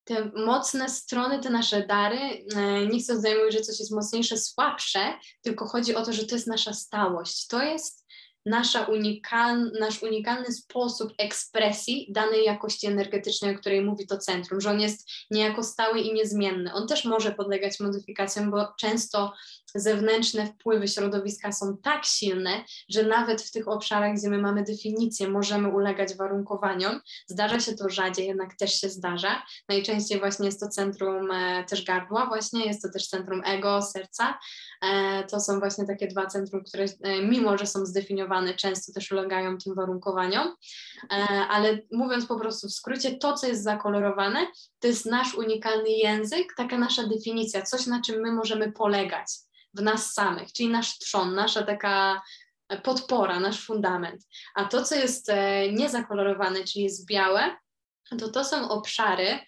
[0.04, 2.18] te mocne strony, te nasze dary,
[2.56, 6.26] e, nie chcę tutaj mówić, że coś jest mocniejsze, słabsze, tylko chodzi o to, że
[6.26, 7.47] to jest nasza stałość.
[7.47, 8.04] To jest
[8.45, 14.70] nasza unikal, nasz unikalny sposób ekspresji danej jakości energetycznej, o której mówi to centrum, że
[14.70, 16.74] on jest niejako stały i niezmienny.
[16.74, 19.34] On też może podlegać modyfikacjom, bo często
[19.76, 25.28] zewnętrzne wpływy środowiska są tak silne, że nawet w tych obszarach, gdzie my mamy definicję,
[25.28, 26.99] możemy ulegać warunkowaniom.
[27.28, 29.43] Zdarza się to rzadziej, jednak też się zdarza.
[29.69, 34.39] Najczęściej właśnie jest to centrum e, też gardła, właśnie jest to też centrum ego, serca.
[34.82, 39.11] E, to są właśnie takie dwa centrum, które e, mimo, że są zdefiniowane, często też
[39.11, 40.55] ulegają tym warunkowaniom.
[41.49, 44.47] Ale mówiąc po prostu w skrócie, to, co jest zakolorowane,
[44.80, 49.28] to jest nasz unikalny język, taka nasza definicja, coś, na czym my możemy polegać
[49.74, 52.21] w nas samych, czyli nasz trzon, nasza taka
[52.84, 54.21] podpora, nasz fundament.
[54.55, 57.55] A to, co jest e, niezakolorowane, czyli jest białe,
[58.19, 59.39] to to są obszary,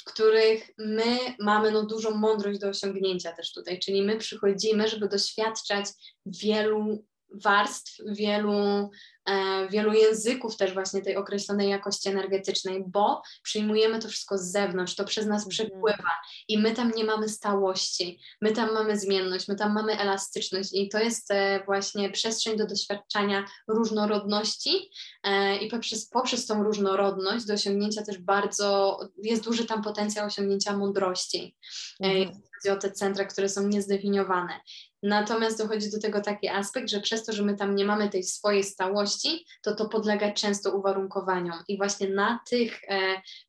[0.00, 5.08] w których my mamy no, dużą mądrość do osiągnięcia też tutaj, czyli my przychodzimy, żeby
[5.08, 5.86] doświadczać
[6.26, 7.04] wielu
[7.44, 8.90] warstw, wielu
[9.26, 14.94] E, wielu języków też właśnie tej określonej jakości energetycznej, bo przyjmujemy to wszystko z zewnątrz,
[14.94, 15.50] to przez nas mhm.
[15.50, 16.10] przepływa
[16.48, 20.88] i my tam nie mamy stałości, my tam mamy zmienność, my tam mamy elastyczność i
[20.88, 24.90] to jest e, właśnie przestrzeń do doświadczania różnorodności
[25.22, 30.76] e, i poprzez, poprzez tą różnorodność do osiągnięcia też bardzo, jest duży tam potencjał osiągnięcia
[30.76, 31.56] mądrości.
[32.00, 34.60] Mhm chodzi o te centra, które są niezdefiniowane.
[35.02, 38.22] Natomiast dochodzi do tego taki aspekt, że przez to, że my tam nie mamy tej
[38.22, 41.58] swojej stałości, to to podlega często uwarunkowaniom.
[41.68, 42.98] I właśnie na tych, e,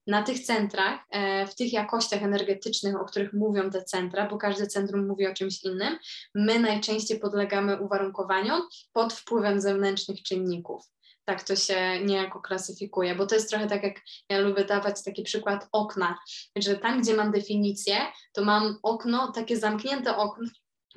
[0.07, 4.67] na tych centrach, e, w tych jakościach energetycznych, o których mówią te centra, bo każde
[4.67, 5.97] centrum mówi o czymś innym,
[6.35, 8.61] my najczęściej podlegamy uwarunkowaniom
[8.93, 10.83] pod wpływem zewnętrznych czynników
[11.27, 15.23] tak to się niejako klasyfikuje, bo to jest trochę tak, jak ja lubię dawać taki
[15.23, 16.17] przykład okna,
[16.55, 17.95] że tam, gdzie mam definicję,
[18.33, 20.47] to mam okno, takie zamknięte okno,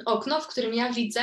[0.07, 1.23] okno, w którym ja widzę,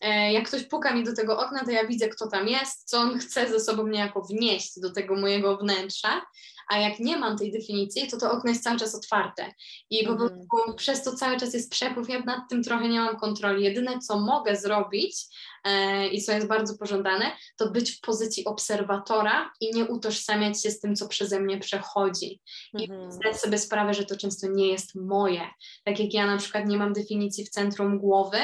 [0.00, 2.98] e, jak ktoś puka mi do tego okna, to ja widzę, kto tam jest, co
[2.98, 6.22] on chce ze sobą niejako wnieść do tego mojego wnętrza,
[6.68, 9.52] a jak nie mam tej definicji, to to okno jest cały czas otwarte
[9.90, 10.28] i po mhm.
[10.28, 13.64] prostu przez to cały czas jest przepływ, ja nad tym trochę nie mam kontroli.
[13.64, 15.26] Jedyne, co mogę zrobić
[15.64, 17.24] e, i co jest bardzo pożądane,
[17.56, 22.40] to być w pozycji obserwatora i nie utożsamiać się z tym, co przeze mnie przechodzi.
[22.78, 25.42] I zdać sobie sprawę, że to często nie jest moje.
[25.84, 28.38] Tak jak ja na przykład nie mam definicji w centrum głowy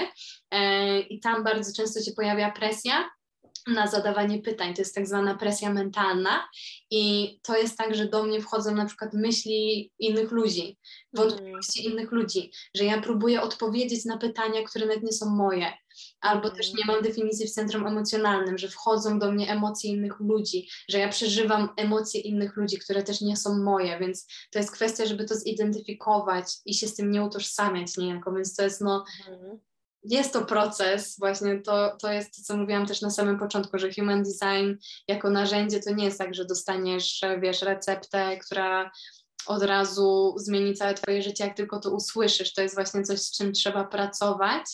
[0.51, 3.11] e, i tam bardzo często się pojawia presja,
[3.67, 4.75] na zadawanie pytań.
[4.75, 6.49] To jest tak zwana presja mentalna
[6.91, 10.79] i to jest tak, że do mnie wchodzą na przykład myśli innych ludzi,
[11.13, 15.73] wątpliwości innych ludzi, że ja próbuję odpowiedzieć na pytania, które nawet nie są moje.
[16.21, 20.69] Albo też nie mam definicji w centrum emocjonalnym, że wchodzą do mnie emocje innych ludzi,
[20.89, 25.07] że ja przeżywam emocje innych ludzi, które też nie są moje, więc to jest kwestia,
[25.07, 29.59] żeby to zidentyfikować i się z tym nie utożsamiać niejako, więc to jest no, mhm
[30.05, 33.93] jest to proces, właśnie to, to jest to, co mówiłam też na samym początku, że
[33.93, 34.75] human design
[35.09, 38.91] jako narzędzie to nie jest tak, że dostaniesz, wiesz, receptę, która
[39.47, 42.53] od razu zmieni całe Twoje życie, jak tylko to usłyszysz.
[42.55, 44.65] To jest właśnie coś, z czym trzeba pracować.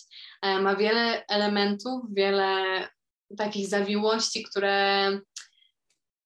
[0.42, 2.88] E, ma wiele elementów, wiele
[3.38, 5.10] takich zawiłości, które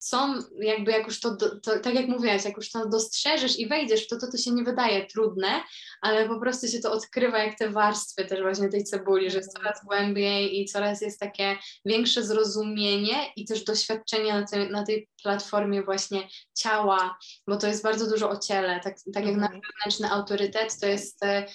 [0.05, 4.05] są jakby jak już to, to, tak jak mówiłaś, jak już to dostrzeżesz i wejdziesz
[4.05, 5.63] w to, to to się nie wydaje trudne,
[6.01, 9.53] ale po prostu się to odkrywa jak te warstwy też właśnie tej cebuli, że jest
[9.53, 15.09] coraz głębiej i coraz jest takie większe zrozumienie i też doświadczenie na tej, na tej
[15.23, 19.61] platformie właśnie ciała, bo to jest bardzo dużo o ciele, tak, tak jak nasz mhm.
[19.61, 21.47] wewnętrzny autorytet to jest e,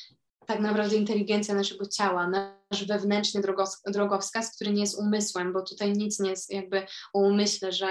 [0.50, 3.42] tak naprawdę inteligencja naszego ciała, nasz wewnętrzny
[3.88, 7.88] drogowskaz, który nie jest umysłem, bo tutaj nic nie jest jakby o umyśle, że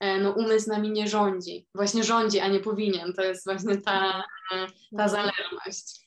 [0.00, 1.68] e, no, umysł nami nie rządzi.
[1.74, 3.12] Właśnie rządzi, a nie powinien.
[3.12, 6.06] To jest właśnie ta, e, ta zależność.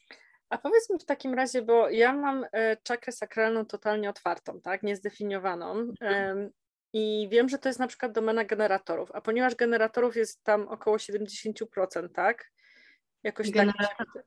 [0.49, 4.83] A powiedz mi w takim razie, bo ja mam e, czakrę sakralną totalnie otwartą, tak,
[4.83, 5.93] niezdefiniowaną.
[6.93, 10.97] I wiem, że to jest na przykład domena generatorów, a ponieważ generatorów jest tam około
[10.97, 12.51] 70%, tak?
[13.23, 14.25] Jakoś Generator, tak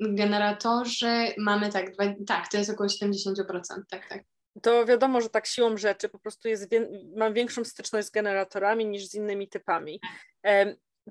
[0.00, 1.86] generatorzy mamy tak,
[2.26, 3.34] tak, to jest około 70%,
[3.90, 4.22] tak, tak.
[4.62, 6.70] To wiadomo, że tak siłą rzeczy po prostu jest,
[7.16, 10.00] mam większą styczność z generatorami niż z innymi typami.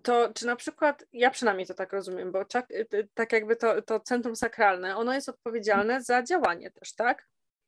[0.04, 2.46] To czy na przykład, ja przynajmniej to tak rozumiem, bo
[3.14, 7.28] tak jakby to, to centrum sakralne, ono jest odpowiedzialne za działanie też, tak?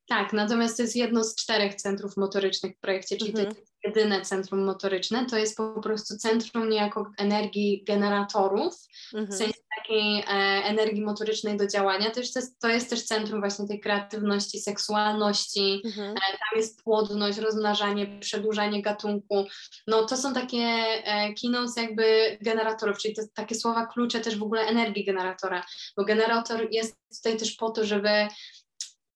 [0.10, 3.48] Tak, natomiast to jest jedno z czterech centrów motorycznych w projekcie, czyli mhm.
[3.54, 8.74] to jest jedyne centrum motoryczne, to jest po prostu centrum niejako energii generatorów,
[9.14, 9.32] mhm.
[9.32, 10.24] w sensie takiej e,
[10.64, 12.12] energii motorycznej do działania.
[12.12, 16.10] To jest, to jest też centrum właśnie tej kreatywności, seksualności, mhm.
[16.10, 19.46] e, tam jest płodność, rozmnażanie, przedłużanie gatunku.
[19.88, 24.44] No to są takie e, keynotes jakby generatorów, czyli to takie słowa klucze też w
[24.44, 25.64] ogóle energii generatora,
[25.98, 28.10] bo generator jest tutaj też po to, żeby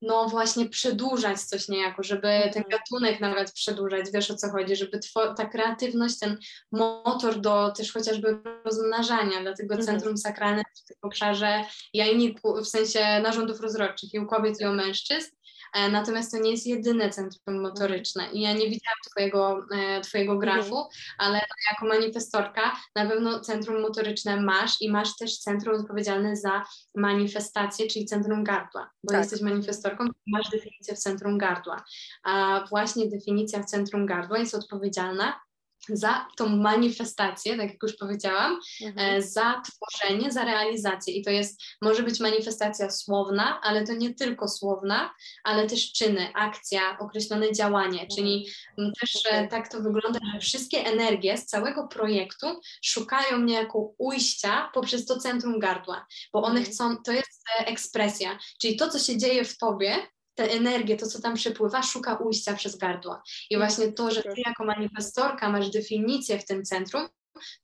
[0.03, 2.65] no właśnie przedłużać coś niejako, żeby ten mhm.
[2.69, 4.99] gatunek nawet przedłużać, wiesz o co chodzi, żeby
[5.37, 6.37] ta kreatywność, ten
[6.71, 9.85] motor do też chociażby rozmnażania, dlatego mhm.
[9.85, 14.73] Centrum Sakralne w tym obszarze jajniku, w sensie narządów rozrodczych i u kobiet i u
[14.73, 15.31] mężczyzn,
[15.73, 20.77] natomiast to nie jest jedyne centrum motoryczne i ja nie widziałam twojego, e, twojego grafu,
[20.77, 20.89] mhm.
[21.17, 21.41] ale
[21.71, 22.61] jako manifestorka
[22.95, 26.63] na pewno centrum motoryczne masz i masz też centrum odpowiedzialne za
[26.95, 29.21] manifestację, czyli centrum gardła, bo tak.
[29.21, 31.83] jesteś manifestorką, masz definicję w centrum gardła,
[32.23, 35.39] a właśnie definicja w centrum gardła jest odpowiedzialna
[35.89, 39.17] za tą manifestację, tak jak już powiedziałam, mhm.
[39.17, 41.13] E, za tworzenie, za realizację.
[41.13, 46.33] I to jest, może być manifestacja słowna, ale to nie tylko słowna, ale też czyny,
[46.33, 48.09] akcja, określone działanie, mhm.
[48.15, 48.47] czyli
[48.77, 49.47] też okay.
[49.47, 52.47] tak to wygląda, że wszystkie energie z całego projektu
[52.81, 56.65] szukają niejako ujścia poprzez to centrum gardła, bo one mhm.
[56.65, 61.07] chcą, to jest e, ekspresja, czyli to, co się dzieje w tobie, tę energię, to
[61.07, 63.21] co tam przepływa, szuka ujścia przez gardło.
[63.49, 67.07] I mm, właśnie to, że ty jako manifestorka masz definicję w tym centrum,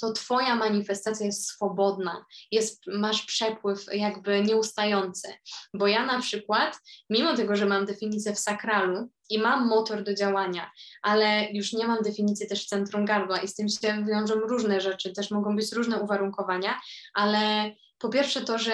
[0.01, 5.33] to twoja manifestacja jest swobodna, jest, masz przepływ jakby nieustający.
[5.73, 6.79] Bo ja na przykład,
[7.09, 10.71] mimo tego, że mam definicję w sakralu i mam motor do działania,
[11.01, 14.81] ale już nie mam definicji też w centrum gardła i z tym się wiążą różne
[14.81, 16.79] rzeczy, też mogą być różne uwarunkowania,
[17.13, 18.73] ale po pierwsze to, że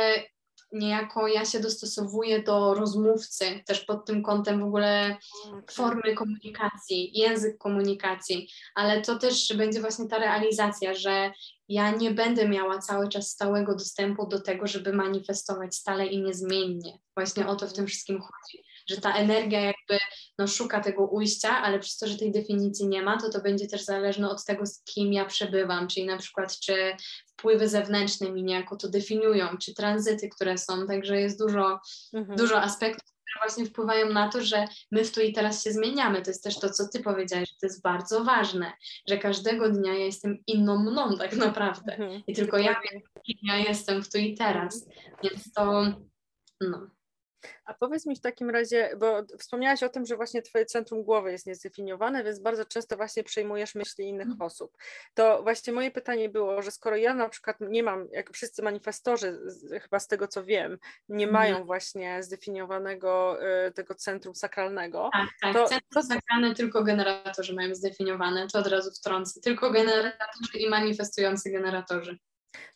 [0.72, 5.18] niejako ja się dostosowuję do rozmówcy, też pod tym kątem w ogóle
[5.72, 11.32] formy komunikacji, język komunikacji, ale to też będzie właśnie ta realizacja, że
[11.70, 17.00] ja nie będę miała cały czas stałego dostępu do tego, żeby manifestować stale i niezmiennie.
[17.16, 19.98] Właśnie o to w tym wszystkim chodzi, że ta energia jakby
[20.40, 23.68] no, szuka tego ujścia, ale przez to, że tej definicji nie ma, to to będzie
[23.68, 26.96] też zależne od tego, z kim ja przebywam, czyli na przykład czy
[27.46, 31.80] wpływy zewnętrzne mi niejako to definiują, czy tranzyty, które są, także jest dużo,
[32.14, 32.38] mhm.
[32.38, 36.22] dużo aspektów, które właśnie wpływają na to, że my w tu i teraz się zmieniamy.
[36.22, 38.72] To jest też to, co ty powiedziałeś, że to jest bardzo ważne,
[39.10, 42.24] że każdego dnia ja jestem inną mną tak naprawdę mhm.
[42.28, 42.76] i tylko ja
[43.44, 44.88] ja jestem w tu i teraz,
[45.24, 45.86] więc to
[46.62, 46.95] no.
[47.66, 51.32] A powiedz mi w takim razie, bo wspomniałaś o tym, że właśnie twoje centrum głowy
[51.32, 54.42] jest niezdefiniowane, więc bardzo często właśnie przejmujesz myśli innych mhm.
[54.42, 54.78] osób.
[55.14, 59.40] To właśnie moje pytanie było, że skoro ja na przykład nie mam, jak wszyscy manifestorzy,
[59.82, 60.78] chyba z tego co wiem,
[61.10, 61.34] nie mhm.
[61.34, 65.10] mają właśnie zdefiniowanego y, tego centrum sakralnego.
[65.14, 65.54] Tak, tak.
[65.54, 66.04] To, centrum to...
[66.04, 69.42] sakralne tylko generatorzy mają zdefiniowane, to od razu wtrącę.
[69.42, 72.20] Tylko generatorzy i manifestujący generatorzy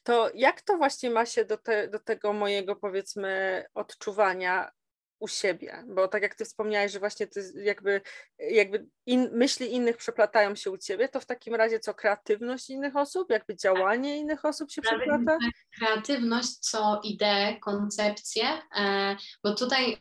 [0.03, 4.71] to jak to właśnie ma się do, te, do tego mojego powiedzmy odczuwania
[5.19, 8.01] u siebie, bo tak jak ty wspomniałeś, że właśnie ty jakby,
[8.39, 12.95] jakby in, myśli innych przeplatają się u ciebie, to w takim razie co kreatywność innych
[12.95, 15.37] osób, jakby działanie innych osób się przeplata?
[15.79, 18.45] Kreatywność, co idee, koncepcje,
[18.79, 19.97] e, bo tutaj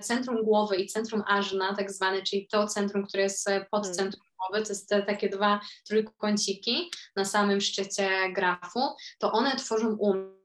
[0.00, 3.94] centrum głowy i centrum ażna, tak zwane, czyli to centrum, które jest pod hmm.
[3.94, 8.80] centrum głowy, to jest te takie dwa trójkąciki na samym szczycie grafu,
[9.18, 10.37] to one tworzą umysł.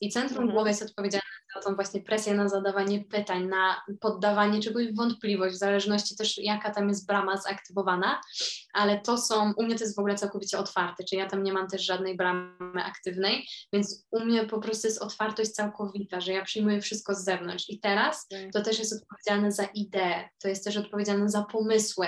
[0.00, 0.50] I centrum mhm.
[0.50, 5.54] głowy jest odpowiedzialne za tą właśnie presję na zadawanie pytań, na poddawanie czegoś w wątpliwość,
[5.54, 8.20] w zależności też jaka tam jest brama zaktywowana,
[8.72, 11.52] ale to są, u mnie to jest w ogóle całkowicie otwarte, czyli ja tam nie
[11.52, 16.44] mam też żadnej bramy aktywnej, więc u mnie po prostu jest otwartość całkowita, że ja
[16.44, 17.70] przyjmuję wszystko z zewnątrz.
[17.70, 22.06] I teraz to też jest odpowiedzialne za ideę, to jest też odpowiedzialne za pomysły,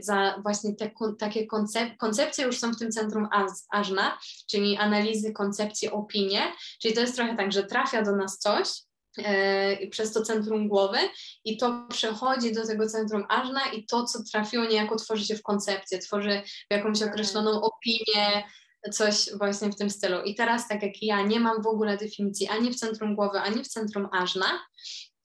[0.00, 3.28] za właśnie te, takie koncep koncepcje już są w tym centrum
[3.70, 4.18] ażna,
[4.50, 8.68] czyli analizy, koncepcje, opinie, czyli to jest trochę tak, że trafia do nas coś,
[9.18, 10.98] e, przez to centrum głowy
[11.44, 15.42] i to przechodzi do tego centrum ażna i to, co trafiło, niejako tworzy się w
[15.42, 17.08] koncepcję, tworzy w jakąś tak.
[17.08, 18.44] określoną opinię,
[18.92, 20.22] coś właśnie w tym stylu.
[20.22, 23.64] I teraz, tak jak ja nie mam w ogóle definicji ani w centrum głowy, ani
[23.64, 24.46] w centrum ażna,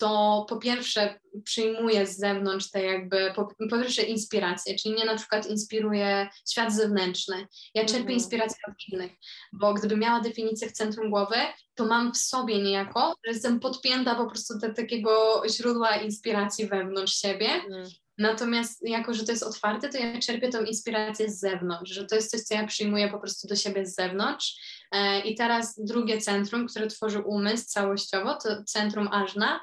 [0.01, 5.15] to po pierwsze przyjmuję z zewnątrz te jakby, po, po pierwsze inspiracje, czyli mnie na
[5.15, 7.47] przykład inspiruje świat zewnętrzny.
[7.73, 8.13] Ja czerpię mm.
[8.13, 9.11] inspirację od innych,
[9.53, 11.35] bo gdybym miała definicję w centrum głowy,
[11.75, 17.13] to mam w sobie niejako, że jestem podpięta po prostu do takiego źródła inspiracji wewnątrz
[17.13, 17.47] siebie.
[17.47, 17.89] Mm.
[18.17, 22.15] Natomiast jako, że to jest otwarte, to ja czerpię tą inspirację z zewnątrz, że to
[22.15, 24.55] jest coś, co ja przyjmuję po prostu do siebie z zewnątrz.
[24.91, 29.59] E, I teraz drugie centrum, które tworzy umysł całościowo, to centrum ażna,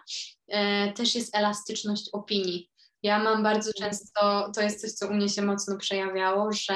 [0.49, 2.71] e, też jest elastyczność opinii.
[3.03, 3.91] Ja mam bardzo mhm.
[3.91, 6.75] często, to jest coś, co u mnie się mocno przejawiało, że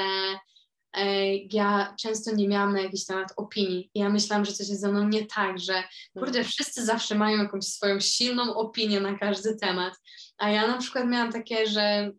[0.97, 3.91] e, ja często nie miałam na jakiś temat opinii.
[3.95, 6.45] Ja myślałam, że coś jest ze mną nie tak, że kurde, mhm.
[6.45, 9.93] wszyscy zawsze mają jakąś swoją silną opinię na każdy temat.
[10.37, 12.11] A ja na przykład miałam takie, że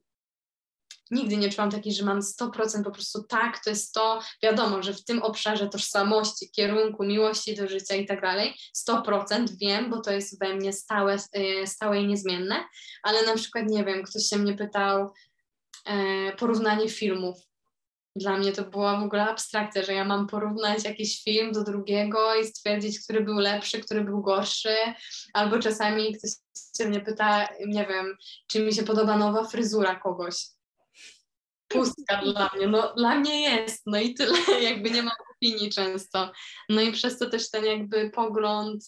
[1.15, 4.95] nigdy nie czułam takiej, że mam 100% po prostu tak, to jest to, wiadomo, że
[4.95, 8.55] w tym obszarze tożsamości, kierunku, miłości do życia i tak dalej,
[8.89, 12.65] 100% wiem, bo to jest we mnie stałe, e, stałe i niezmienne,
[13.03, 15.13] ale na przykład, nie wiem, ktoś się mnie pytał
[15.87, 17.37] e, porównanie filmów,
[18.17, 22.35] dla mnie to była w ogóle abstrakcja, że ja mam porównać jakiś film do drugiego
[22.35, 24.77] i stwierdzić, który był lepszy, który był gorszy,
[25.33, 26.31] albo czasami ktoś
[26.77, 28.17] się mnie pyta, nie wiem,
[28.47, 30.35] czy mi się podoba nowa fryzura kogoś
[31.69, 32.67] pustka dla mnie.
[32.67, 34.39] No dla mnie jest, no i tyle,
[34.71, 36.33] jakby nie mam opinii często.
[36.69, 38.85] No i przez to też ten jakby pogląd,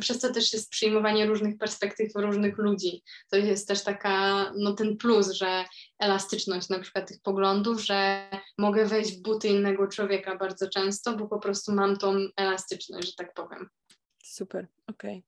[0.00, 3.02] przez to też jest przyjmowanie różnych perspektyw różnych ludzi.
[3.30, 5.64] To jest też taka, no ten plus, że
[5.98, 11.28] elastyczność na przykład tych poglądów, że mogę wejść w buty innego człowieka bardzo często, bo
[11.28, 13.68] po prostu mam tą elastyczność, że tak powiem.
[14.28, 15.24] Super, okej.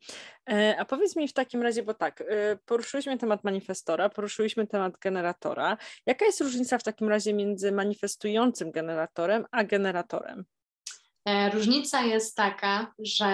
[0.46, 0.58] Okay.
[0.58, 4.98] E, a powiedz mi w takim razie, bo tak, e, poruszyliśmy temat manifestora, poruszyliśmy temat
[4.98, 5.76] generatora.
[6.06, 10.44] Jaka jest różnica w takim razie między manifestującym generatorem a generatorem?
[11.24, 13.26] E, różnica jest taka, że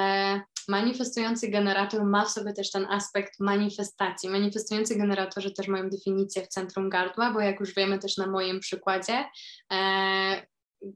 [0.68, 4.28] manifestujący generator ma w sobie też ten aspekt manifestacji.
[4.28, 8.60] Manifestujący generatorzy też mają definicję w centrum gardła, bo jak już wiemy też na moim
[8.60, 9.24] przykładzie,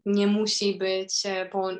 [0.07, 1.23] nie musi być,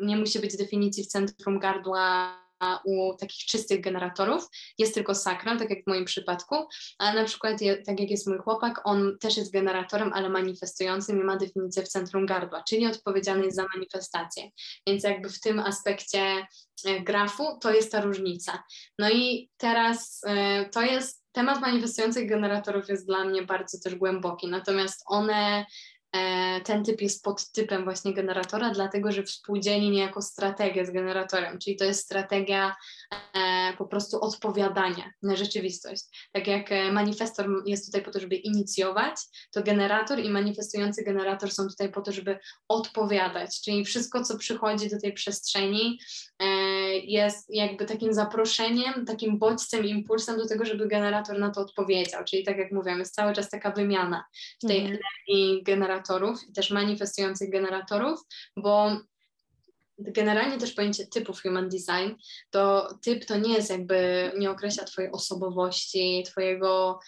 [0.03, 2.41] nie musi być definicji w centrum gardła
[2.85, 6.55] u takich czystych generatorów jest tylko sakral, tak jak w moim przypadku,
[6.99, 11.25] ale na przykład tak jak jest mój chłopak, on też jest generatorem, ale manifestującym i
[11.25, 14.51] ma definicję w centrum gardła, czyli odpowiedzialny jest za manifestację.
[14.87, 16.47] Więc jakby w tym aspekcie
[16.87, 18.63] e, grafu to jest ta różnica.
[18.99, 24.49] No i teraz e, to jest temat manifestujących generatorów jest dla mnie bardzo też głęboki,
[24.49, 25.67] natomiast one
[26.65, 31.85] ten typ jest podtypem właśnie generatora, dlatego że współdzieli niejako strategię z generatorem, czyli to
[31.85, 32.77] jest strategia
[33.35, 36.29] e, po prostu odpowiadania na rzeczywistość.
[36.33, 39.17] Tak jak e, manifestor jest tutaj po to, żeby inicjować,
[39.53, 42.39] to generator i manifestujący generator są tutaj po to, żeby
[42.69, 46.01] odpowiadać, czyli wszystko, co przychodzi do tej przestrzeni,
[47.03, 52.25] jest jakby takim zaproszeniem, takim bodźcem, impulsem do tego, żeby generator na to odpowiedział.
[52.25, 54.25] Czyli tak jak mówiłam, jest cały czas taka wymiana
[54.69, 54.91] tej mm.
[54.93, 55.63] energii
[56.01, 58.21] generatorów i też manifestujących generatorów,
[58.57, 59.01] bo
[59.99, 62.15] generalnie też pojęcie typów human design,
[62.51, 67.01] to typ to nie jest jakby, nie określa twojej osobowości, twojego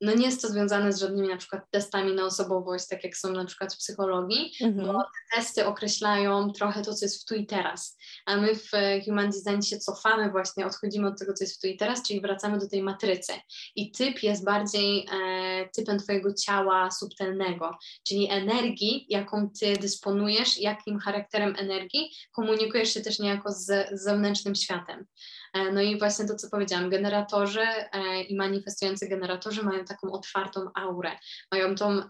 [0.00, 3.32] no nie jest to związane z żadnymi na przykład testami na osobowość, tak jak są
[3.32, 4.86] na przykład w psychologii, mhm.
[4.86, 8.70] bo te testy określają trochę to, co jest w tu i teraz, a my w
[9.04, 12.20] Human Design się cofamy właśnie, odchodzimy od tego, co jest w tu i teraz, czyli
[12.20, 13.32] wracamy do tej matrycy
[13.76, 17.70] i typ jest bardziej e, typem twojego ciała subtelnego,
[18.06, 24.54] czyli energii, jaką ty dysponujesz, jakim charakterem energii komunikujesz się też niejako z, z zewnętrznym
[24.54, 25.06] światem.
[25.54, 30.60] E, no i właśnie to, co powiedziałam, generatorzy e, i manifestujący generatorzy mają taką otwartą
[30.74, 31.10] aurę,
[31.52, 32.06] mają tą e,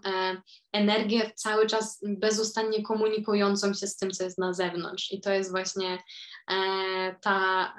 [0.73, 5.11] energię cały czas bezustannie komunikującą się z tym, co jest na zewnątrz.
[5.11, 5.97] I to jest właśnie
[7.21, 7.73] ta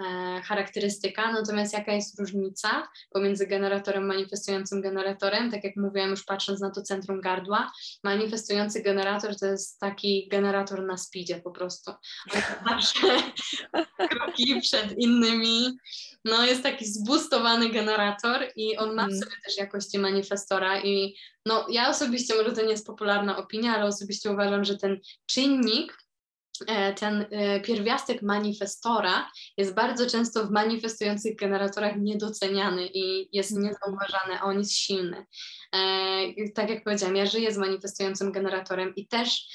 [0.45, 1.33] charakterystyka.
[1.33, 5.51] Natomiast jaka jest różnica pomiędzy generatorem manifestującym generatorem?
[5.51, 7.73] Tak jak mówiłam, już patrząc na to centrum gardła,
[8.05, 11.91] manifestujący generator to jest taki generator na speedzie po prostu.
[12.35, 12.99] On zawsze
[14.11, 15.56] kroki przed innymi
[16.25, 19.21] no jest taki zbustowany generator i on ma w mhm.
[19.21, 21.17] sobie też jakości manifestora i
[21.47, 25.99] no ja osobiście, może to nie jest popularna opinia, ale osobiście uważam, że ten czynnik
[26.67, 33.67] e, ten e, pierwiastek manifestora jest bardzo często w manifestujących generatorach niedoceniany i jest mhm.
[33.67, 35.27] niezauważany, a on jest silny.
[35.75, 39.47] E, tak jak powiedziałam, ja żyję z manifestującym generatorem i też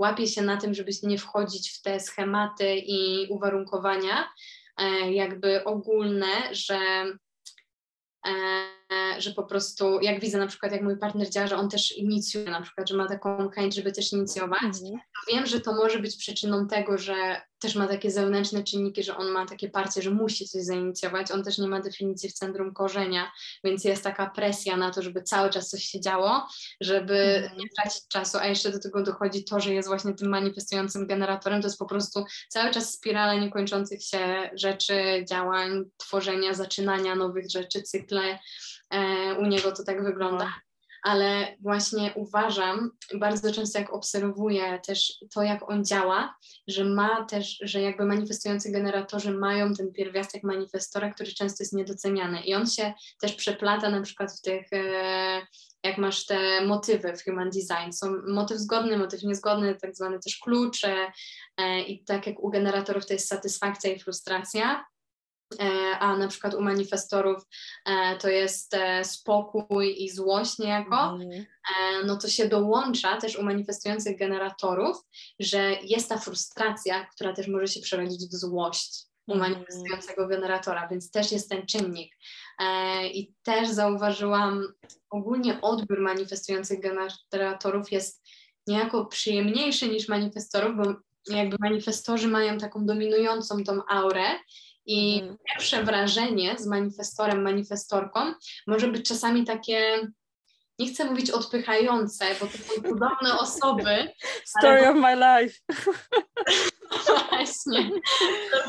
[0.00, 4.28] łapię się na tym, żeby nie wchodzić w te schematy i uwarunkowania,
[5.10, 6.78] jakby ogólne, że,
[8.26, 11.96] e, że po prostu jak widzę na przykład, jak mój partner działa, że on też
[11.96, 14.92] inicjuje na przykład, że ma taką chęć, żeby też inicjować, mhm.
[14.92, 19.16] to wiem, że to może być przyczyną tego, że też ma takie zewnętrzne czynniki, że
[19.16, 21.30] on ma takie parcie, że musi coś zainicjować.
[21.30, 23.32] On też nie ma definicji w centrum korzenia,
[23.64, 26.46] więc jest taka presja na to, żeby cały czas coś się działo,
[26.80, 27.56] żeby mm.
[27.58, 31.60] nie tracić czasu, a jeszcze do tego dochodzi to, że jest właśnie tym manifestującym generatorem.
[31.60, 37.82] To jest po prostu cały czas spirala niekończących się rzeczy, działań, tworzenia, zaczynania nowych rzeczy,
[37.82, 38.38] cykle.
[38.90, 40.52] E, u niego to tak wygląda.
[41.02, 46.34] Ale właśnie uważam, bardzo często jak obserwuję też to, jak on działa,
[46.68, 52.42] że ma też, że jakby manifestujący generatorzy mają ten pierwiastek manifestora, który często jest niedoceniany
[52.42, 55.46] i on się też przeplata na przykład w tych e,
[55.84, 57.92] jak masz te motywy w Human Design.
[57.92, 61.12] Są motyw zgodny, motyw niezgodny, tak zwane też klucze
[61.56, 64.84] e, i tak jak u generatorów to jest satysfakcja i frustracja,
[66.00, 67.42] a na przykład u manifestorów
[67.86, 71.46] e, to jest e, spokój i złość niejako, mm.
[72.06, 74.96] no to się dołącza też u manifestujących generatorów,
[75.40, 79.52] że jest ta frustracja, która też może się przerodzić w złość u mhm.
[79.52, 82.16] manifestującego generatora, więc też jest ten czynnik.
[83.04, 84.72] I też zauważyłam,
[85.10, 88.22] ogólnie odbiór manifestujących generatorów jest
[88.66, 90.94] niejako przyjemniejszy niż manifestorów, bo
[91.34, 94.24] jakby manifestorzy mają taką dominującą tą aurę
[94.90, 95.38] i mhm.
[95.48, 98.20] pierwsze wrażenie z manifestorem, manifestorką
[98.66, 100.08] może być czasami takie,
[100.78, 104.12] nie chcę mówić odpychające, bo to są cudowne osoby.
[104.44, 104.90] Story ale...
[104.90, 105.58] of my life.
[107.06, 107.90] Właśnie,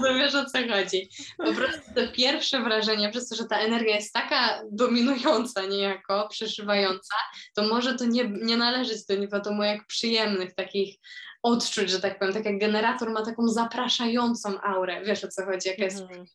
[0.04, 1.10] to wiesz o co chodzi.
[1.38, 7.16] Po prostu to pierwsze wrażenie, przez to, że ta energia jest taka dominująca niejako, przeszywająca,
[7.56, 10.96] to może to nie, nie należeć do nie wiadomo jak przyjemnych takich
[11.44, 15.70] odczuć, że tak powiem, tak jak generator ma taką zapraszającą aurę, wiesz o co chodzi,
[15.70, 16.26] jaka jest mm.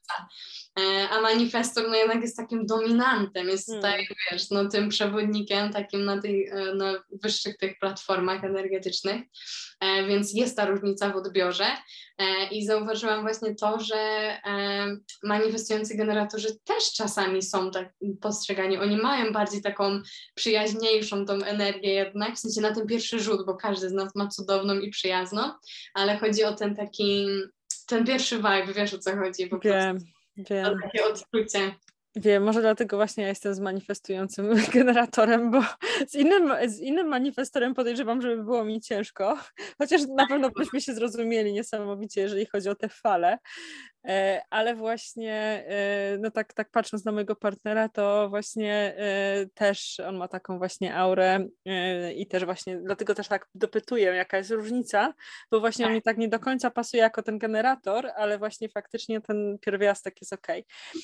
[0.78, 3.80] E, a manifestor no jednak jest takim dominantem, jest mm.
[3.80, 9.22] tutaj, wiesz, no tym przewodnikiem takim na, tej, e, na wyższych tych platformach energetycznych,
[9.80, 11.66] e, więc jest ta różnica w odbiorze
[12.50, 13.96] i zauważyłam właśnie to, że
[15.22, 20.00] manifestujący generatorzy też czasami są tak postrzegani, oni mają bardziej taką
[20.34, 24.28] przyjaźniejszą tą energię jednak, w sensie na ten pierwszy rzut, bo każdy z nas ma
[24.28, 25.42] cudowną i przyjazną,
[25.94, 27.26] ale chodzi o ten taki
[27.86, 29.46] ten pierwszy vibe, wiesz o co chodzi.
[29.46, 29.98] Po Wiem.
[30.36, 30.64] Wiem.
[30.64, 31.74] To takie odczucie.
[32.16, 35.60] Wiem, może dlatego właśnie ja jestem z manifestującym generatorem, bo
[36.08, 39.38] z innym, z innym manifestorem podejrzewam, żeby było mi ciężko,
[39.78, 43.38] chociaż na pewno byśmy się zrozumieli niesamowicie, jeżeli chodzi o te fale,
[44.50, 50.16] ale właśnie, e, no tak, tak patrząc na mojego partnera, to właśnie e, też on
[50.16, 51.46] ma taką właśnie aurę
[52.16, 55.14] i też właśnie, dlatego też tak dopytuję, jaka jest różnica,
[55.50, 55.94] bo właśnie on tak.
[55.94, 60.32] mi tak nie do końca pasuje jako ten generator, ale właśnie faktycznie ten pierwiastek jest
[60.32, 60.46] ok.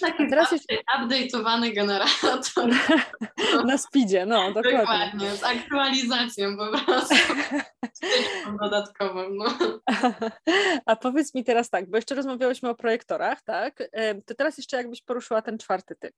[0.01, 0.65] Taki teraz jest
[0.99, 2.71] update'owany generator.
[3.67, 4.79] na speedzie, no dokładnie.
[4.79, 7.15] Dokładnie, z aktualizacją po prostu.
[8.63, 9.25] dodatkową.
[9.31, 9.45] No.
[10.87, 13.83] A powiedz mi teraz tak, bo jeszcze rozmawiałyśmy o projekcie projektorach, tak?
[14.27, 16.15] To teraz jeszcze jakbyś poruszyła ten czwarty typ.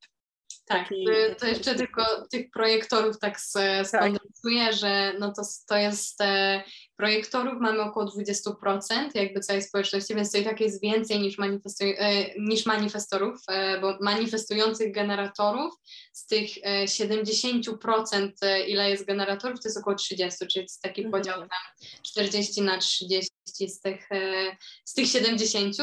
[0.66, 1.06] Tak, Taki,
[1.38, 3.40] to jeszcze tylko tych projektorów tak
[3.84, 4.74] skondensuję, tak.
[4.74, 6.62] że no to, to jest e,
[6.96, 11.94] Projektorów mamy około 20% jakby całej społeczności, więc to i tak jest więcej niż, manifestu-
[11.98, 15.74] e, niż manifestorów, e, bo manifestujących generatorów
[16.12, 16.50] z tych
[16.86, 18.32] 70%
[18.68, 21.22] ile jest generatorów, to jest około 30, czyli jest taki mhm.
[21.22, 24.08] podział tam 40 na 30 z tych,
[24.84, 25.76] z tych 70,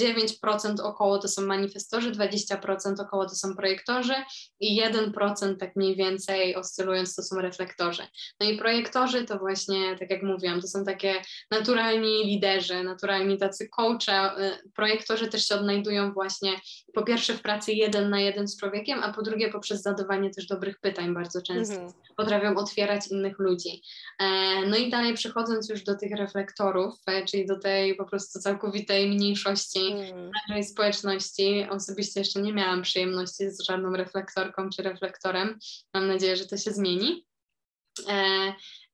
[0.00, 4.14] 9% około to są manifestorzy, 20% około to są projektorzy
[4.60, 8.02] i 1% tak mniej więcej oscylując to są reflektorzy.
[8.40, 11.14] No i projektorzy to właśnie, tak jak mówiłam, to są takie
[11.50, 14.30] naturalni liderzy, naturalni tacy coache.
[14.74, 16.50] Projektorzy też się odnajdują właśnie
[16.94, 20.46] po pierwsze w pracy jeden na jeden z człowiekiem, a po drugie poprzez zadawanie też
[20.46, 21.74] dobrych pytań bardzo często.
[21.74, 21.92] Mhm.
[22.16, 23.82] Potrafią otwierać innych ludzi.
[24.20, 24.26] E,
[24.66, 29.08] no i dalej przechodząc już do tych reflektorów, e, czyli do tej po prostu całkowitej
[29.08, 30.30] mniejszości mhm.
[30.48, 35.58] naszej społeczności, osobiście jeszcze nie miałam przyjemności z żadną reflektorką czy reflektorem.
[35.94, 37.26] Mam nadzieję, że to się zmieni.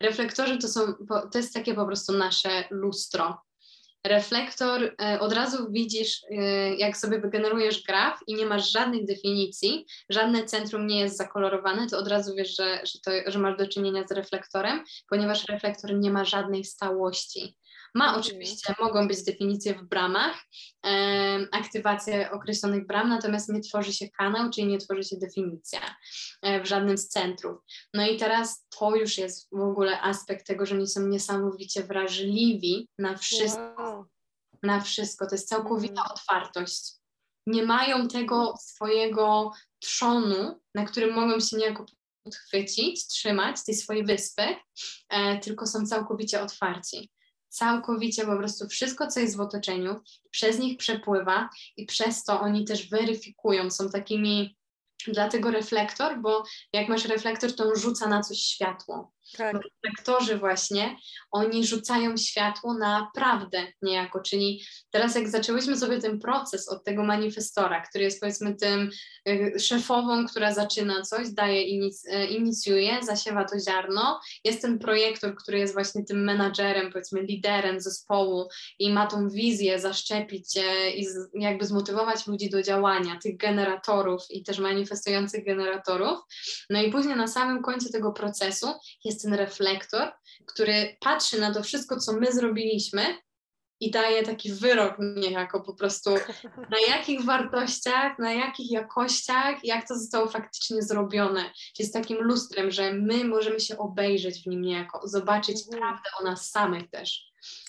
[0.00, 0.80] Reflektorzy to są,
[1.32, 3.48] to jest takie po prostu nasze lustro.
[4.06, 6.36] Reflektor e, od razu widzisz, e,
[6.74, 11.98] jak sobie wygenerujesz graf i nie masz żadnych definicji, żadne centrum nie jest zakolorowane, to
[11.98, 16.10] od razu wiesz, że, że, to, że masz do czynienia z reflektorem, ponieważ reflektor nie
[16.10, 17.56] ma żadnej stałości.
[17.94, 18.20] Ma mhm.
[18.20, 20.44] oczywiście, mogą być definicje w bramach,
[20.86, 25.80] e, aktywacje określonych bram, natomiast nie tworzy się kanał, czyli nie tworzy się definicja
[26.42, 27.58] e, w żadnym z centrów.
[27.94, 32.88] No i teraz to już jest w ogóle aspekt tego, że oni są niesamowicie wrażliwi
[32.98, 33.74] na wszystko.
[33.78, 34.04] Wow.
[34.62, 35.26] Na wszystko.
[35.26, 36.10] To jest całkowita mhm.
[36.10, 36.92] otwartość.
[37.46, 41.86] Nie mają tego swojego trzonu, na którym mogą się niejako
[42.24, 44.56] podchwycić, trzymać tej swojej wyspy,
[45.08, 47.10] e, tylko są całkowicie otwarci
[47.48, 50.00] całkowicie po prostu wszystko, co jest w otoczeniu,
[50.30, 54.56] przez nich przepływa i przez to oni też weryfikują, są takimi,
[55.06, 59.12] dlatego reflektor, bo jak masz reflektor, to on rzuca na coś światło.
[59.36, 59.56] Tak.
[59.56, 60.96] Reflektorzy właśnie,
[61.30, 67.04] oni rzucają światło na prawdę niejako, czyli teraz jak zaczęłyśmy sobie ten proces od tego
[67.04, 68.90] manifestora, który jest powiedzmy tym
[69.28, 75.58] y, szefową, która zaczyna coś, daje, y, inicjuje, zasiewa to ziarno, jest ten projektor, który
[75.58, 78.48] jest właśnie tym menadżerem, powiedzmy liderem zespołu
[78.78, 80.56] i ma tą wizję zaszczepić
[80.94, 86.18] i jakby zmotywować ludzi do działania, tych generatorów i też manifestujących generatorów.
[86.70, 88.66] No i później na samym końcu tego procesu
[89.04, 90.12] jest jest ten reflektor,
[90.46, 93.02] który patrzy na to wszystko, co my zrobiliśmy
[93.80, 96.10] i daje taki wyrok niejako po prostu,
[96.74, 101.50] na jakich wartościach, na jakich jakościach, jak to zostało faktycznie zrobione.
[101.78, 105.78] Jest takim lustrem, że my możemy się obejrzeć w nim niejako, zobaczyć mhm.
[105.78, 107.28] prawdę o nas samych też.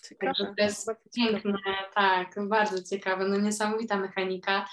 [0.09, 1.57] Ciekawe, Także to jest piękne,
[1.95, 4.65] tak, bardzo ciekawe, no niesamowita mechanika.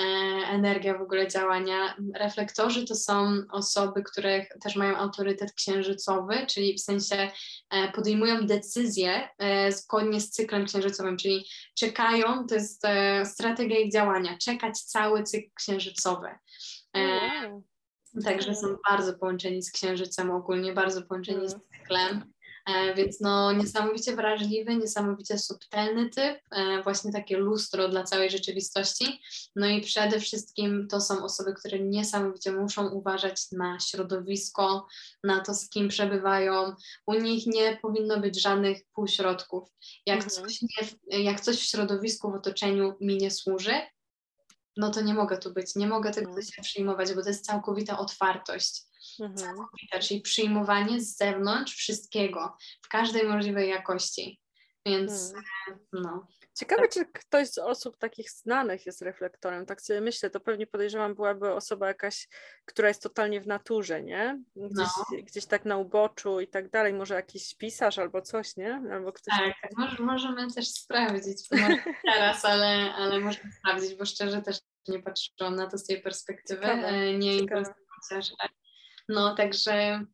[0.00, 0.02] E,
[0.48, 1.96] energia w ogóle działania.
[2.14, 7.30] Reflektorzy to są osoby, które też mają autorytet księżycowy, czyli w sensie
[7.70, 11.46] e, podejmują decyzje e, zgodnie z cyklem księżycowym, czyli
[11.78, 12.82] czekają, to jest
[13.24, 16.28] strategia ich działania, czekać cały cykl księżycowy.
[18.24, 21.66] Także są bardzo połączeni z księżycem ogólnie, bardzo połączeni z mm.
[21.72, 22.32] cyklem.
[22.66, 29.20] E, więc no niesamowicie wrażliwy, niesamowicie subtelny typ, e, właśnie takie lustro dla całej rzeczywistości.
[29.56, 34.86] No i przede wszystkim to są osoby, które niesamowicie muszą uważać na środowisko,
[35.24, 36.74] na to, z kim przebywają.
[37.06, 39.68] U nich nie powinno być żadnych półśrodków.
[40.06, 40.30] Jak, mhm.
[40.30, 43.74] coś, nie, jak coś w środowisku, w otoczeniu mi nie służy,
[44.76, 46.46] no to nie mogę tu być, nie mogę tego mhm.
[46.46, 48.82] się przyjmować, bo to jest całkowita otwartość.
[49.20, 49.56] Mhm.
[50.00, 54.40] czyli przyjmowanie z zewnątrz wszystkiego w każdej możliwej jakości.
[54.86, 55.34] Więc.
[55.70, 56.26] E, no.
[56.54, 56.90] Ciekawe, tak.
[56.90, 59.66] czy ktoś z osób takich znanych jest reflektorem.
[59.66, 62.28] Tak sobie myślę, to pewnie podejrzewam byłaby osoba jakaś,
[62.64, 64.42] która jest totalnie w naturze, nie?
[64.56, 65.18] Gdzieś, no.
[65.22, 66.92] gdzieś tak na uboczu i tak dalej.
[66.92, 68.82] Może jakiś pisarz albo coś, nie?
[68.92, 69.70] Albo ktoś tak.
[69.76, 71.48] Może, możemy też sprawdzić.
[72.14, 74.58] teraz, ale, ale możemy sprawdzić, bo szczerze też
[74.88, 76.62] nie patrzyłam na to z tej perspektywy.
[76.62, 76.88] Ciekawe.
[76.88, 78.34] E, nie interesuję się
[79.08, 80.04] no także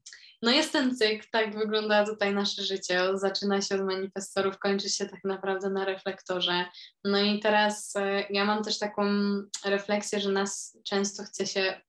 [0.42, 3.02] no jest ten cykl, tak wygląda tutaj nasze życie.
[3.14, 6.64] Zaczyna się od manifestorów, kończy się tak naprawdę na reflektorze.
[7.04, 9.02] No i teraz e, ja mam też taką
[9.64, 11.80] refleksję, że nas często chce się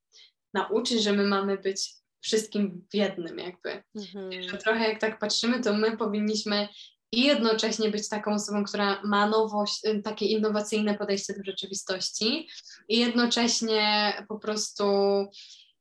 [0.54, 3.84] nauczyć, że my mamy być wszystkim w jednym jakby.
[3.96, 4.44] Mhm.
[4.44, 6.68] Że trochę jak tak patrzymy, to my powinniśmy
[7.12, 12.50] i jednocześnie być taką osobą, która ma nowość, y, takie innowacyjne podejście do rzeczywistości
[12.88, 14.84] i jednocześnie po prostu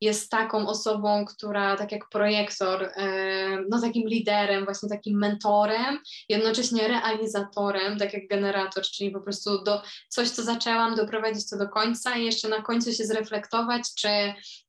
[0.00, 5.98] jest taką osobą, która tak jak projektor, e, no takim liderem, właśnie takim mentorem,
[6.28, 11.68] jednocześnie realizatorem, tak jak generator, czyli po prostu do coś, co zaczęłam, doprowadzić to do
[11.68, 14.08] końca i jeszcze na końcu się zreflektować, czy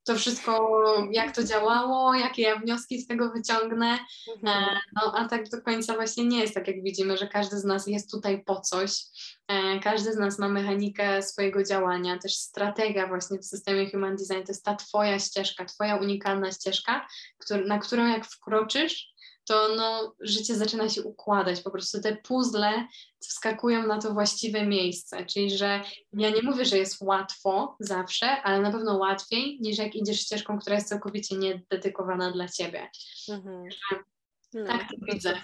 [0.04, 0.82] to wszystko,
[1.12, 3.98] jak to działało, jakie ja wnioski z tego wyciągnę.
[4.36, 4.64] Mhm.
[4.64, 7.64] E, no a tak do końca właśnie nie jest tak, jak widzimy, że każdy z
[7.64, 9.04] nas jest tutaj po coś.
[9.52, 14.42] E, każdy z nas ma mechanikę swojego działania, też strategia właśnie w systemie Human Design
[14.46, 17.06] to jest ta Twoja ścieżka, Twoja unikalna ścieżka,
[17.66, 19.12] na którą jak wkroczysz,
[19.44, 21.60] to no, życie zaczyna się układać.
[21.60, 22.86] Po prostu te puzzle
[23.20, 25.26] wskakują na to właściwe miejsce.
[25.26, 25.80] Czyli, że
[26.12, 30.58] ja nie mówię, że jest łatwo zawsze, ale na pewno łatwiej niż jak idziesz ścieżką,
[30.58, 32.90] która jest całkowicie niededykowana dla ciebie.
[33.28, 33.64] Mhm.
[34.54, 35.40] No, tak to widzę.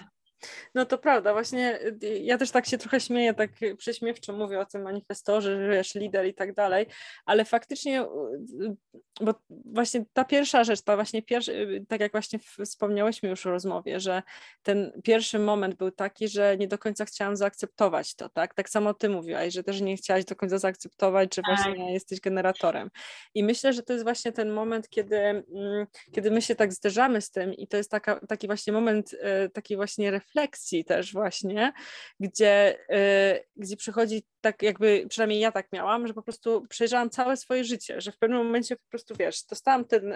[0.75, 4.65] No to prawda, właśnie y, ja też tak się trochę śmieję, tak prześmiewczo mówię o
[4.65, 6.85] tym manifestorze, że wiesz, lider i tak dalej,
[7.25, 8.75] ale faktycznie, y,
[9.21, 13.51] bo właśnie ta pierwsza rzecz, ta właśnie pierwsza, y, tak jak właśnie wspomniałyśmy już o
[13.51, 14.23] rozmowie, że
[14.63, 18.53] ten pierwszy moment był taki, że nie do końca chciałam zaakceptować to, tak?
[18.53, 21.93] Tak samo ty mówiłaś, że też nie chciałaś do końca zaakceptować, że właśnie tak.
[21.93, 22.89] jesteś generatorem.
[23.33, 27.21] I myślę, że to jest właśnie ten moment, kiedy, mm, kiedy my się tak zderzamy
[27.21, 29.15] z tym i to jest taka, taki właśnie moment
[29.53, 31.73] taki właśnie refleksji, refleksji też właśnie,
[32.19, 37.37] gdzie, y, gdzie przychodzi tak jakby, przynajmniej ja tak miałam, że po prostu przejrzałam całe
[37.37, 40.15] swoje życie, że w pewnym momencie po prostu, wiesz, dostałam ten...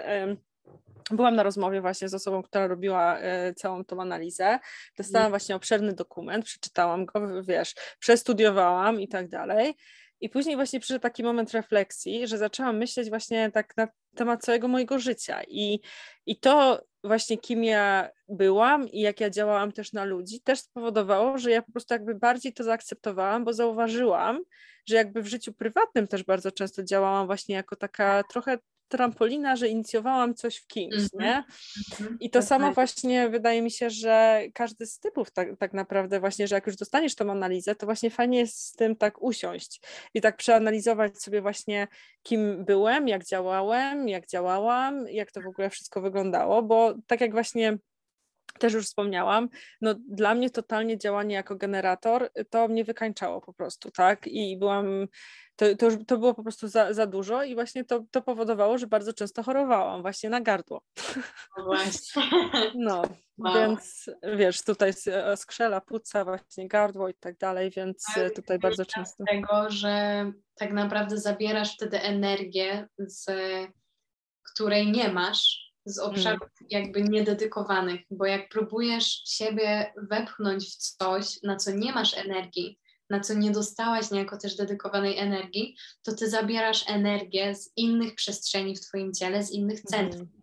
[1.10, 4.58] Byłam na rozmowie właśnie z osobą, która robiła y, całą tą analizę.
[4.96, 9.74] Dostałam właśnie obszerny dokument, przeczytałam go, wiesz, przestudiowałam i tak dalej.
[10.20, 14.68] I później właśnie przyszedł taki moment refleksji, że zaczęłam myśleć właśnie tak na temat całego
[14.68, 15.42] mojego życia.
[15.48, 15.80] I,
[16.26, 21.38] i to właśnie kim ja byłam i jak ja działałam też na ludzi, też spowodowało,
[21.38, 24.40] że ja po prostu jakby bardziej to zaakceptowałam, bo zauważyłam,
[24.86, 28.58] że jakby w życiu prywatnym też bardzo często działałam właśnie jako taka trochę
[28.88, 31.20] trampolina, że inicjowałam coś w kimś, mm -hmm.
[31.20, 31.44] nie?
[31.92, 32.16] Mhm.
[32.20, 32.74] I to tak, samo tak.
[32.74, 36.76] właśnie wydaje mi się, że każdy z typów tak, tak naprawdę właśnie, że jak już
[36.76, 39.80] dostaniesz tą analizę, to właśnie fajnie jest z tym tak usiąść
[40.14, 41.88] i tak przeanalizować sobie właśnie
[42.22, 47.32] kim byłem, jak działałem, jak działałam, jak to w ogóle wszystko wyglądało, bo tak jak
[47.32, 47.78] właśnie
[48.58, 49.48] też już wspomniałam,
[49.80, 54.26] no dla mnie totalnie działanie jako generator to mnie wykańczało po prostu, tak?
[54.26, 55.06] I byłam
[55.56, 58.78] to, to, już, to było po prostu za, za dużo i właśnie to, to powodowało,
[58.78, 60.82] że bardzo często chorowałam właśnie na gardło.
[61.58, 62.22] No właśnie.
[62.74, 63.02] No,
[63.38, 63.54] wow.
[63.54, 68.86] więc wiesz, tutaj e, skrzela, płuca, właśnie gardło i tak dalej, więc Ale tutaj bardzo
[68.86, 69.24] często.
[69.30, 70.24] tego, że
[70.54, 73.26] tak naprawdę zabierasz wtedy energię, z
[74.52, 76.14] której nie masz, z hmm.
[76.14, 82.78] obszarów jakby niededykowanych, bo jak próbujesz siebie wepchnąć w coś, na co nie masz energii,
[83.10, 88.76] na co nie dostałaś niejako też dedykowanej energii, to ty zabierasz energię z innych przestrzeni
[88.76, 90.02] w twoim ciele, z innych mhm.
[90.02, 90.28] centrów.
[90.28, 90.42] Mm.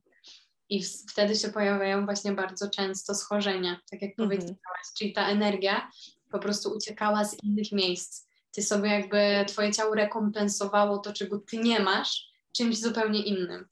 [0.70, 4.30] I w, wtedy się pojawiają właśnie bardzo często schorzenia, tak jak mm.
[4.30, 5.92] powiedziałaś, czyli ta energia
[6.32, 8.28] po prostu uciekała z innych miejsc.
[8.52, 13.66] Ty sobie jakby, twoje ciało rekompensowało to, czego ty nie masz, czymś zupełnie innym.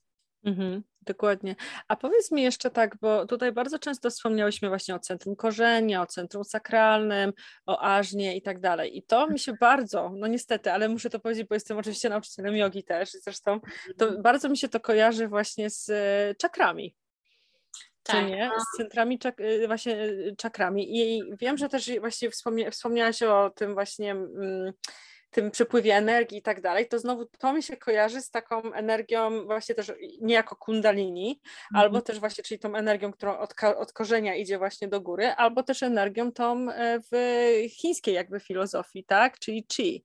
[0.44, 0.84] Mhm.
[1.02, 1.56] Dokładnie.
[1.88, 6.06] A powiedz mi jeszcze tak, bo tutaj bardzo często wspomniałyśmy właśnie o centrum korzenia, o
[6.06, 7.34] centrum sakralnym,
[7.66, 8.98] o ażnie i tak dalej.
[8.98, 12.56] I to mi się bardzo, no niestety, ale muszę to powiedzieć, bo jestem oczywiście nauczycielem
[12.56, 13.60] jogi też, zresztą
[13.98, 14.22] to mhm.
[14.22, 16.96] bardzo mi się to kojarzy właśnie z e, czakrami.
[18.04, 18.28] Tak.
[18.28, 18.48] Nie?
[18.48, 18.60] No.
[18.60, 20.98] Z centrami czak e, właśnie e, czakrami.
[21.00, 24.16] I wiem, że też właśnie wspomnia wspomniałaś o tym właśnie.
[25.31, 29.45] Tym przepływie energii i tak dalej, to znowu to mi się kojarzy z taką energią
[29.45, 29.91] właśnie też
[30.22, 31.85] niejako kundalini, mhm.
[31.85, 35.64] albo też właśnie, czyli tą energią, którą od, od korzenia idzie właśnie do góry, albo
[35.64, 37.15] też energią tą e, w
[37.69, 40.03] chińskiej jakby filozofii, tak, czyli chi.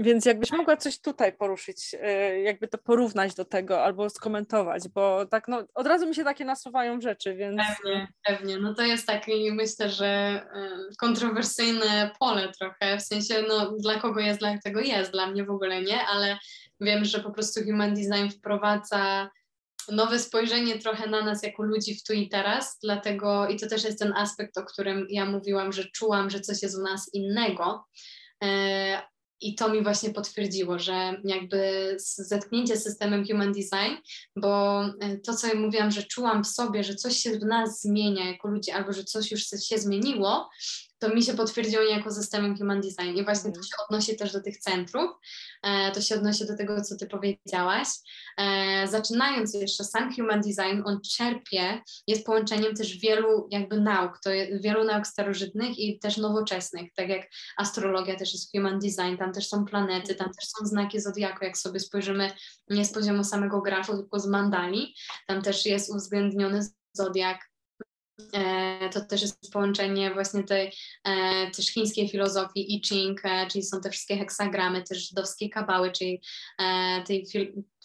[0.00, 5.26] Więc jakbyś mogła coś tutaj poruszyć, y, jakby to porównać do tego albo skomentować, bo
[5.26, 7.60] tak no, od razu mi się takie nasuwają rzeczy, więc...
[7.82, 8.58] Pewnie, pewnie.
[8.58, 10.42] No to jest takie, myślę, że
[10.92, 15.44] y, kontrowersyjne pole trochę, w sensie no dla kogo jest, dla tego jest, dla mnie
[15.44, 16.38] w ogóle nie, ale
[16.80, 19.30] wiem, że po prostu Human Design wprowadza
[19.92, 23.84] nowe spojrzenie trochę na nas jako ludzi w tu i teraz, dlatego i to też
[23.84, 27.86] jest ten aspekt, o którym ja mówiłam, że czułam, że coś jest u nas innego,
[28.44, 28.48] y,
[29.40, 33.94] i to mi właśnie potwierdziło, że jakby zetknięcie z systemem Human Design,
[34.36, 37.80] bo e, to, co ja mówiłam, że czułam w sobie, że coś się w nas
[37.80, 40.48] zmienia jako ludzie, albo że coś już się zmieniło,
[40.98, 43.16] to mi się potwierdziło niejako systemem Human Design.
[43.16, 43.64] I właśnie to Mhm.
[43.64, 45.10] się odnosi też do tych centrów,
[45.62, 47.88] e, to się odnosi do tego, co Ty powiedziałaś.
[48.38, 54.30] E, zaczynając jeszcze, sam Human Design, on czerpie, jest połączeniem też wielu jakby nauk, to
[54.30, 59.32] jest wielu nauk starożytnych i też nowoczesnych, tak jak astrologia też jest Human Design, tam
[59.32, 62.30] też są planety, tam też są znaki zodiaku, jak sobie spojrzymy
[62.70, 64.94] nie z poziomu samego grafu, tylko z mandali,
[65.26, 67.47] tam też jest uwzględniony zodiak,
[68.92, 70.72] to też jest połączenie właśnie tej
[71.04, 75.92] e, też chińskiej filozofii I Ching, e, czyli są te wszystkie heksagramy, też żydowskie kabały,
[75.92, 76.20] czyli
[76.58, 77.26] e, tej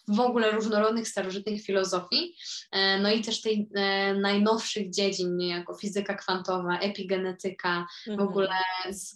[0.07, 2.35] w ogóle różnorodnych starożytnych filozofii,
[2.71, 8.29] e, no i też tej e, najnowszych dziedzin, niejako fizyka kwantowa, epigenetyka, w Mhm.
[8.29, 8.49] ogóle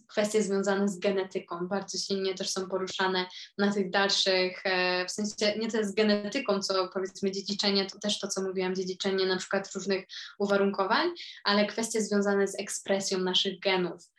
[0.07, 3.25] kwestie związane z genetyką bardzo silnie też są poruszane
[3.57, 8.19] na tych dalszych, e, w sensie nie tyle z genetyką, co powiedzmy dziedziczenie, to też
[8.19, 10.05] to, co mówiłam, dziedziczenie na przykład różnych
[10.39, 11.09] uwarunkowań,
[11.43, 14.09] ale kwestie związane z ekspresją naszych genów.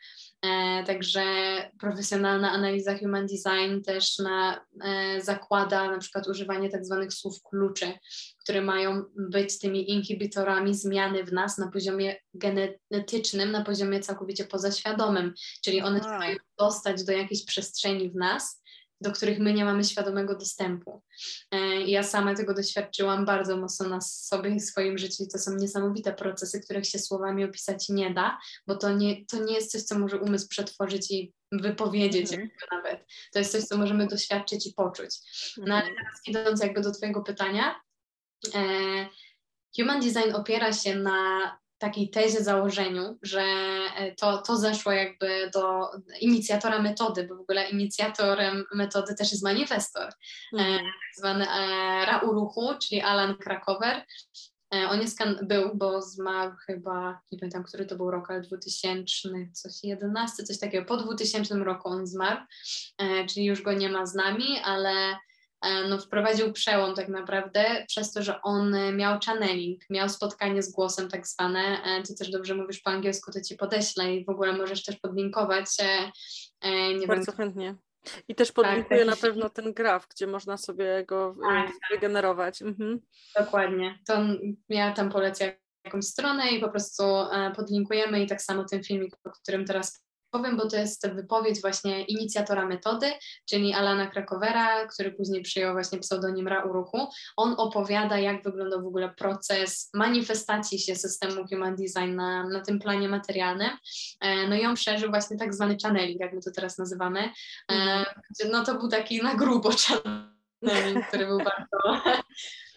[0.45, 1.23] E, także
[1.79, 7.93] profesjonalna analiza human design też na, e, zakłada na przykład używanie tak zwanych słów kluczy,
[8.43, 15.33] które mają być tymi inhibitorami zmiany w nas na poziomie genetycznym, na poziomie całkowicie pozaświadomym,
[15.63, 18.58] czyli one mają dostać do jakiejś przestrzeni w nas,
[19.01, 21.01] do których my nie mamy świadomego dostępu.
[21.51, 25.23] E, Ja sama tego doświadczyłam bardzo mocno na sobie i swoim życiu.
[25.31, 29.53] To są niesamowite procesy, których się słowami opisać nie da, bo to nie, to nie
[29.53, 32.49] jest coś, co może umysł przetworzyć i wypowiedzieć Mhm.
[32.71, 33.05] nawet.
[33.33, 35.15] To jest coś, co możemy doświadczyć i poczuć.
[35.57, 35.95] No ale Mhm.
[35.95, 37.75] teraz idąc jakby do Twojego pytania,
[38.55, 38.59] e,
[39.79, 43.41] Human Design opiera się na takiej tezie, założeniu, że
[43.97, 45.89] e, to, to zeszło jakby do
[46.21, 50.09] inicjatora metody, bo w ogóle inicjatorem metody też jest manifestor,
[50.53, 50.77] Mhm.
[50.77, 50.85] tak
[51.17, 54.05] zwany e, Rauruchu, czyli Alan Krakower.
[54.75, 59.29] E, On jest był, bo zmarł chyba, nie pamiętam, który to był rok, ale 2000,
[59.53, 60.85] coś 11, coś takiego.
[60.85, 62.41] Po 2000 roku on zmarł,
[62.97, 65.17] e, czyli już go nie ma z nami, ale e,
[65.89, 70.71] no, wprowadził przełom tak naprawdę przez to, że on e, miał channeling, miał spotkanie z
[70.71, 71.59] głosem tak zwane.
[71.83, 74.95] E, Ty też dobrze mówisz po angielsku, to ci podeślę i w ogóle możesz też
[74.95, 75.65] podlinkować.
[75.81, 76.11] e,
[76.61, 77.75] e, Nie wiem, Bardzo chętnie.
[78.27, 82.61] I też podlinkuję taki na pewno ten graf, gdzie można sobie go y, Tak, wygenerować.
[82.61, 82.99] Mhm.
[83.39, 83.99] Dokładnie.
[84.07, 84.17] To
[84.69, 89.15] ja tam polecę jakąś stronę i po prostu e, podlinkujemy i tak samo ten filmik,
[89.23, 93.11] o którym teraz powiem, bo to jest wypowiedź właśnie inicjatora metody,
[93.49, 97.07] czyli Alana Krakowera, który później przyjął właśnie pseudonim Ra Uruchu.
[97.37, 102.79] On opowiada, jak wygląda w ogóle proces manifestacji się systemu Human Design na, na tym
[102.79, 103.71] planie materialnym.
[104.21, 107.29] E, No i on przeżył właśnie tak zwany channeling, jak my to teraz nazywamy.
[107.71, 107.89] E,
[108.41, 108.51] Mhm.
[108.51, 112.03] No to był taki na grubo channeling, który był bardzo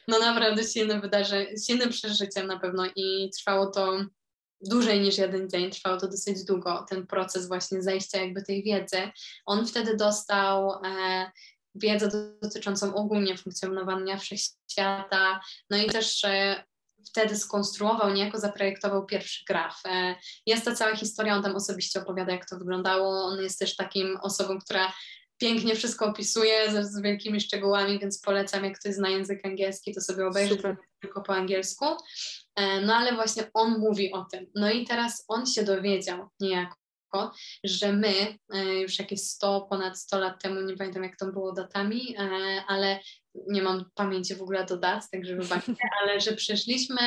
[0.09, 4.05] no naprawdę silne wydarzenie, silnym przeżyciem na pewno i trwało to
[4.63, 9.11] dłużej niż jeden dzień, trwało to dosyć długo, ten proces właśnie zejścia jakby tej wiedzy.
[9.47, 11.31] On wtedy dostał e,
[11.75, 15.41] wiedzę dotyczącą ogólnie funkcjonowania wszechświata,
[15.71, 16.65] no i też e,
[17.07, 19.81] wtedy skonstruował, niejako zaprojektował pierwszy graf.
[19.87, 20.15] E,
[20.47, 23.25] jest ta cała historia, on tam osobiście opowiada, jak to wyglądało.
[23.25, 24.93] On jest też takim osobą, która
[25.39, 30.01] pięknie wszystko opisuje z, z wielkimi szczegółami, więc polecam, jak ktoś zna język angielski, to
[30.01, 30.77] sobie Super.
[31.01, 31.85] tylko po angielsku.
[32.57, 34.47] E, No ale właśnie on mówi o tym.
[34.55, 37.33] No i teraz on się dowiedział niejako,
[37.65, 41.53] że my e, już jakieś 100, ponad 100 lat temu, nie pamiętam jak to było
[41.53, 42.23] datami, e,
[42.67, 43.01] ale
[43.49, 47.01] nie mam pamięci w ogóle do dat, także wybaczcie, ale że przeszliśmy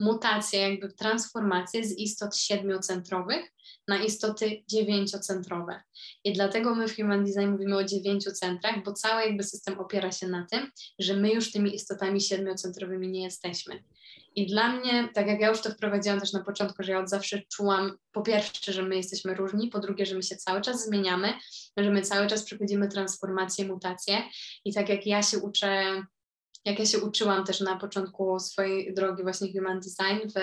[0.00, 3.52] mutację, jakby transformację z istot siedmiocentrowych
[3.88, 5.82] na istoty dziewięciocentrowe.
[6.24, 10.12] I dlatego my w Human Design mówimy o dziewięciu centrach, bo cały jakby system opiera
[10.12, 13.82] się na tym, że my już tymi istotami siedmiocentrowymi nie jesteśmy.
[14.36, 17.08] I dla mnie, tak jak ja już to wprowadziłam też na początku, że ja od
[17.08, 20.86] zawsze czułam, po pierwsze, że my jesteśmy różni, po drugie, że my się cały czas
[20.86, 21.32] zmieniamy,
[21.76, 24.22] że my cały czas przechodzimy transformacje, mutacje
[24.64, 26.02] i tak jak ja się uczę
[26.64, 30.34] jak ja się uczyłam też na początku swojej drogi właśnie Human Design w,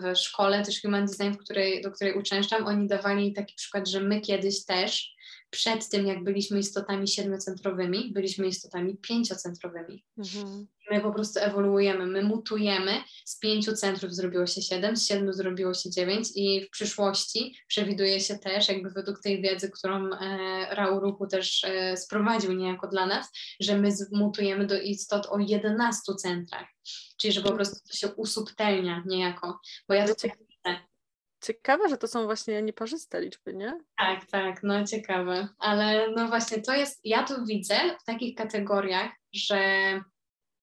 [0.00, 4.00] w szkole, też Human Design, w której, do której uczęszczam, oni dawali taki przykład, że
[4.00, 5.16] my kiedyś też
[5.50, 10.04] przed tym, jak byliśmy istotami siedmiocentrowymi, byliśmy istotami pięciocentrowymi.
[10.18, 10.66] Mhm.
[10.90, 12.92] My po prostu ewoluujemy, my mutujemy,
[13.24, 18.20] z pięciu centrów zrobiło się siedem, z siedmiu zrobiło się dziewięć i w przyszłości przewiduje
[18.20, 23.06] się też, jakby według tej wiedzy, którą e, Rał Ruchu też e, sprowadził niejako dla
[23.06, 26.66] nas, że my mutujemy do istot o 11 centrach,
[27.20, 30.46] czyli że po prostu to się usubtelnia niejako, bo ja to Wiecie-
[31.44, 33.78] Ciekawe, że to są właśnie nieparzyste liczby, nie?
[33.98, 35.48] Tak, tak, no ciekawe.
[35.58, 39.60] Ale no właśnie to jest, ja tu widzę w takich kategoriach, że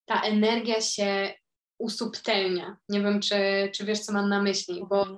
[0.05, 1.33] ta energia się
[1.77, 2.77] usubtelnia.
[2.89, 3.35] Nie wiem, czy,
[3.73, 5.17] czy wiesz, co mam na myśli, bo Mhm.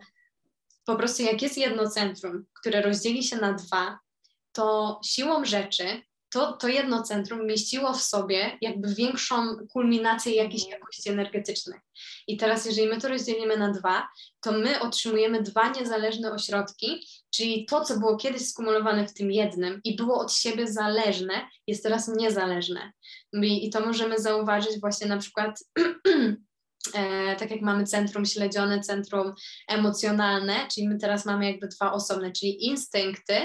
[0.86, 4.00] po prostu jak jest jedno centrum, które rozdzieli się na dwa,
[4.52, 6.02] to siłą rzeczy
[6.36, 10.80] to, to jedno centrum mieściło w sobie jakby większą kulminację jakiejś mhm.
[10.80, 11.80] jakości energetycznej.
[12.28, 14.08] I teraz, jeżeli my to rozdzielimy na dwa,
[14.42, 19.82] to my otrzymujemy dwa niezależne ośrodki, czyli to, co było kiedyś skumulowane w tym jednym
[19.84, 22.92] i było od siebie zależne, jest teraz niezależne.
[23.34, 25.60] I, i to możemy zauważyć właśnie na przykład.
[26.94, 29.34] E, tak jak mamy centrum śledzione, centrum
[29.68, 33.36] emocjonalne, czyli my teraz mamy jakby dwa osobne, czyli instynkty,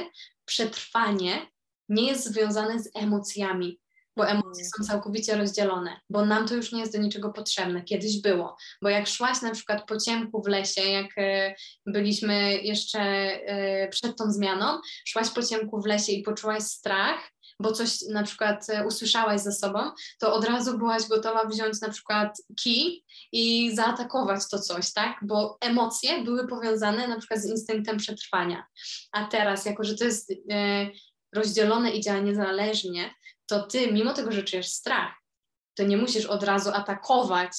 [0.45, 1.47] przetrwanie
[1.91, 3.81] nie jest związane z emocjami,
[4.17, 7.83] bo emocje są całkowicie rozdzielone, bo nam to już nie jest do niczego potrzebne.
[7.83, 11.55] Kiedyś było, bo jak szłaś na przykład po ciemku w lesie, jak e,
[11.87, 17.31] byliśmy jeszcze e, przed tą zmianą, szłaś po ciemku w lesie i poczułaś strach,
[17.61, 19.79] bo coś na przykład e, usłyszałaś za sobą,
[20.19, 25.17] to od razu byłaś gotowa wziąć na przykład kij i zaatakować to coś, tak?
[25.23, 28.67] Bo emocje były powiązane na przykład z instynktem przetrwania.
[29.12, 30.33] A teraz, jako że to jest
[31.35, 33.15] rozdzielone i działa niezależnie,
[33.47, 35.15] to ty, mimo tego, że czujesz strach,
[35.74, 37.52] to nie musisz od razu atakować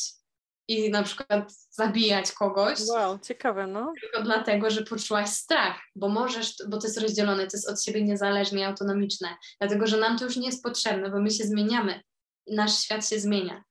[0.68, 2.80] i na przykład zabijać kogoś.
[2.89, 3.93] Wow, ciekawe, no.
[4.02, 8.03] Tylko dlatego, że poczułaś strach, bo możesz, bo to jest rozdzielone, to jest od siebie
[8.03, 9.27] niezależne i autonomiczne.
[9.60, 12.02] Dlatego, że nam to już nie jest potrzebne, bo my się zmieniamy.
[12.48, 13.64] Nasz świat się zmienia.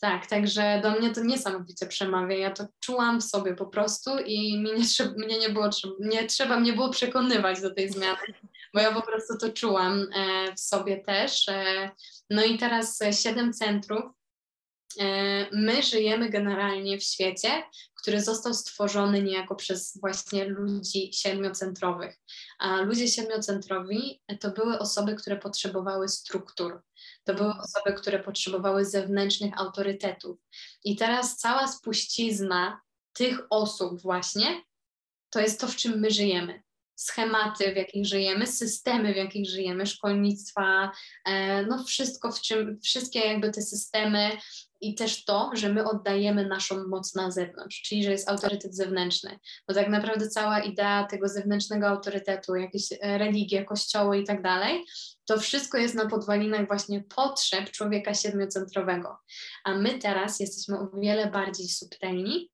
[0.00, 2.36] Tak, także do mnie to niesamowicie przemawia.
[2.36, 5.70] Ja to czułam w sobie po prostu i mi nie, trzeba, mnie nie, było,
[6.00, 8.18] nie trzeba mnie było przekonywać do tej zmiany,
[8.76, 11.48] bo ja po prostu to czułam e, w sobie też.
[11.48, 11.90] E,
[12.30, 14.04] no i teraz siedem centrów.
[15.00, 15.06] E,
[15.52, 17.62] my żyjemy generalnie w świecie,
[17.94, 22.16] który został stworzony niejako przez właśnie ludzi siedmiocentrowych.
[22.58, 26.82] A ludzie siedmiocentrowi to były osoby, które potrzebowały struktur.
[27.24, 30.38] To były osoby, które potrzebowały zewnętrznych autorytetów.
[30.84, 32.80] I teraz cała spuścizna
[33.12, 34.62] tych osób właśnie
[35.30, 36.65] to jest to, w czym my żyjemy
[36.96, 40.92] schematy, w jakich żyjemy, systemy, w jakich żyjemy, szkolnictwa,
[41.24, 44.30] e, no wszystko, w czym, wszystkie jakby te systemy
[44.80, 49.38] i też to, że my oddajemy naszą moc na zewnątrz, czyli że jest autorytet zewnętrzny,
[49.68, 54.84] bo tak naprawdę cała idea tego zewnętrznego autorytetu, jakieś e, religie, kościoły i tak dalej,
[55.24, 59.18] to wszystko jest na podwalinach właśnie potrzeb człowieka siedmiocentrowego,
[59.64, 62.50] a my teraz jesteśmy o wiele bardziej subtelni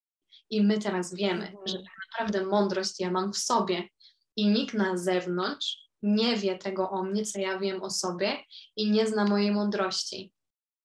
[0.51, 1.67] i my teraz wiemy, mhm.
[1.67, 3.89] że tak naprawdę mądrość ja mam w sobie,
[4.37, 8.37] i nikt na zewnątrz nie wie tego o mnie, co ja wiem o sobie
[8.77, 10.33] i nie zna mojej mądrości.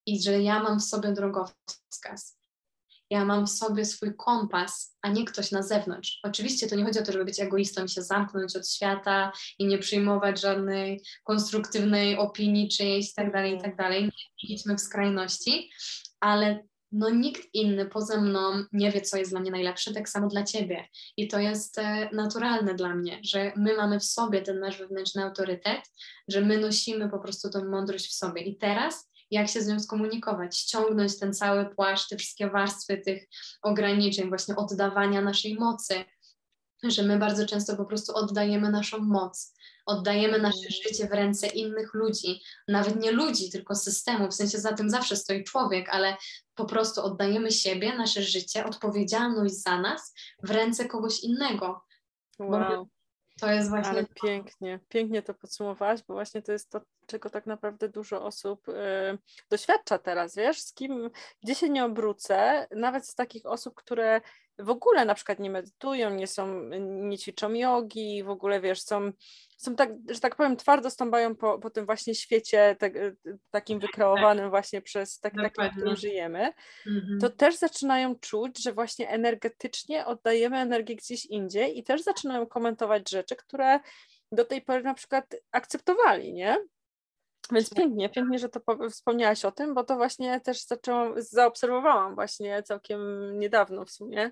[0.06, 2.38] I że ja mam w sobie drogowskaz.
[3.10, 6.20] Ja mam w sobie swój kompas, a nie ktoś na zewnątrz.
[6.24, 9.66] Oczywiście to nie chodzi o to, żeby być egoistą i się zamknąć od świata i
[9.66, 13.78] nie przyjmować żadnej konstruktywnej opinii czyjejś i tak dalej, i tak.
[13.90, 14.12] Nie
[14.44, 15.70] idźmy w skrajności,
[16.20, 20.28] ale no nikt inny poza mną nie wie, co jest dla mnie najlepsze, tak samo
[20.28, 20.88] dla ciebie.
[21.18, 25.24] I to jest e, naturalne dla mnie, że my mamy w sobie ten nasz wewnętrzny
[25.24, 25.82] autorytet,
[26.28, 28.42] że my nosimy po prostu tą mądrość w sobie.
[28.42, 33.28] I teraz jak się z nią skomunikować, ściągnąć ten cały płaszcz, te wszystkie warstwy tych
[33.62, 35.96] ograniczeń, właśnie oddawania naszej mocy,
[36.84, 39.54] że my bardzo często po prostu oddajemy naszą moc,
[39.88, 40.72] oddajemy nasze mm.
[40.84, 45.16] życie w ręce innych ludzi, nawet nie ludzi, tylko systemu, w sensie za tym zawsze
[45.16, 46.18] stoi człowiek, ale
[46.56, 51.84] po prostu oddajemy siebie, nasze życie, odpowiedzialność za nas w ręce kogoś innego.
[52.40, 52.88] Wow.
[53.40, 53.92] To jest właśnie.
[53.92, 58.70] Ale pięknie, pięknie to podsumowałaś, bo właśnie to jest to, czego tak naprawdę dużo osób
[58.70, 58.74] y,
[59.50, 61.10] doświadcza teraz, wiesz, z kim,
[61.44, 64.22] gdzie się nie obrócę, nawet z takich osób, które
[64.60, 69.12] w ogóle na przykład nie medytują, nie są, nie ćwiczą jogi, w ogóle wiesz, są,
[69.58, 72.92] są tak, że tak powiem, twardo stąpają po, po tym właśnie świecie te,
[73.52, 76.54] takim wykreowanym właśnie przez tak, takim, w którym żyjemy,
[76.88, 77.20] mhm.
[77.22, 83.10] to też zaczynają czuć, że właśnie energetycznie oddajemy energię gdzieś indziej i też zaczynają komentować
[83.10, 83.80] rzeczy, które
[84.32, 86.58] do tej pory na przykład akceptowali, nie?
[87.52, 92.64] Więc pięknie, pięknie, że to wspomniałaś o tym, bo to właśnie też zaczęłam, zaobserwowałam właśnie
[92.64, 93.00] całkiem
[93.40, 94.32] niedawno w sumie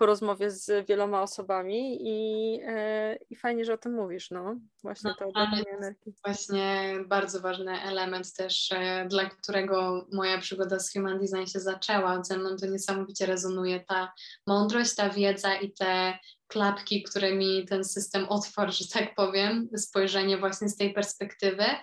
[0.00, 5.14] po rozmowie z wieloma osobami i, yy, i fajnie, że o tym mówisz, no właśnie
[5.18, 6.14] to oddawanie energii.
[6.24, 12.24] Właśnie bardzo ważny element też, e, dla którego moja przygoda z Human Design się zaczęła.
[12.24, 14.12] Ze mną to niesamowicie rezonuje ta
[14.46, 16.18] mądrość, ta wiedza i te
[16.50, 21.80] klapki, które mi ten system otworzył, że tak powiem, spojrzenie właśnie z tej perspektywy e,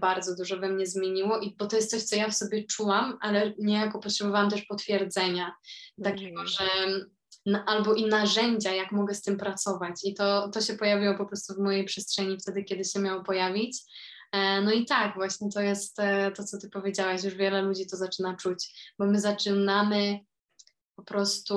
[0.00, 3.18] bardzo dużo we mnie zmieniło i bo to jest coś, co ja w sobie czułam,
[3.20, 5.54] ale niejako potrzebowałam też potwierdzenia
[6.02, 6.46] takiego, mm.
[6.46, 6.64] że
[7.66, 11.54] albo i narzędzia, jak mogę z tym pracować i to, to się pojawiło po prostu
[11.54, 13.78] w mojej przestrzeni wtedy, kiedy się miało pojawić.
[14.32, 17.86] E, no i tak, właśnie to jest e, to, co ty powiedziałaś, już wiele ludzi
[17.86, 20.18] to zaczyna czuć, bo my zaczynamy
[20.96, 21.54] po prostu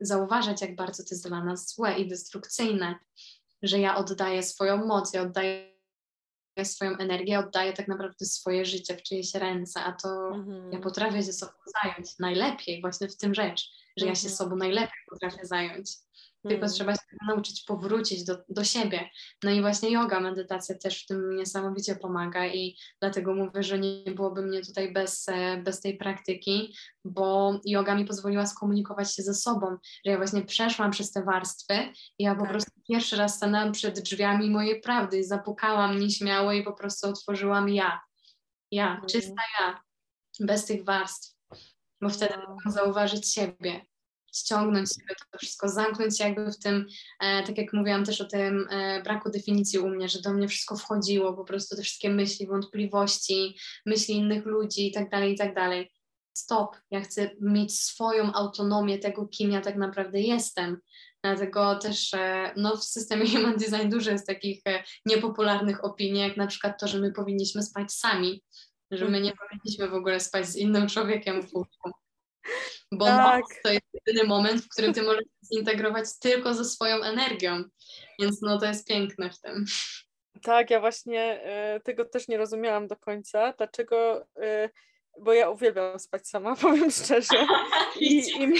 [0.00, 2.94] zauważać, jak bardzo to jest dla nas złe i destrukcyjne,
[3.62, 5.73] że ja oddaję swoją moc, ja oddaję
[6.64, 10.72] swoją energię, oddaję tak naprawdę swoje życie w czyjeś ręce, a to mhm.
[10.72, 11.52] ja potrafię się sobą
[11.82, 14.08] zająć najlepiej, właśnie w tym rzecz, że mhm.
[14.08, 14.36] ja się mhm.
[14.36, 15.90] sobą najlepiej potrafię zająć.
[16.48, 16.74] Tylko hmm.
[16.74, 19.08] trzeba się nauczyć powrócić do, do siebie.
[19.42, 24.12] No i właśnie yoga, medytacja też w tym niesamowicie pomaga i dlatego mówię, że nie
[24.14, 29.34] byłoby mnie tutaj bez, e, bez tej praktyki, bo yoga mi pozwoliła skomunikować się ze
[29.34, 29.66] sobą,
[30.06, 31.74] że ja właśnie przeszłam przez te warstwy
[32.18, 32.50] i ja po tak.
[32.50, 37.68] prostu pierwszy raz stanęłam przed drzwiami mojej prawdy i zapukałam nieśmiało i po prostu otworzyłam
[37.68, 38.00] ja.
[38.70, 39.06] Ja, hmm.
[39.06, 39.80] czysta ja,
[40.40, 41.36] bez tych warstw,
[42.00, 42.48] bo wtedy no.
[42.48, 43.86] mogłam zauważyć siebie
[44.34, 46.86] ściągnąć sobie to wszystko, zamknąć się jakby w tym,
[47.20, 50.48] e, tak jak mówiłam też o tym e, braku definicji u mnie, że do mnie
[50.48, 53.56] wszystko wchodziło, po prostu te wszystkie myśli, wątpliwości,
[53.86, 55.90] myśli innych ludzi i tak dalej, i tak dalej.
[56.36, 60.80] Stop, ja chcę mieć swoją autonomię tego, kim ja tak naprawdę jestem.
[61.22, 66.36] Dlatego też e, no, w systemie Human Design dużo jest takich e, niepopularnych opinii, jak
[66.36, 68.42] na przykład to, że my powinniśmy spać sami,
[68.90, 71.90] że my nie powinniśmy w ogóle spać z innym człowiekiem w łóżku
[72.92, 73.42] bo tak.
[73.62, 77.64] to jest jedyny moment, w którym ty możesz zintegrować tylko ze swoją energią,
[78.20, 79.64] więc no to jest piękne w tym.
[80.42, 81.40] Tak, ja właśnie
[81.76, 84.70] y, tego też nie rozumiałam do końca, dlaczego, y,
[85.20, 87.46] bo ja uwielbiam spać sama, powiem szczerze.
[88.00, 88.52] I, i,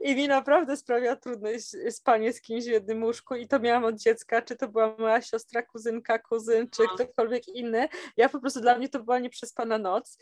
[0.00, 3.96] I mi naprawdę sprawia trudność spanie z kimś w jednym łóżku i to miałam od
[3.96, 6.94] dziecka, czy to była moja siostra, kuzynka, kuzyn, czy no.
[6.94, 7.88] ktokolwiek inny.
[8.16, 10.18] Ja po prostu dla mnie to była nieprzespana noc.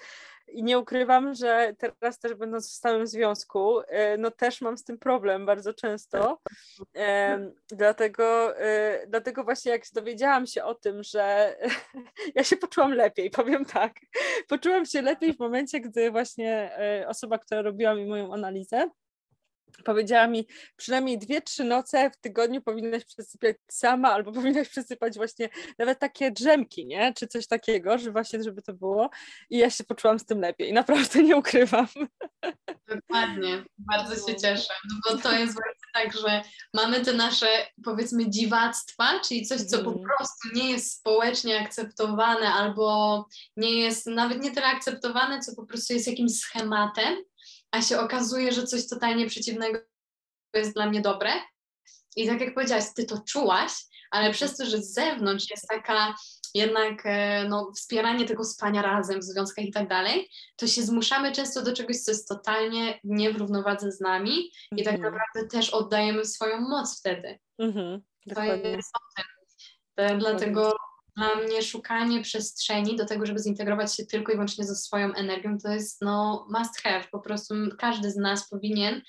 [0.48, 4.84] I nie ukrywam, że teraz też będąc w stałym związku, e, no też mam z
[4.84, 6.40] tym problem bardzo często.
[6.96, 11.56] E, dlatego, e, dlatego właśnie jak dowiedziałam się o tym, że
[12.34, 13.92] ja się poczułam lepiej, powiem tak.
[14.48, 16.78] Poczułam się lepiej w momencie, gdy właśnie
[17.08, 18.90] osoba, która robiła mi moją analizę,
[19.84, 20.46] powiedziała mi,
[20.76, 25.48] przynajmniej dwie, trzy noce w tygodniu powinnaś przesypiać sama, albo powinnaś przesypać właśnie
[25.78, 27.12] nawet takie drzemki, nie?
[27.14, 29.10] Czy coś takiego, że właśnie, żeby to było.
[29.50, 30.72] I ja się poczułam z tym lepiej.
[30.82, 31.86] Naprawdę nie ukrywam.
[32.88, 33.64] Dokładnie.
[33.78, 34.38] Bardzo się no.
[34.38, 36.42] cieszę, no bo to jest właśnie tak, że
[36.74, 37.46] mamy te nasze,
[37.84, 40.06] powiedzmy, dziwactwa, czyli coś, co po mhm.
[40.16, 43.26] prostu nie jest społecznie akceptowane, albo
[43.56, 47.14] nie jest nawet nie tyle akceptowane, co po prostu jest jakimś schematem,
[47.74, 49.78] a się okazuje, że coś totalnie przeciwnego
[50.54, 51.30] jest dla mnie dobre.
[52.16, 53.72] I tak jak powiedziałaś, ty to czułaś,
[54.10, 56.14] ale przez to, że z zewnątrz jest taka
[56.54, 61.32] jednak e, no, wspieranie tego spania razem w związkach i tak dalej, to się zmuszamy
[61.32, 65.14] często do czegoś, co jest totalnie nie w równowadze z nami i tak mhm.
[65.14, 67.38] naprawdę też oddajemy swoją moc wtedy.
[67.58, 68.00] Mm -hmm.
[68.34, 69.24] To jest o tym.
[69.96, 70.76] E, dlatego
[71.16, 75.58] dla mnie szukanie przestrzeni do tego, żeby zintegrować się tylko i wyłącznie ze swoją energią,
[75.58, 77.04] to jest no must have.
[77.12, 79.02] Po prostu każdy z nas powinien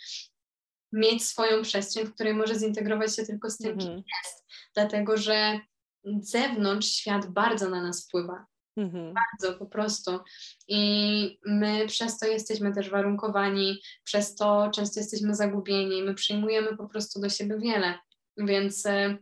[0.91, 3.97] mieć swoją przestrzeń, w której może zintegrować się tylko z tym, kim mhm.
[4.23, 4.45] jest.
[4.75, 5.59] Dlatego, że
[6.03, 8.45] z zewnątrz świat bardzo na nas wpływa.
[8.77, 9.13] Mhm.
[9.13, 10.19] Bardzo po prostu.
[10.67, 16.87] I my przez to jesteśmy też warunkowani, przez to często jesteśmy zagubieni, my przyjmujemy po
[16.87, 17.99] prostu do siebie wiele.
[18.37, 19.17] Więc e,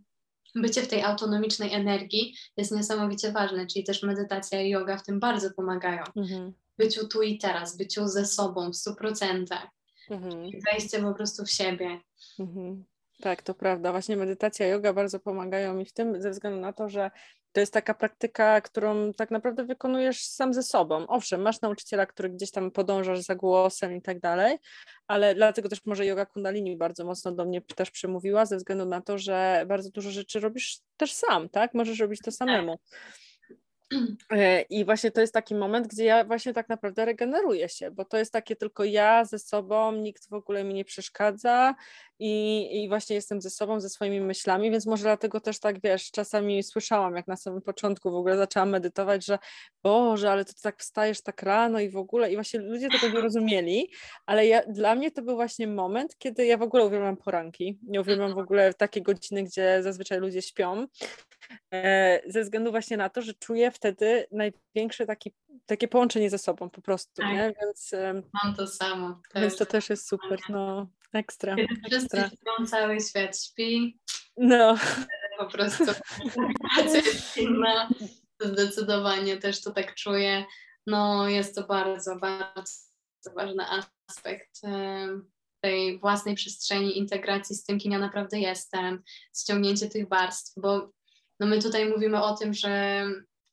[0.56, 5.20] bycie w tej autonomicznej energii jest niesamowicie ważne, czyli też medytacja i yoga w tym
[5.20, 6.04] bardzo pomagają.
[6.16, 6.54] Mhm.
[6.78, 9.68] Byciu tu i teraz, byciu ze sobą w stu procentach,
[10.10, 10.52] mhm.
[10.72, 12.00] wejście po prostu w siebie.
[12.40, 12.86] Mhm.
[13.24, 13.92] Tak, to prawda.
[13.92, 17.12] Właśnie medytacja, yoga bardzo pomagają mi w tym, ze względu na to, że
[17.52, 21.08] to jest taka praktyka, którą tak naprawdę wykonujesz sam ze sobą.
[21.08, 24.58] Owszem, masz nauczyciela, który gdzieś tam podążasz za głosem i tak dalej,
[25.08, 29.02] ale dlatego też może yoga kundalini bardzo mocno do mnie też przemówiła, ze względu na
[29.02, 31.74] to, że bardzo dużo rzeczy robisz też sam, tak?
[31.74, 32.74] Możesz robić to samemu.
[32.74, 32.78] E,
[34.70, 38.18] I właśnie to jest taki moment, gdzie ja właśnie tak naprawdę regeneruję się, bo to
[38.18, 41.76] jest takie tylko ja ze sobą, nikt w ogóle mi nie przeszkadza
[42.20, 46.12] i, i właśnie jestem ze sobą, ze swoimi myślami, więc może dlatego też tak, wiesz,
[46.12, 49.40] czasami słyszałam, jak na samym początku w ogóle zaczęłam medytować, że
[49.84, 53.22] Boże, ale ty tak wstajesz tak rano i w ogóle i właśnie ludzie tego nie
[53.22, 53.90] rozumieli,
[54.26, 58.02] ale ja, dla mnie to był właśnie moment, kiedy ja w ogóle uwielbiam poranki, nie
[58.02, 60.88] uwielbiam w ogóle takie godziny, gdzie zazwyczaj ludzie śpią, e,
[62.28, 65.34] ze względu właśnie na to, że czuję wtedy największe taki,
[65.66, 67.34] takie połączenie ze sobą po prostu, tak.
[67.34, 67.54] nie?
[67.62, 67.92] Więc,
[68.44, 69.22] Mam to samo.
[69.36, 70.88] Więc to też jest super, no.
[71.14, 71.56] Ekstra.
[71.56, 72.28] Kiedy wszyscy ekstra.
[72.28, 74.00] śpią, cały świat śpi.
[74.38, 74.78] No.
[75.38, 77.90] Po prostu sytuacja jest inna.
[78.42, 80.46] Zdecydowanie też to tak czuję.
[80.88, 83.64] No jest to bardzo, bardzo ważny
[84.10, 84.62] aspekt
[85.62, 89.04] tej własnej przestrzeni, integracji z tym, kim ja naprawdę jestem,
[89.38, 90.92] ściągnięcie tych warstw, bo
[91.44, 93.06] no my tutaj mówimy o tym, że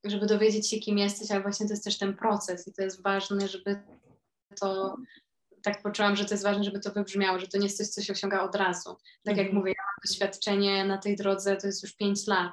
[0.05, 3.03] żeby dowiedzieć się, kim jesteś, ale właśnie to jest też ten proces i to jest
[3.03, 3.83] ważne, żeby
[4.61, 4.97] to
[5.63, 8.03] tak poczułam, że to jest ważne, żeby to wybrzmiało, że to nie jest coś, co
[8.03, 8.97] się osiąga od razu.
[9.25, 9.55] Tak jak mhm.
[9.55, 12.53] mówię, ja mam doświadczenie na tej drodze, to jest już pięć lat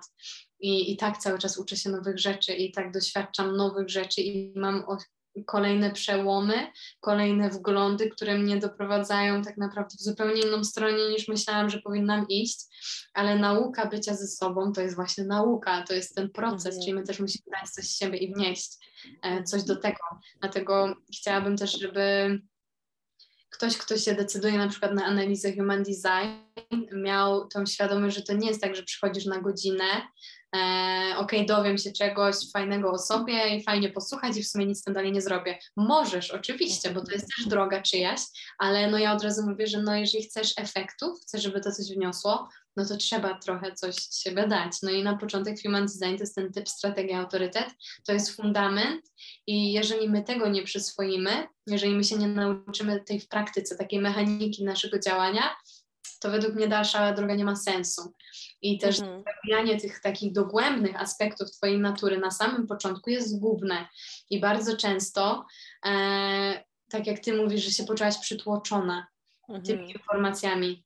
[0.60, 4.54] i, i tak cały czas uczę się nowych rzeczy i tak doświadczam nowych rzeczy i
[4.60, 4.84] mam
[5.46, 11.70] kolejne przełomy, kolejne wglądy, które mnie doprowadzają tak naprawdę w zupełnie inną stronę niż myślałam,
[11.70, 12.60] że powinnam iść,
[13.14, 16.82] ale nauka bycia ze sobą to jest właśnie nauka, to jest ten proces, mhm.
[16.82, 18.72] czyli my też musimy dać coś z siebie i wnieść
[19.22, 20.00] e, coś do tego.
[20.40, 22.40] Dlatego chciałabym też, żeby
[23.50, 26.30] ktoś, kto się decyduje na przykład na analizę human design,
[27.04, 29.84] miał tą świadomość, że to nie jest tak, że przychodzisz na godzinę,
[30.56, 34.84] e, ok, dowiem się czegoś fajnego o sobie i fajnie posłuchać i w sumie nic
[34.84, 35.60] tam dalej nie zrobię.
[35.78, 38.22] Możesz, oczywiście, bo to jest też droga czyjaś,
[38.60, 41.86] ale no ja od razu mówię, że no jeżeli chcesz efektów, chcesz, żeby to coś
[41.95, 44.72] wniosło, no to trzeba trochę coś z siebie dać.
[44.84, 47.68] No i na początek Human Design to jest ten typ strategia autorytet,
[48.06, 49.06] to jest fundament
[49.48, 53.99] i jeżeli my tego nie przyswoimy, jeżeli my się nie nauczymy tej w praktyce, takiej
[53.99, 55.56] mechaniki naszego działania,
[56.19, 58.14] to według mnie dalsza droga nie ma sensu.
[58.62, 59.24] I też mhm.
[59.80, 63.88] tych takich dogłębnych aspektów Twojej natury na samym początku jest zgubne.
[64.30, 65.46] I bardzo często,
[65.86, 69.08] e, tak jak Ty mówisz, że się poczułaś przytłoczona
[69.50, 69.66] mhm.
[69.66, 70.86] tymi informacjami,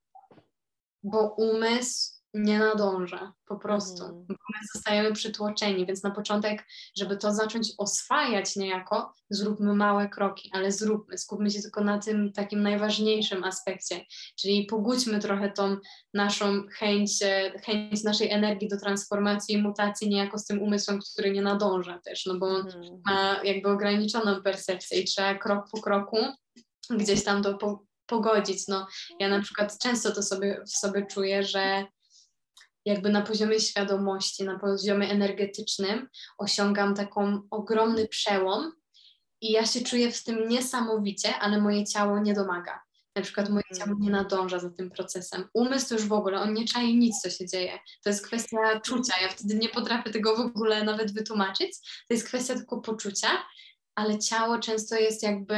[1.03, 4.25] bo umysł nie nadąża po prostu, mm.
[4.27, 6.65] bo my zostajemy przytłoczeni, więc na początek,
[6.97, 12.33] żeby to zacząć oswajać niejako, zróbmy małe kroki, ale zróbmy, skupmy się tylko na tym
[12.33, 14.05] takim najważniejszym aspekcie,
[14.39, 15.77] czyli pogódźmy trochę tą
[16.13, 17.11] naszą chęć,
[17.65, 22.25] chęć naszej energii do transformacji i mutacji niejako z tym umysłem, który nie nadąża też,
[22.25, 23.01] no bo mm.
[23.05, 26.17] ma jakby ograniczoną percepcję i trzeba krok po kroku
[26.89, 28.67] gdzieś tam to po, pogodzić.
[28.67, 28.87] No,
[29.19, 31.85] ja na przykład często to sobie w sobie czuję, że
[32.85, 38.71] jakby na poziomie świadomości, na poziomie energetycznym osiągam taką ogromny przełom
[39.41, 42.81] i ja się czuję w tym niesamowicie, ale moje ciało nie domaga.
[43.15, 43.79] Na przykład moje mhm.
[43.79, 45.47] ciało nie nadąża za tym procesem.
[45.53, 47.79] Umysł już w ogóle, on nie czai nic, co się dzieje.
[48.03, 49.13] To jest kwestia czucia.
[49.21, 51.77] Ja wtedy nie potrafię tego w ogóle nawet wytłumaczyć.
[52.07, 53.29] To jest kwestia tylko poczucia,
[53.95, 55.55] ale ciało często jest jakby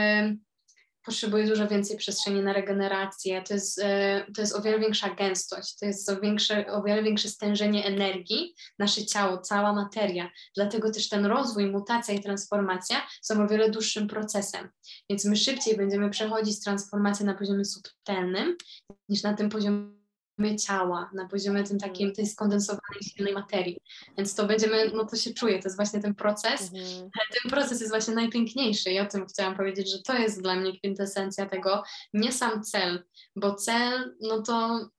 [1.05, 5.77] potrzebuje dużo więcej przestrzeni na regenerację, to jest, e, to jest o wiele większa gęstość,
[5.79, 10.29] to jest o, większe, o wiele większe stężenie energii, nasze ciało, cała materia.
[10.55, 14.69] Dlatego też ten rozwój, mutacja i transformacja są o wiele dłuższym procesem.
[15.09, 18.57] Więc my szybciej będziemy przechodzić transformację na poziomie subtelnym
[19.09, 20.02] niż na tym poziomie
[20.59, 23.81] ciała, na poziomie tym takim tej skondensowanej, silnej materii.
[24.17, 26.61] Więc to będziemy, no to się czuje, to jest właśnie ten proces.
[26.73, 27.09] Mhm.
[27.41, 30.79] Ten proces jest właśnie najpiękniejszy i o tym chciałam powiedzieć, że to jest dla mnie
[30.79, 31.83] kwintesencja tego,
[32.13, 33.03] nie sam cel,
[33.35, 34.89] bo cel, no to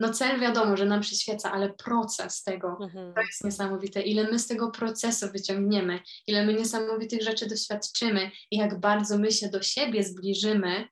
[0.00, 3.14] no cel wiadomo, że nam przyświeca, ale proces tego, mhm.
[3.14, 4.02] to jest niesamowite.
[4.02, 9.32] Ile my z tego procesu wyciągniemy, ile my niesamowitych rzeczy doświadczymy i jak bardzo my
[9.32, 10.88] się do siebie zbliżymy,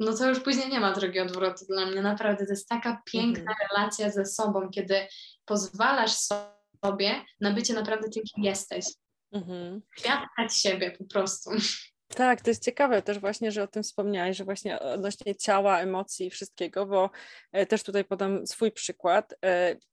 [0.00, 2.02] no to już później nie ma drogi odwrotu dla mnie.
[2.02, 3.68] Naprawdę to jest taka piękna mhm.
[3.70, 5.06] relacja ze sobą, kiedy
[5.44, 6.12] pozwalasz
[6.84, 8.84] sobie na bycie naprawdę tym, kim jesteś.
[9.32, 9.82] Mhm.
[9.96, 11.50] Kwiatkać siebie po prostu.
[12.14, 16.26] Tak, to jest ciekawe też właśnie, że o tym wspomniałeś, że właśnie odnośnie ciała, emocji
[16.26, 17.10] i wszystkiego, bo
[17.52, 19.34] e, też tutaj podam swój przykład.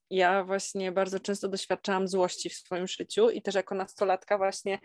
[0.10, 4.80] Ja właśnie bardzo często doświadczałam złości w swoim życiu i też jako nastolatka właśnie,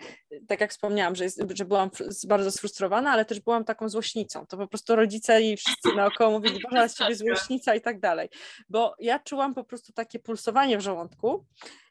[0.49, 1.91] tak jak wspomniałam, że, jest, że byłam
[2.29, 4.47] bardzo sfrustrowana, ale też byłam taką złośnicą.
[4.47, 8.29] To po prostu rodzice i wszyscy naokoło mówili, Boże, z ciebie złośnica i tak dalej.
[8.69, 11.47] Bo ja czułam po prostu takie pulsowanie w żołądku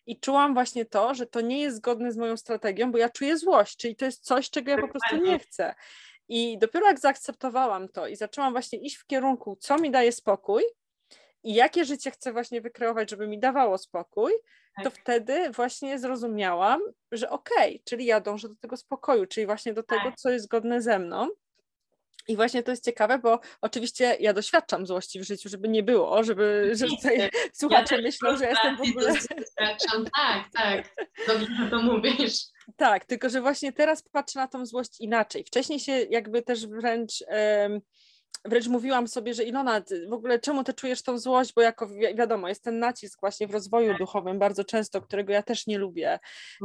[0.06, 3.38] i czułam właśnie to, że to nie jest zgodne z moją strategią, bo ja czuję
[3.38, 5.76] złość, czyli to jest coś, czego ja po prostu nie chcę.
[6.28, 10.64] I dopiero jak zaakceptowałam to i zaczęłam właśnie iść w kierunku, co mi daje spokój
[11.44, 14.32] i jakie życie chcę właśnie wykreować, żeby mi dawało spokój,
[14.84, 15.00] to tak.
[15.00, 16.82] wtedy właśnie zrozumiałam,
[17.12, 20.16] że okej, okay, czyli ja dążę do tego spokoju, czyli właśnie do tego, tak.
[20.16, 21.30] co jest zgodne ze mną.
[22.28, 26.24] I właśnie to jest ciekawe, bo oczywiście ja doświadczam złości w życiu, żeby nie było,
[26.24, 29.08] żeby, że tutaj słuchacze ja myślą, że jestem w ogóle...
[29.14, 30.96] Doświadczam, tak, tak.
[31.28, 32.34] Dobrze, że to mówisz.
[32.78, 35.44] Tak, tylko że właśnie teraz patrzę na tą złość inaczej.
[35.44, 37.14] Wcześniej się jakby też wręcz...
[37.28, 37.82] Um,
[38.46, 42.16] wręcz mówiłam sobie, że Ilona, w ogóle czemu ty czujesz tą złość, bo jako wi
[42.16, 43.98] wiadomo, jest ten nacisk właśnie w rozwoju tak.
[43.98, 46.20] duchowym bardzo często, którego ja też nie lubię,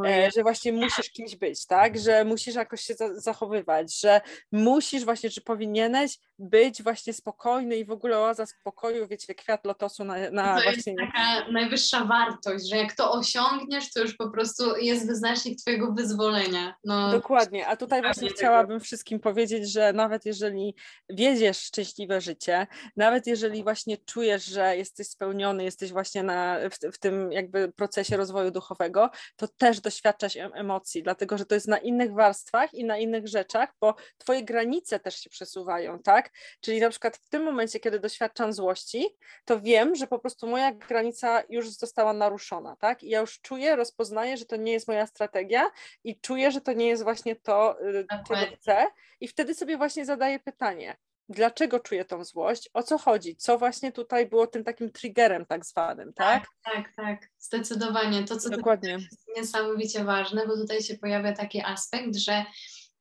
[0.07, 4.21] e, że właśnie musisz kimś być, tak, że musisz jakoś się za zachowywać, że
[4.53, 10.05] musisz właśnie, że powinieneś, być właśnie spokojny i w ogóle oaza spokoju, wiecie, kwiat lotosu
[10.05, 10.93] na, na to właśnie...
[10.93, 15.93] jest taka najwyższa wartość, że jak to osiągniesz, to już po prostu jest wyznacznik twojego
[15.93, 16.75] wyzwolenia.
[16.85, 20.75] No, Dokładnie, a tutaj właśnie chciałabym wszystkim powiedzieć, że nawet jeżeli
[21.09, 26.99] wiedziesz szczęśliwe życie, nawet jeżeli właśnie czujesz, że jesteś spełniony, jesteś właśnie na, w, w
[26.99, 32.13] tym jakby procesie rozwoju duchowego, to też doświadczasz emocji, dlatego że to jest na innych
[32.13, 36.26] warstwach i na innych rzeczach, bo twoje granice też się przesuwają, tak?
[36.61, 39.07] Czyli na przykład w tym momencie, kiedy doświadczam złości,
[39.45, 43.03] to wiem, że po prostu moja granica już została naruszona, tak?
[43.03, 45.71] I ja już czuję, rozpoznaję, że to nie jest moja strategia
[46.05, 48.87] i czuję, że to nie jest właśnie to, y, czego chcę
[49.21, 50.97] i wtedy sobie właśnie zadaję pytanie,
[51.29, 55.67] dlaczego czuję tą złość, o co chodzi, co właśnie tutaj było tym takim triggerem tak
[55.67, 56.47] zwanym, tak?
[56.63, 57.29] Tak, tak, tak.
[57.39, 58.25] zdecydowanie.
[58.25, 58.93] To, co Dokładnie.
[58.93, 62.45] jest niesamowicie ważne, bo tutaj się pojawia taki aspekt, że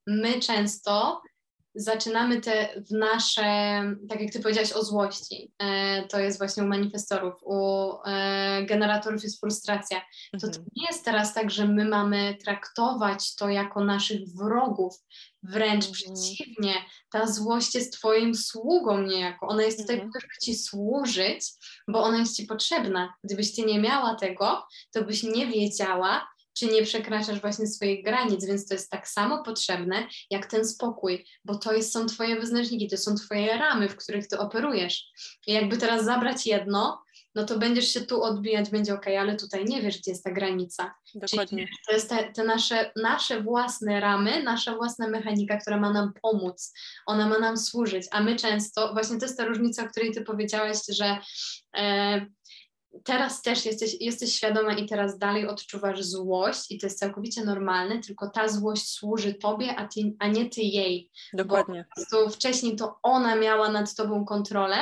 [0.07, 1.21] my często
[1.75, 3.41] zaczynamy te w nasze,
[4.09, 9.23] tak jak ty powiedziałaś o złości, e, to jest właśnie u manifestorów, u e, generatorów
[9.23, 10.01] jest frustracja.
[10.31, 10.65] To, to Mhm.
[10.75, 14.93] nie jest teraz tak, że my mamy traktować to jako naszych wrogów,
[15.43, 15.93] wręcz Mhm.
[15.93, 16.73] przeciwnie,
[17.11, 20.11] ta złość jest twoim sługą niejako, ona jest tutaj Mhm.
[20.11, 21.51] po to, żeby ci służyć,
[21.87, 23.13] bo ona jest ci potrzebna.
[23.23, 26.27] Gdybyś ty nie miała tego, to byś nie wiedziała,
[26.57, 31.25] czy nie przekraczasz właśnie swoich granic, więc to jest tak samo potrzebne jak ten spokój,
[31.45, 35.05] bo to jest, są twoje wyznaczniki, to są twoje ramy, w których ty operujesz.
[35.47, 37.05] I jakby teraz zabrać jedno,
[37.35, 40.31] no to będziesz się tu odbijać, będzie ok, ale tutaj nie wiesz, gdzie jest ta
[40.31, 40.93] granica.
[41.15, 41.67] Dokładnie.
[41.87, 46.73] To jest te, te nasze, nasze własne ramy, nasza własna mechanika, która ma nam pomóc,
[47.05, 50.21] ona ma nam służyć, a my często, właśnie to jest ta różnica, o której ty
[50.21, 51.17] powiedziałeś, że
[51.77, 52.25] e,
[53.03, 57.99] teraz też jesteś, jesteś świadoma i teraz dalej odczuwasz złość i to jest całkowicie normalne,
[57.99, 61.11] tylko ta złość służy tobie, a, ty, a nie ty jej.
[61.33, 61.85] Dokładnie.
[61.95, 64.77] Prostu wcześniej to ona miała nad tobą kontrolę,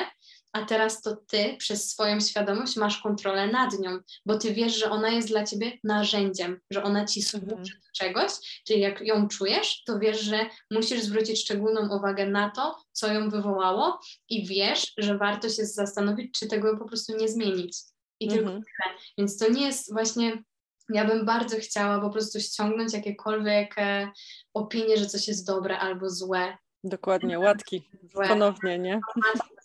[0.52, 4.92] a teraz to ty przez swoją świadomość masz kontrolę nad nią, bo ty wiesz, że
[4.92, 7.64] ona jest dla ciebie narzędziem, że ona ci służy Mhm.
[7.64, 8.32] do czegoś,
[8.68, 13.30] czyli jak ją czujesz, to wiesz, że musisz zwrócić szczególną uwagę na to, co ją
[13.30, 14.00] wywołało
[14.30, 17.78] i wiesz, że warto się zastanowić, czy tego po prostu nie zmienić.
[18.26, 18.64] I tylko Mhm.
[18.64, 18.98] tyle.
[19.18, 20.44] Więc to nie jest właśnie
[20.90, 24.12] ja bym bardzo chciała po prostu ściągnąć jakiekolwiek e,
[24.54, 26.58] opinie, że coś jest dobre albo złe.
[26.84, 27.90] Dokładnie, łatki.
[28.14, 28.28] złe.
[28.28, 29.00] Ponownie, nie?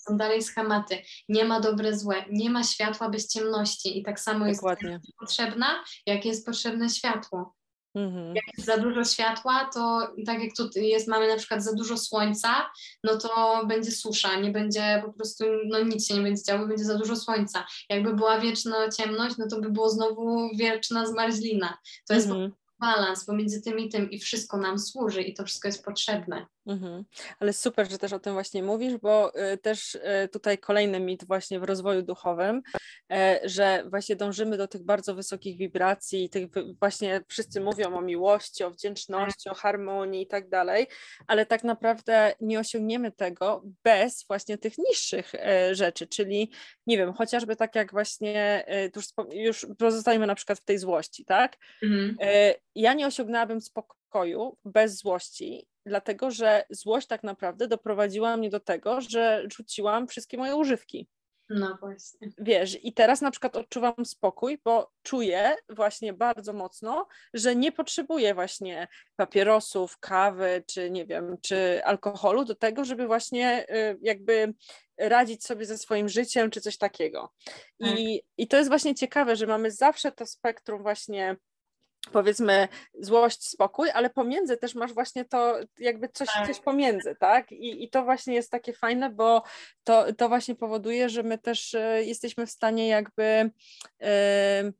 [0.09, 0.99] są dalej schematy.
[1.29, 5.01] Nie ma dobre, złe, nie ma światła bez ciemności i tak samo jest Dokładnie.
[5.21, 7.55] potrzebna, jak jest potrzebne światło.
[7.99, 8.35] Mhm.
[8.37, 11.97] Jak jest za dużo światła, to tak jak tu jest, mamy na przykład za dużo
[11.97, 12.71] słońca,
[13.05, 16.85] no to będzie susza, nie będzie po prostu, no nic się nie będzie działo, będzie
[16.85, 17.67] za dużo słońca.
[17.91, 21.79] Jakby była wieczna ciemność, no to by było znowu wieczna zmarzlina.
[22.09, 22.53] To jest Mhm.
[22.81, 26.47] Balans pomiędzy tym i tym i wszystko nam służy i to wszystko jest potrzebne.
[26.69, 27.05] Mhm.
[27.41, 31.27] Ale super, że też o tym właśnie mówisz, bo y, też y, tutaj kolejny mit
[31.27, 32.63] właśnie w rozwoju duchowym,
[33.13, 36.49] e, że właśnie dążymy do tych bardzo wysokich wibracji, tych
[36.81, 40.87] właśnie wszyscy mówią o miłości, o wdzięczności, o harmonii i tak dalej,
[41.27, 46.53] ale tak naprawdę nie osiągniemy tego bez właśnie tych niższych e, rzeczy, czyli
[46.87, 51.25] nie wiem, chociażby tak jak właśnie, e, już, już pozostajemy na przykład w tej złości,
[51.25, 51.57] tak?
[51.83, 52.17] Mhm.
[52.79, 59.01] Ja nie osiągnęłabym spokoju bez złości, dlatego że złość tak naprawdę doprowadziła mnie do tego,
[59.01, 61.09] że rzuciłam wszystkie moje używki.
[61.51, 62.29] No właśnie.
[62.39, 68.35] Wiesz, i teraz na przykład odczuwam spokój, bo czuję właśnie bardzo mocno, że nie potrzebuję
[68.35, 74.55] właśnie papierosów, kawy, czy nie wiem, czy alkoholu do tego, żeby właśnie y, jakby
[74.99, 77.33] radzić sobie ze swoim życiem, czy coś takiego.
[77.81, 81.37] I, I to jest właśnie ciekawe, że mamy zawsze to spektrum właśnie
[82.13, 82.69] powiedzmy
[83.01, 86.47] złość, spokój, ale pomiędzy też masz właśnie to jakby coś, Tak.
[86.47, 87.53] coś pomiędzy, tak?
[87.53, 89.43] I, I to właśnie jest takie fajne, bo
[89.85, 93.51] to, to właśnie powoduje, że my też e, jesteśmy w stanie jakby
[94.03, 94.73] e,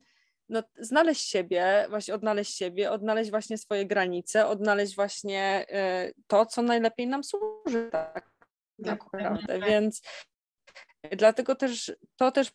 [0.49, 6.61] no, znaleźć siebie, właśnie odnaleźć siebie, odnaleźć właśnie swoje granice, odnaleźć właśnie e, to, co
[6.61, 8.29] najlepiej nam służy, tak
[8.79, 9.69] Dokładnie naprawdę, tak.
[9.69, 10.01] więc
[11.11, 12.51] dlatego też to też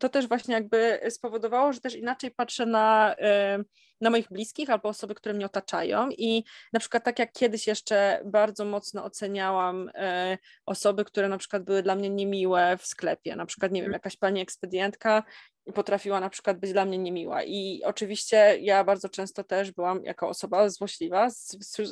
[0.00, 3.58] to, też właśnie jakby spowodowało, że też inaczej patrzę na, e,
[4.00, 6.08] na moich bliskich albo osoby, które mnie otaczają.
[6.10, 11.64] I na przykład tak jak kiedyś jeszcze bardzo mocno oceniałam e, osoby, które na przykład
[11.64, 15.22] były dla mnie niemiłe w sklepie, na przykład nie wiem, jakaś pani ekspedientka
[15.74, 17.42] potrafiła na przykład być dla mnie niemiła.
[17.42, 21.30] I oczywiście ja bardzo często też byłam jako osoba złośliwa,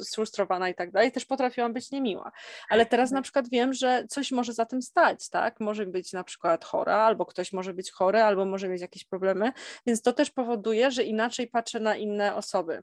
[0.02, 2.32] sfrustrowana i tak dalej, też potrafiłam być niemiła,
[2.68, 6.24] ale teraz na przykład wiem, że coś może za tym stać, tak, może być na
[6.24, 9.52] przykład chora, albo ktoś może być chory, albo może mieć jakieś problemy,
[9.86, 12.82] więc to też powoduje, że inaczej patrzę na inne osoby.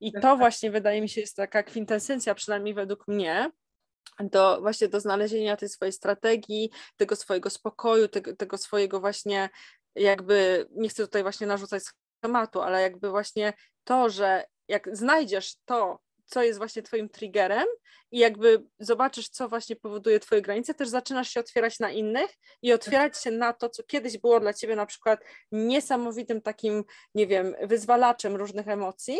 [0.00, 3.50] I to właśnie wydaje mi się jest taka kwintesencja, przynajmniej według mnie,
[4.20, 9.48] do właśnie do znalezienia tej swojej strategii, tego swojego spokoju, tego, tego swojego właśnie
[9.96, 11.82] jakby, nie chcę tutaj właśnie narzucać
[12.18, 13.52] schematu, ale jakby właśnie
[13.84, 17.66] to, że jak znajdziesz to, co jest właśnie twoim triggerem
[18.10, 22.30] i jakby zobaczysz, co właśnie powoduje twoje granice, też zaczynasz się otwierać na innych
[22.62, 25.20] i otwierać się na to, co kiedyś było dla ciebie na przykład
[25.52, 29.18] niesamowitym takim, nie wiem, wyzwalaczem różnych emocji,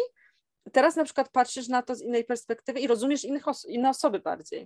[0.73, 4.21] teraz na przykład patrzysz na to z innej perspektywy i rozumiesz innych os inne osoby
[4.21, 4.65] bardziej.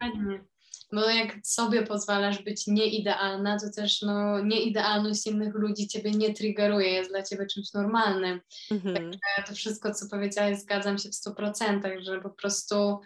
[0.92, 6.90] Bo jak sobie pozwalasz być nieidealna, to też no, nieidealność innych ludzi ciebie nie triggeruje,
[6.90, 8.40] jest dla ciebie czymś normalnym.
[8.70, 8.94] Mhm.
[8.94, 13.00] Także to wszystko, co powiedziałaś, zgadzam się w 100%, że po prostu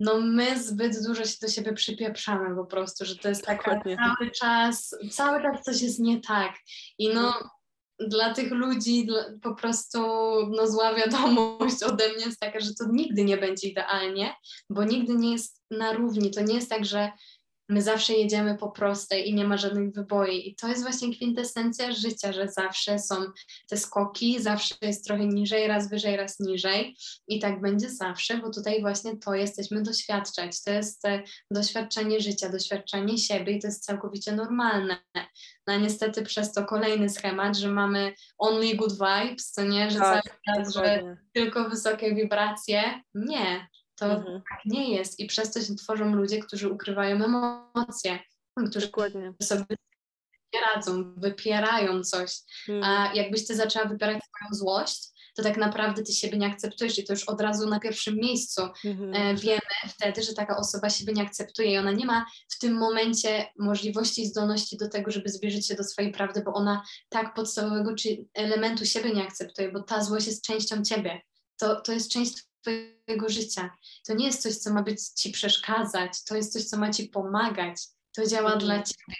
[0.00, 4.30] no my zbyt dużo się do siebie przypieprzamy po prostu, że to jest tak cały
[4.30, 6.54] czas, cały czas coś jest nie tak.
[6.98, 7.48] I no mhm
[7.98, 9.98] dla tych ludzi dla, po prostu
[10.50, 14.34] no, zła wiadomość ode mnie jest taka, że to nigdy nie będzie idealnie,
[14.70, 16.30] bo nigdy nie jest na równi.
[16.30, 17.12] To nie jest tak, że
[17.68, 20.48] my zawsze jedziemy po prostej i nie ma żadnych wyboi.
[20.48, 23.14] I to jest właśnie kwintesencja życia, że zawsze są
[23.68, 26.96] te skoki, zawsze jest trochę niżej, raz wyżej, raz niżej.
[27.28, 30.62] I tak będzie zawsze, bo tutaj właśnie to jesteśmy doświadczać.
[30.62, 34.96] To jest e, doświadczenie życia, doświadczenie siebie i to jest całkowicie normalne.
[35.66, 40.22] No niestety przez to kolejny schemat, że mamy only good vibes, to nie, że tak,
[40.22, 42.82] cały czas, że tylko wysokie wibracje.
[43.14, 44.42] Nie, to mhm.
[44.50, 48.18] tak nie jest i przez to się tworzą ludzie, którzy ukrywają emocje,
[48.68, 49.32] którzy Dokładnie.
[49.42, 49.64] sobie
[50.54, 52.36] nie radzą, wypierają coś.
[52.68, 52.84] Mhm.
[52.84, 57.04] A jakbyś ty zaczęła wypierać swoją złość, to tak naprawdę ty siebie nie akceptujesz i
[57.04, 59.14] to już od razu na pierwszym miejscu mhm.
[59.14, 62.74] e, wiemy wtedy, że taka osoba siebie nie akceptuje i ona nie ma w tym
[62.74, 67.34] momencie możliwości i zdolności do tego, żeby zbliżyć się do swojej prawdy, bo ona tak
[67.34, 71.22] podstawowego czy elementu siebie nie akceptuje, bo ta złość jest częścią ciebie.
[71.56, 73.70] To, to jest część Twojego życia.
[74.06, 77.08] To nie jest coś, co ma być Ci przeszkadzać, to jest coś, co ma Ci
[77.08, 77.76] pomagać.
[78.16, 78.58] To działa mhm.
[78.58, 79.16] dla Ciebie.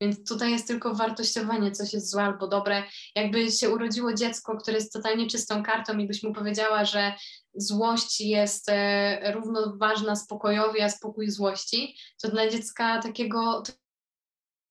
[0.00, 2.82] Więc tutaj jest tylko wartościowanie, coś jest złe albo dobre.
[3.14, 7.12] Jakby się urodziło dziecko, które jest totalnie czystą kartą i byś mu powiedziała, że
[7.54, 13.72] złość jest e, równoważna spokojowi, a spokój złości, to dla dziecka takiego to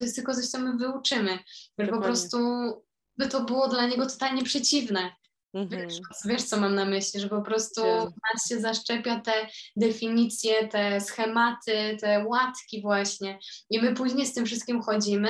[0.01, 1.39] jest tylko coś, co my wyuczymy.
[1.79, 2.37] Że po prostu
[3.17, 5.11] by to było dla niego totalnie przeciwne.
[5.57, 5.87] Mhm.
[6.25, 11.97] Wiesz, co mam na myśli, że po prostu nas się zaszczepia te definicje, te schematy,
[12.01, 13.39] te łatki właśnie
[13.69, 15.29] i my później z tym wszystkim chodzimy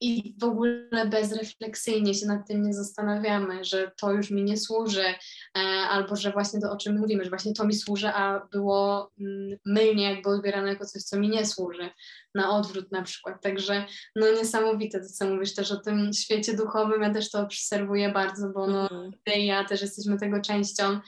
[0.00, 5.04] i w ogóle bezrefleksyjnie się nad tym nie zastanawiamy, że to już mi nie służy,
[5.04, 5.60] e,
[5.90, 9.58] albo że właśnie to, o czym mówimy, że właśnie to mi służy, a było mm,
[9.66, 11.90] mylnie jakby odbierane jako coś, co mi nie służy,
[12.34, 13.42] na odwrót na przykład.
[13.42, 13.86] Także
[14.16, 18.48] no niesamowite to, co mówisz też o tym świecie duchowym, ja też to obserwuję bardzo,
[18.48, 19.10] bo no, mm.
[19.24, 21.00] ty i ja też jesteśmy tego częścią,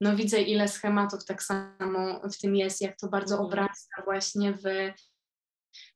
[0.00, 3.46] no widzę ile schematów tak samo w tym jest, jak to bardzo mm.
[3.46, 4.92] obraca właśnie w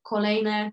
[0.03, 0.70] kolejne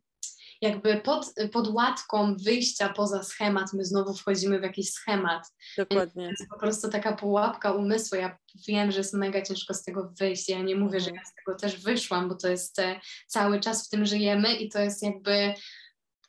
[0.64, 5.54] jakby pod, pod łatką wyjścia poza schemat, my znowu wchodzimy w jakiś schemat.
[5.78, 6.24] Dokładnie.
[6.24, 8.18] To jest po prostu taka pułapka umysłu.
[8.18, 8.38] Ja
[8.68, 10.50] wiem, że jest mega ciężko z tego wyjść.
[10.50, 11.16] Ja nie mówię, że mhm.
[11.16, 14.70] ja z tego też wyszłam, bo to jest e, cały czas w tym żyjemy i
[14.70, 15.54] to jest jakby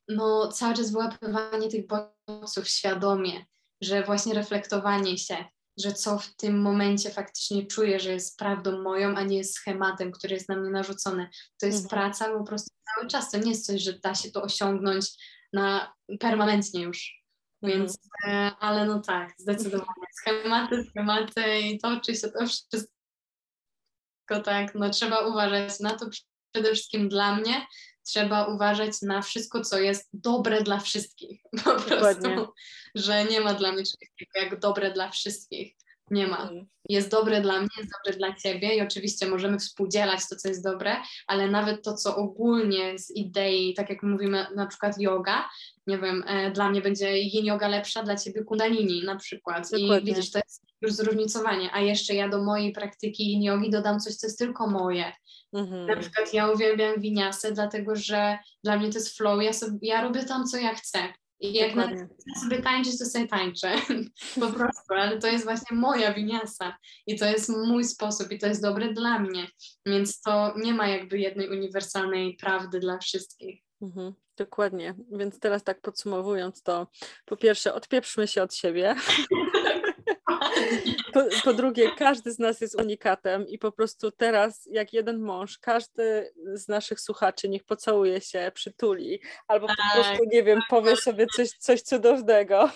[0.09, 3.44] no, cały czas wyłapywanie tych bodźców świadomie,
[3.81, 5.44] że właśnie reflektowanie się,
[5.78, 10.12] że co w tym momencie faktycznie czuję, że jest prawdą moją, a nie jest schematem,
[10.12, 11.28] który jest na mnie narzucony.
[11.61, 11.89] To jest mhm.
[11.89, 13.30] praca po prostu cały czas.
[13.30, 15.06] To nie jest coś, że da się to osiągnąć
[15.52, 17.24] na permanentnie już.
[17.62, 17.80] Mhm.
[17.80, 20.06] Więc, e, ale no tak, zdecydowanie.
[20.20, 22.90] Schematy, schematy i toczy się to wszystko
[24.44, 24.74] tak.
[24.74, 26.06] No trzeba uważać na to
[26.52, 27.66] przede wszystkim dla mnie,
[28.02, 31.40] trzeba uważać na wszystko, co jest dobre dla wszystkich.
[31.64, 32.46] Po prostu, Dokładnie.
[32.94, 35.76] że nie ma dla mnie czegoś takiego jak dobre dla wszystkich.
[36.10, 36.43] Nie ma.
[36.43, 36.66] Mhm.
[36.89, 40.64] Jest dobre dla mnie, jest dobre dla ciebie i oczywiście możemy współdzielać to, co jest
[40.64, 45.48] dobre, ale nawet to, co ogólnie z idei, tak jak mówimy na przykład yoga,
[45.86, 49.70] nie wiem, e, dla mnie będzie yin yoga lepsza, dla ciebie kundalini na przykład.
[49.70, 50.12] Dokładnie.
[50.12, 51.70] I widzisz, to jest już zróżnicowanie.
[51.72, 55.12] A jeszcze ja do mojej praktyki yin yogi dodam coś, co jest tylko moje.
[55.52, 55.86] Mhm.
[55.86, 60.02] Na przykład ja uwielbiam winiasę, dlatego że dla mnie to jest flow, ja, sobie, ja
[60.02, 60.98] robię tam, co ja chcę.
[61.40, 61.90] I jak na,
[62.43, 63.77] sobie tańczyć, to sobie tańczę.
[64.40, 68.47] po prostu, ale to jest właśnie moja winiasa i to jest mój sposób i to
[68.47, 69.48] jest dobre dla mnie.
[69.86, 73.62] Więc to nie ma jakby jednej uniwersalnej prawdy dla wszystkich.
[73.82, 74.94] Mhm, dokładnie.
[75.12, 76.86] Więc teraz tak podsumowując to,
[77.24, 78.94] po pierwsze odpieprzmy się od siebie.
[81.14, 85.58] Po, po, drugie, każdy z nas jest unikatem i po prostu teraz, jak jeden mąż,
[85.58, 90.96] każdy z naszych słuchaczy niech pocałuje się, przytuli, albo po tak, prostu, nie wiem, powie
[90.96, 92.70] sobie coś, coś cudownego.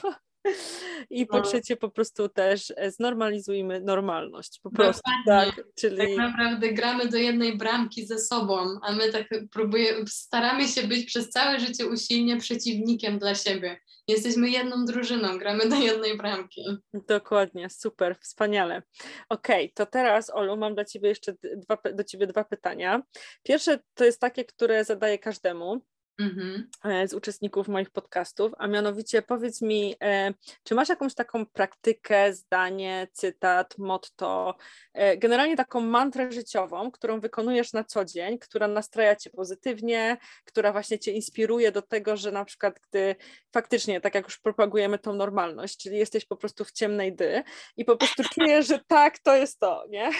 [1.10, 1.42] I po no.
[1.42, 4.60] trzecie, po prostu też e, znormalizujmy normalność.
[4.62, 5.52] Po prostu, Dokładnie.
[5.52, 5.66] tak.
[5.74, 5.96] Czyli...
[5.96, 11.06] Tak naprawdę gramy do jednej bramki ze sobą, a my tak próbujemy, staramy się być
[11.06, 13.80] przez całe życie usilnie przeciwnikiem dla siebie.
[14.08, 16.64] Jesteśmy jedną drużyną, gramy do jednej bramki.
[16.92, 18.82] Dokładnie, super, wspaniale.
[19.28, 23.02] Okej, okay, to teraz, Olu, mam dla Ciebie jeszcze dwa, do Ciebie dwa pytania.
[23.42, 25.80] Pierwsze to jest takie, które zadaję każdemu.
[26.18, 26.70] Mhm.
[26.84, 30.34] E, z uczestników moich podcastów, a mianowicie powiedz mi, e,
[30.64, 34.54] czy masz jakąś taką praktykę, zdanie, cytat, motto,
[34.94, 40.72] e, generalnie taką mantrę życiową, którą wykonujesz na co dzień, która nastraja cię pozytywnie, która
[40.72, 43.16] właśnie cię inspiruje do tego, że na przykład gdy
[43.52, 47.42] faktycznie, tak jak już propagujemy tą normalność, czyli jesteś po prostu w ciemnej dy
[47.76, 50.10] i po prostu czujesz, że tak, to jest to, nie?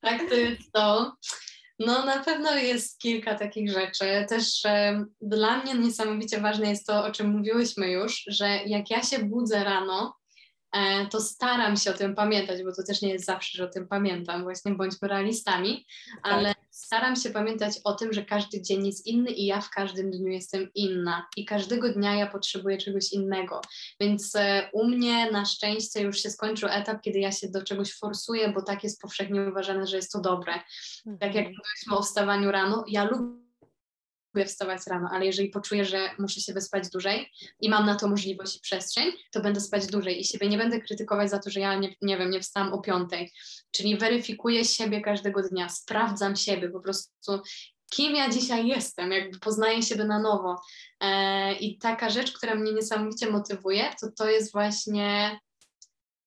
[0.00, 1.16] Tak, to jest to.
[1.80, 4.26] No na pewno jest kilka takich rzeczy.
[4.28, 9.02] Też e, dla mnie niesamowicie ważne jest to, o czym mówiłyśmy już, że jak ja
[9.02, 10.19] się budzę rano,
[11.10, 13.88] to staram się o tym pamiętać, bo to też nie jest zawsze, że o tym
[13.88, 15.86] pamiętam, właśnie bądźmy realistami,
[16.22, 16.32] tak.
[16.32, 20.10] ale staram się pamiętać o tym, że każdy dzień jest inny i ja w każdym
[20.10, 23.60] dniu jestem inna i każdego dnia ja potrzebuję czegoś innego.
[24.00, 27.94] Więc e, u mnie na szczęście już się skończył etap, kiedy ja się do czegoś
[27.94, 30.52] forsuję, bo tak jest powszechnie uważane, że jest to dobre.
[31.20, 31.54] Tak jak mhm.
[31.58, 33.39] mówiliśmy o wstawaniu rano, ja lubię
[34.34, 37.30] lubię wstawać rano, ale jeżeli poczuję, że muszę się wyspać dłużej
[37.60, 40.80] i mam na to możliwość i przestrzeń, to będę spać dłużej i siebie nie będę
[40.80, 43.32] krytykować za to, że ja nie, nie wiem, nie wstałam o piątej.
[43.70, 47.42] Czyli weryfikuję siebie każdego dnia, sprawdzam siebie po prostu,
[47.90, 50.56] kim ja dzisiaj jestem, jakby poznaję siebie na nowo.
[51.00, 55.40] E, I taka rzecz, która mnie niesamowicie motywuje, to to jest właśnie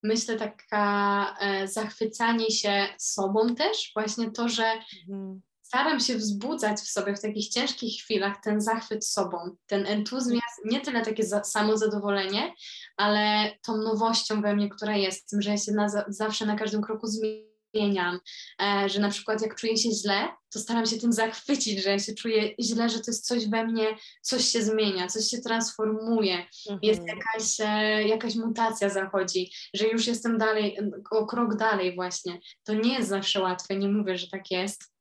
[0.03, 4.65] myślę, taka e, zachwycanie się sobą też, właśnie to, że
[5.09, 5.41] mhm
[5.73, 9.37] staram się wzbudzać w sobie w takich ciężkich chwilach ten zachwyt sobą,
[9.67, 12.53] ten entuzjazm, nie tyle takie za, samozadowolenie,
[12.97, 16.81] ale tą nowością we mnie, która jest, tym, że ja się na, zawsze na każdym
[16.81, 18.19] kroku zmieniam,
[18.61, 21.99] e, że na przykład jak czuję się źle, to staram się tym zachwycić, że ja
[21.99, 23.87] się czuję źle, że to jest coś we mnie,
[24.21, 26.79] coś się zmienia, coś się transformuje, mhm.
[26.81, 30.77] jest jakaś, e, jakaś mutacja zachodzi, że już jestem dalej,
[31.11, 32.39] o krok dalej właśnie.
[32.63, 34.92] To nie jest zawsze łatwe, nie mówię, że tak jest,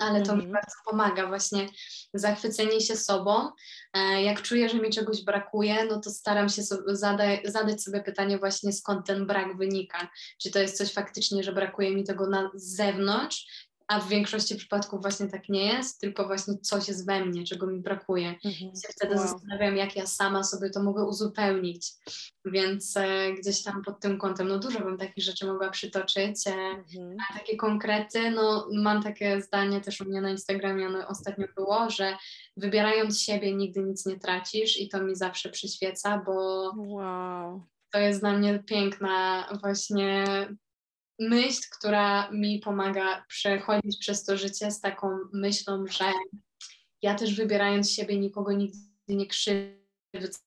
[0.00, 0.52] ale to mi mhm.
[0.52, 1.68] bardzo pomaga właśnie
[2.14, 3.50] zachwycenie się sobą.
[3.94, 8.02] E, jak czuję, że mi czegoś brakuje, no to staram się sobie zadać, zadać sobie
[8.02, 10.08] pytanie właśnie skąd ten brak wynika.
[10.42, 15.00] Czy to jest coś faktycznie, że brakuje mi tego na zewnątrz, a w większości przypadków
[15.00, 18.28] właśnie tak nie jest, tylko właśnie coś jest we mnie, czego mi brakuje.
[18.28, 18.72] Mhm.
[18.72, 19.28] I się wtedy wow.
[19.28, 21.92] zastanawiam, jak ja sama sobie to mogę uzupełnić.
[22.44, 26.46] Więc e, gdzieś tam pod tym kątem, no dużo bym takich rzeczy mogła przytoczyć.
[26.46, 27.16] E, mhm.
[27.30, 31.90] A takie konkrety, no mam takie zdanie też u mnie na Instagramie no, ostatnio było,
[31.90, 32.16] że
[32.56, 36.32] wybierając siebie nigdy nic nie tracisz i to mi zawsze przyświeca, bo
[36.76, 37.62] wow.
[37.92, 40.24] to jest dla mnie piękna właśnie
[41.18, 46.04] myśl, która mi pomaga przechodzić przez to życie z taką myślą, że
[47.02, 48.78] ja też wybierając siebie nikogo nigdy
[49.08, 50.38] nie krzywdzę,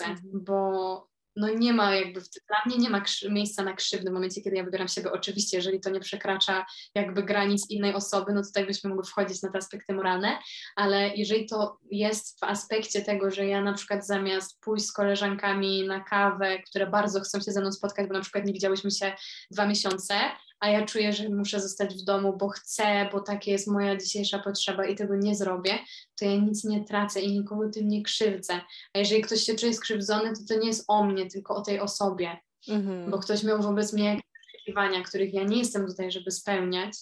[0.00, 0.20] mhm.
[0.32, 4.56] bo no nie ma jakby, dla mnie nie ma miejsca na krzywdę w momencie, kiedy
[4.56, 5.12] ja wybieram siebie.
[5.12, 9.50] Oczywiście, jeżeli to nie przekracza jakby granic innej osoby, no tutaj byśmy mogli wchodzić na
[9.50, 10.38] te aspekty moralne,
[10.76, 15.86] ale jeżeli to jest w aspekcie tego, że ja na przykład zamiast pójść z koleżankami
[15.86, 19.12] na kawę, które bardzo chcą się ze mną spotkać, bo na przykład nie widziałyśmy się
[19.50, 20.14] dwa miesiące,
[20.60, 24.38] a ja czuję, że muszę zostać w domu, bo chcę, bo taka jest moja dzisiejsza
[24.38, 25.78] potrzeba i tego nie zrobię,
[26.18, 28.60] to ja nic nie tracę i nikogo tym nie krzywdzę.
[28.94, 31.80] A jeżeli ktoś się czuje skrzywdzony, to to nie jest o mnie, tylko o tej
[31.80, 32.36] osobie,
[32.68, 33.10] mhm.
[33.10, 36.92] bo ktoś miał wobec mnie jakieś oczekiwania, których ja nie jestem tutaj, żeby spełniać,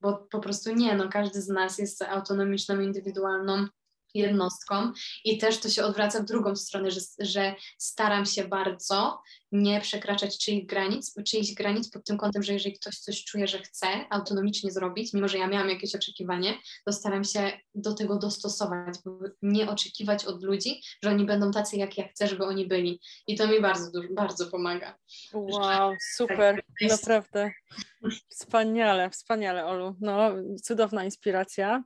[0.00, 3.66] bo po prostu nie, no każdy z nas jest autonomiczną, indywidualną
[4.14, 4.92] jednostką
[5.24, 10.38] i też to się odwraca w drugą stronę, że, że staram się bardzo nie przekraczać
[10.38, 14.70] czyichś granic, czyichś granic pod tym kątem, że jeżeli ktoś coś czuje, że chce autonomicznie
[14.70, 16.54] zrobić, mimo że ja miałam jakieś oczekiwanie,
[16.84, 18.94] to staram się do tego dostosować,
[19.42, 23.00] nie oczekiwać od ludzi, że oni będą tacy, jak ja chcę, żeby oni byli.
[23.26, 24.98] I to mi bardzo, bardzo pomaga.
[25.32, 27.50] Wow, super, naprawdę.
[28.28, 29.96] Wspaniale, wspaniale, Olu.
[30.00, 30.30] No,
[30.62, 31.84] cudowna inspiracja.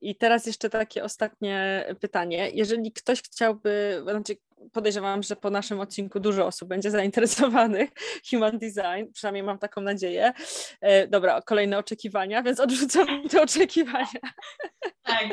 [0.00, 2.50] I teraz jeszcze takie ostatnie pytanie.
[2.54, 4.36] Jeżeli ktoś chciałby, znaczy
[4.72, 7.90] podejrzewam, że po naszym odcinku dużo osób będzie zainteresowanych
[8.30, 10.32] human design, przynajmniej mam taką nadzieję.
[10.80, 14.20] E, dobra, kolejne oczekiwania, więc odrzucam te oczekiwania.
[15.02, 15.26] Tak,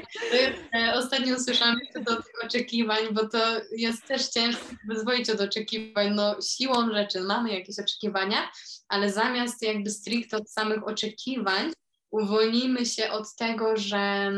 [0.76, 6.14] e, ostatnio usłyszałam jeszcze do tych oczekiwań, bo to jest też ciężko wyzwolić od oczekiwań.
[6.14, 8.52] No, siłą rzeczy mamy jakieś oczekiwania,
[8.88, 11.72] ale zamiast jakby stricte od samych oczekiwań,
[12.12, 14.32] uwolnimy się od tego, że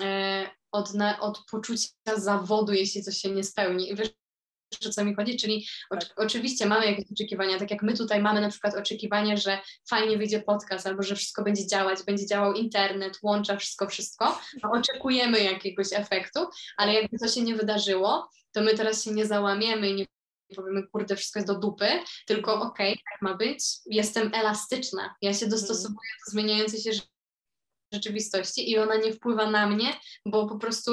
[0.00, 3.94] e, od, od poczucia zawodu, jeśli coś się nie spełni.
[3.94, 4.10] Wiesz,
[4.86, 5.36] o co mi chodzi?
[5.36, 6.12] Czyli tak.
[6.16, 10.40] oczywiście mamy jakieś oczekiwania, tak jak my tutaj mamy na przykład oczekiwanie, że fajnie wyjdzie
[10.40, 15.86] podcast, albo że wszystko będzie działać, będzie działał internet, łącza wszystko, wszystko, no oczekujemy jakiegoś
[15.92, 16.40] efektu,
[16.76, 20.06] ale jakby to się nie wydarzyło, to my teraz się nie załamiemy i nie
[20.56, 21.88] powiemy, kurde, wszystko jest do dupy,
[22.26, 26.90] tylko okej, okay, tak ma być, jestem elastyczna, ja się dostosowuję do zmieniającej się
[27.94, 29.86] rzeczywistości i ona nie wpływa na mnie,
[30.26, 30.92] bo po prostu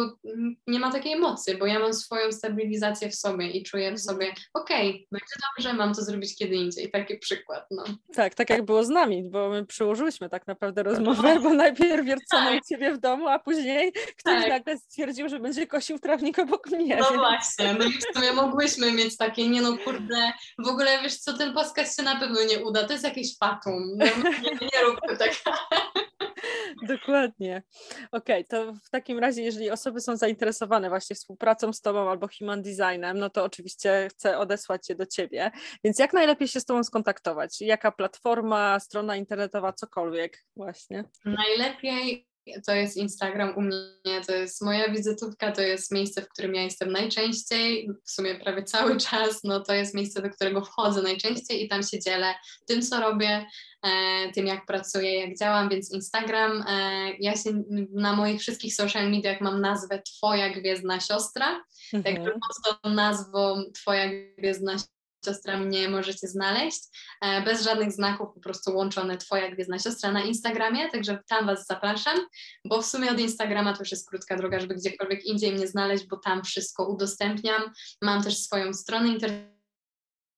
[0.68, 4.00] nie ma takiej mocy, bo ja mam swoją stabilizację w sobie i czuję w mhm.
[4.00, 6.92] sobie, okej, okay, będzie dobrze, mam to zrobić kiedy indziej.
[6.92, 7.66] Taki przykład.
[7.72, 7.84] No.
[8.14, 12.50] Tak, tak jak było z nami, bo my przyłożyłyśmy tak naprawdę rozmowę, bo najpierw wiercono
[12.50, 12.66] tak.
[12.70, 14.50] ciebie w domu, a później ktoś tak.
[14.50, 16.98] nagle stwierdził, że będzie kosił trawnik obok mnie.
[16.98, 21.18] No właśnie, no i w sumie mogłyśmy mieć takie, nie no kurde, w ogóle wiesz
[21.18, 24.06] co, ten podcast się na pewno nie uda, to jest jakieś fatum, no,
[24.44, 25.32] nie, nie rób tak.
[26.92, 27.64] Dokładnie.
[28.12, 32.28] Okej, okay, to w takim razie, jeżeli osoby są zainteresowane właśnie współpracą z Tobą albo
[32.40, 35.52] human designem, no to oczywiście chcę odesłać się do Ciebie.
[35.84, 37.62] Więc jak najlepiej się z Tobą skontaktować?
[37.62, 41.04] Jaka platforma, strona internetowa, cokolwiek właśnie?
[41.26, 42.31] Najlepiej
[42.66, 46.64] to jest Instagram u mnie, to jest moja wizytówka, to jest miejsce, w którym ja
[46.64, 51.66] jestem najczęściej, w sumie prawie cały czas, no to jest miejsce, do którego wchodzę najczęściej
[51.66, 52.34] i tam się dzielę
[52.68, 53.46] tym, co robię,
[53.84, 57.64] e, tym, jak pracuję, jak działam, więc Instagram, e, ja się
[57.94, 62.04] na moich wszystkich social mediach mam nazwę Twoja Gwiezdna Siostra, mhm.
[62.16, 64.78] także pod tą nazwą Twoja Gwiezdna
[65.26, 66.82] siostra mnie możecie znaleźć.
[67.22, 71.66] E, bez żadnych znaków, po prostu łączone Twoja gwiezdna siostra na Instagramie, także tam Was
[71.66, 72.18] zapraszam,
[72.66, 76.08] bo w sumie od Instagrama to już jest krótka droga, żeby gdziekolwiek indziej mnie znaleźć,
[76.08, 77.62] bo tam wszystko udostępniam.
[78.02, 79.61] Mam też swoją stronę internetową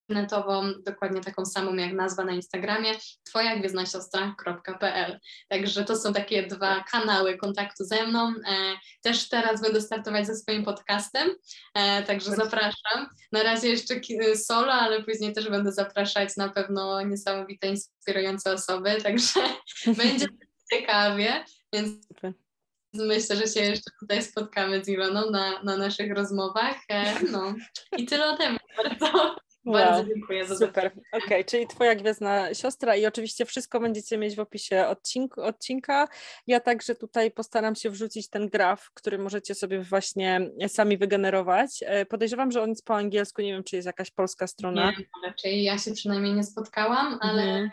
[0.10, 2.92] internetową, dokładnie taką samą jak nazwa na Instagramie,
[3.24, 5.20] twoja gwiezdnasiostra.pl.
[5.50, 8.28] Także to są takie dwa kanały kontaktu ze mną.
[8.30, 8.54] E,
[9.02, 11.30] też teraz będę startować ze swoim podcastem,
[11.74, 13.08] e, także zapraszam.
[13.32, 13.96] Na razie jeszcze
[14.36, 19.40] solo, ale później też będę zapraszać na pewno niesamowite, inspirujące osoby, także
[19.98, 20.28] będzie
[20.74, 22.08] ciekawie, więc
[22.94, 26.76] myślę, że się jeszcze tutaj spotkamy z Iloną na, na naszych rozmowach.
[26.90, 27.56] E, no
[27.98, 29.36] i tyle ode mnie bardzo.
[29.66, 30.86] Wow, Bardzo dziękuję za Super.
[30.86, 36.08] Okej, okay, czyli Twoja gwiezdna siostra i oczywiście wszystko będziecie mieć w opisie odcinku, odcinka.
[36.48, 41.80] Ja także tutaj postaram się wrzucić ten graf, który możecie sobie właśnie sami wygenerować.
[41.86, 44.92] E, podejrzewam, że on jest po angielsku, nie wiem, czy jest jakaś polska strona.
[44.92, 47.70] Nie, raczej ja się przynajmniej nie spotkałam, ale mhm.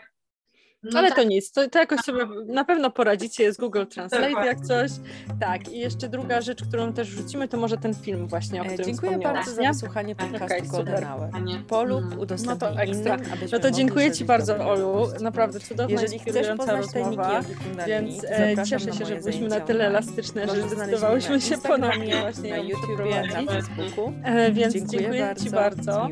[0.83, 1.17] No Ale tak.
[1.17, 4.91] to nic, to, to jakoś sobie na pewno poradzicie, jest Google Translate jak coś.
[5.39, 8.67] Tak, i jeszcze druga rzecz, którą też wrzucimy, to może ten film właśnie, o e,
[8.67, 11.29] którym Dziękuję bardzo za wysłuchanie podcastu okay, Golden Hour.
[11.67, 13.15] Polub udostępnij no to ekstra.
[13.15, 17.41] Innym, no to dziękuję Ci bardzo, Olu, naprawdę cudowna, Jeżeli chcesz poznać rozmowa,
[17.87, 22.57] więc e, cieszę się, że byliśmy na tyle elastyczne, że zdecydowałyśmy się ponownie właśnie na
[22.57, 24.13] YouTubie, na Facebooku.
[24.23, 26.07] E, więc dziękuję Ci bardzo.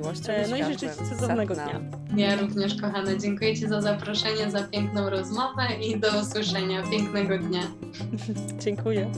[0.50, 1.82] No i życzę Ci cudownego dnia.
[2.16, 6.84] Ja również, kochane, dziękuję Ci za zaproszenie, piękną rozmowę i do usłyszenia.
[6.92, 7.62] Pięknego dnia.
[8.60, 9.12] Dziękuję.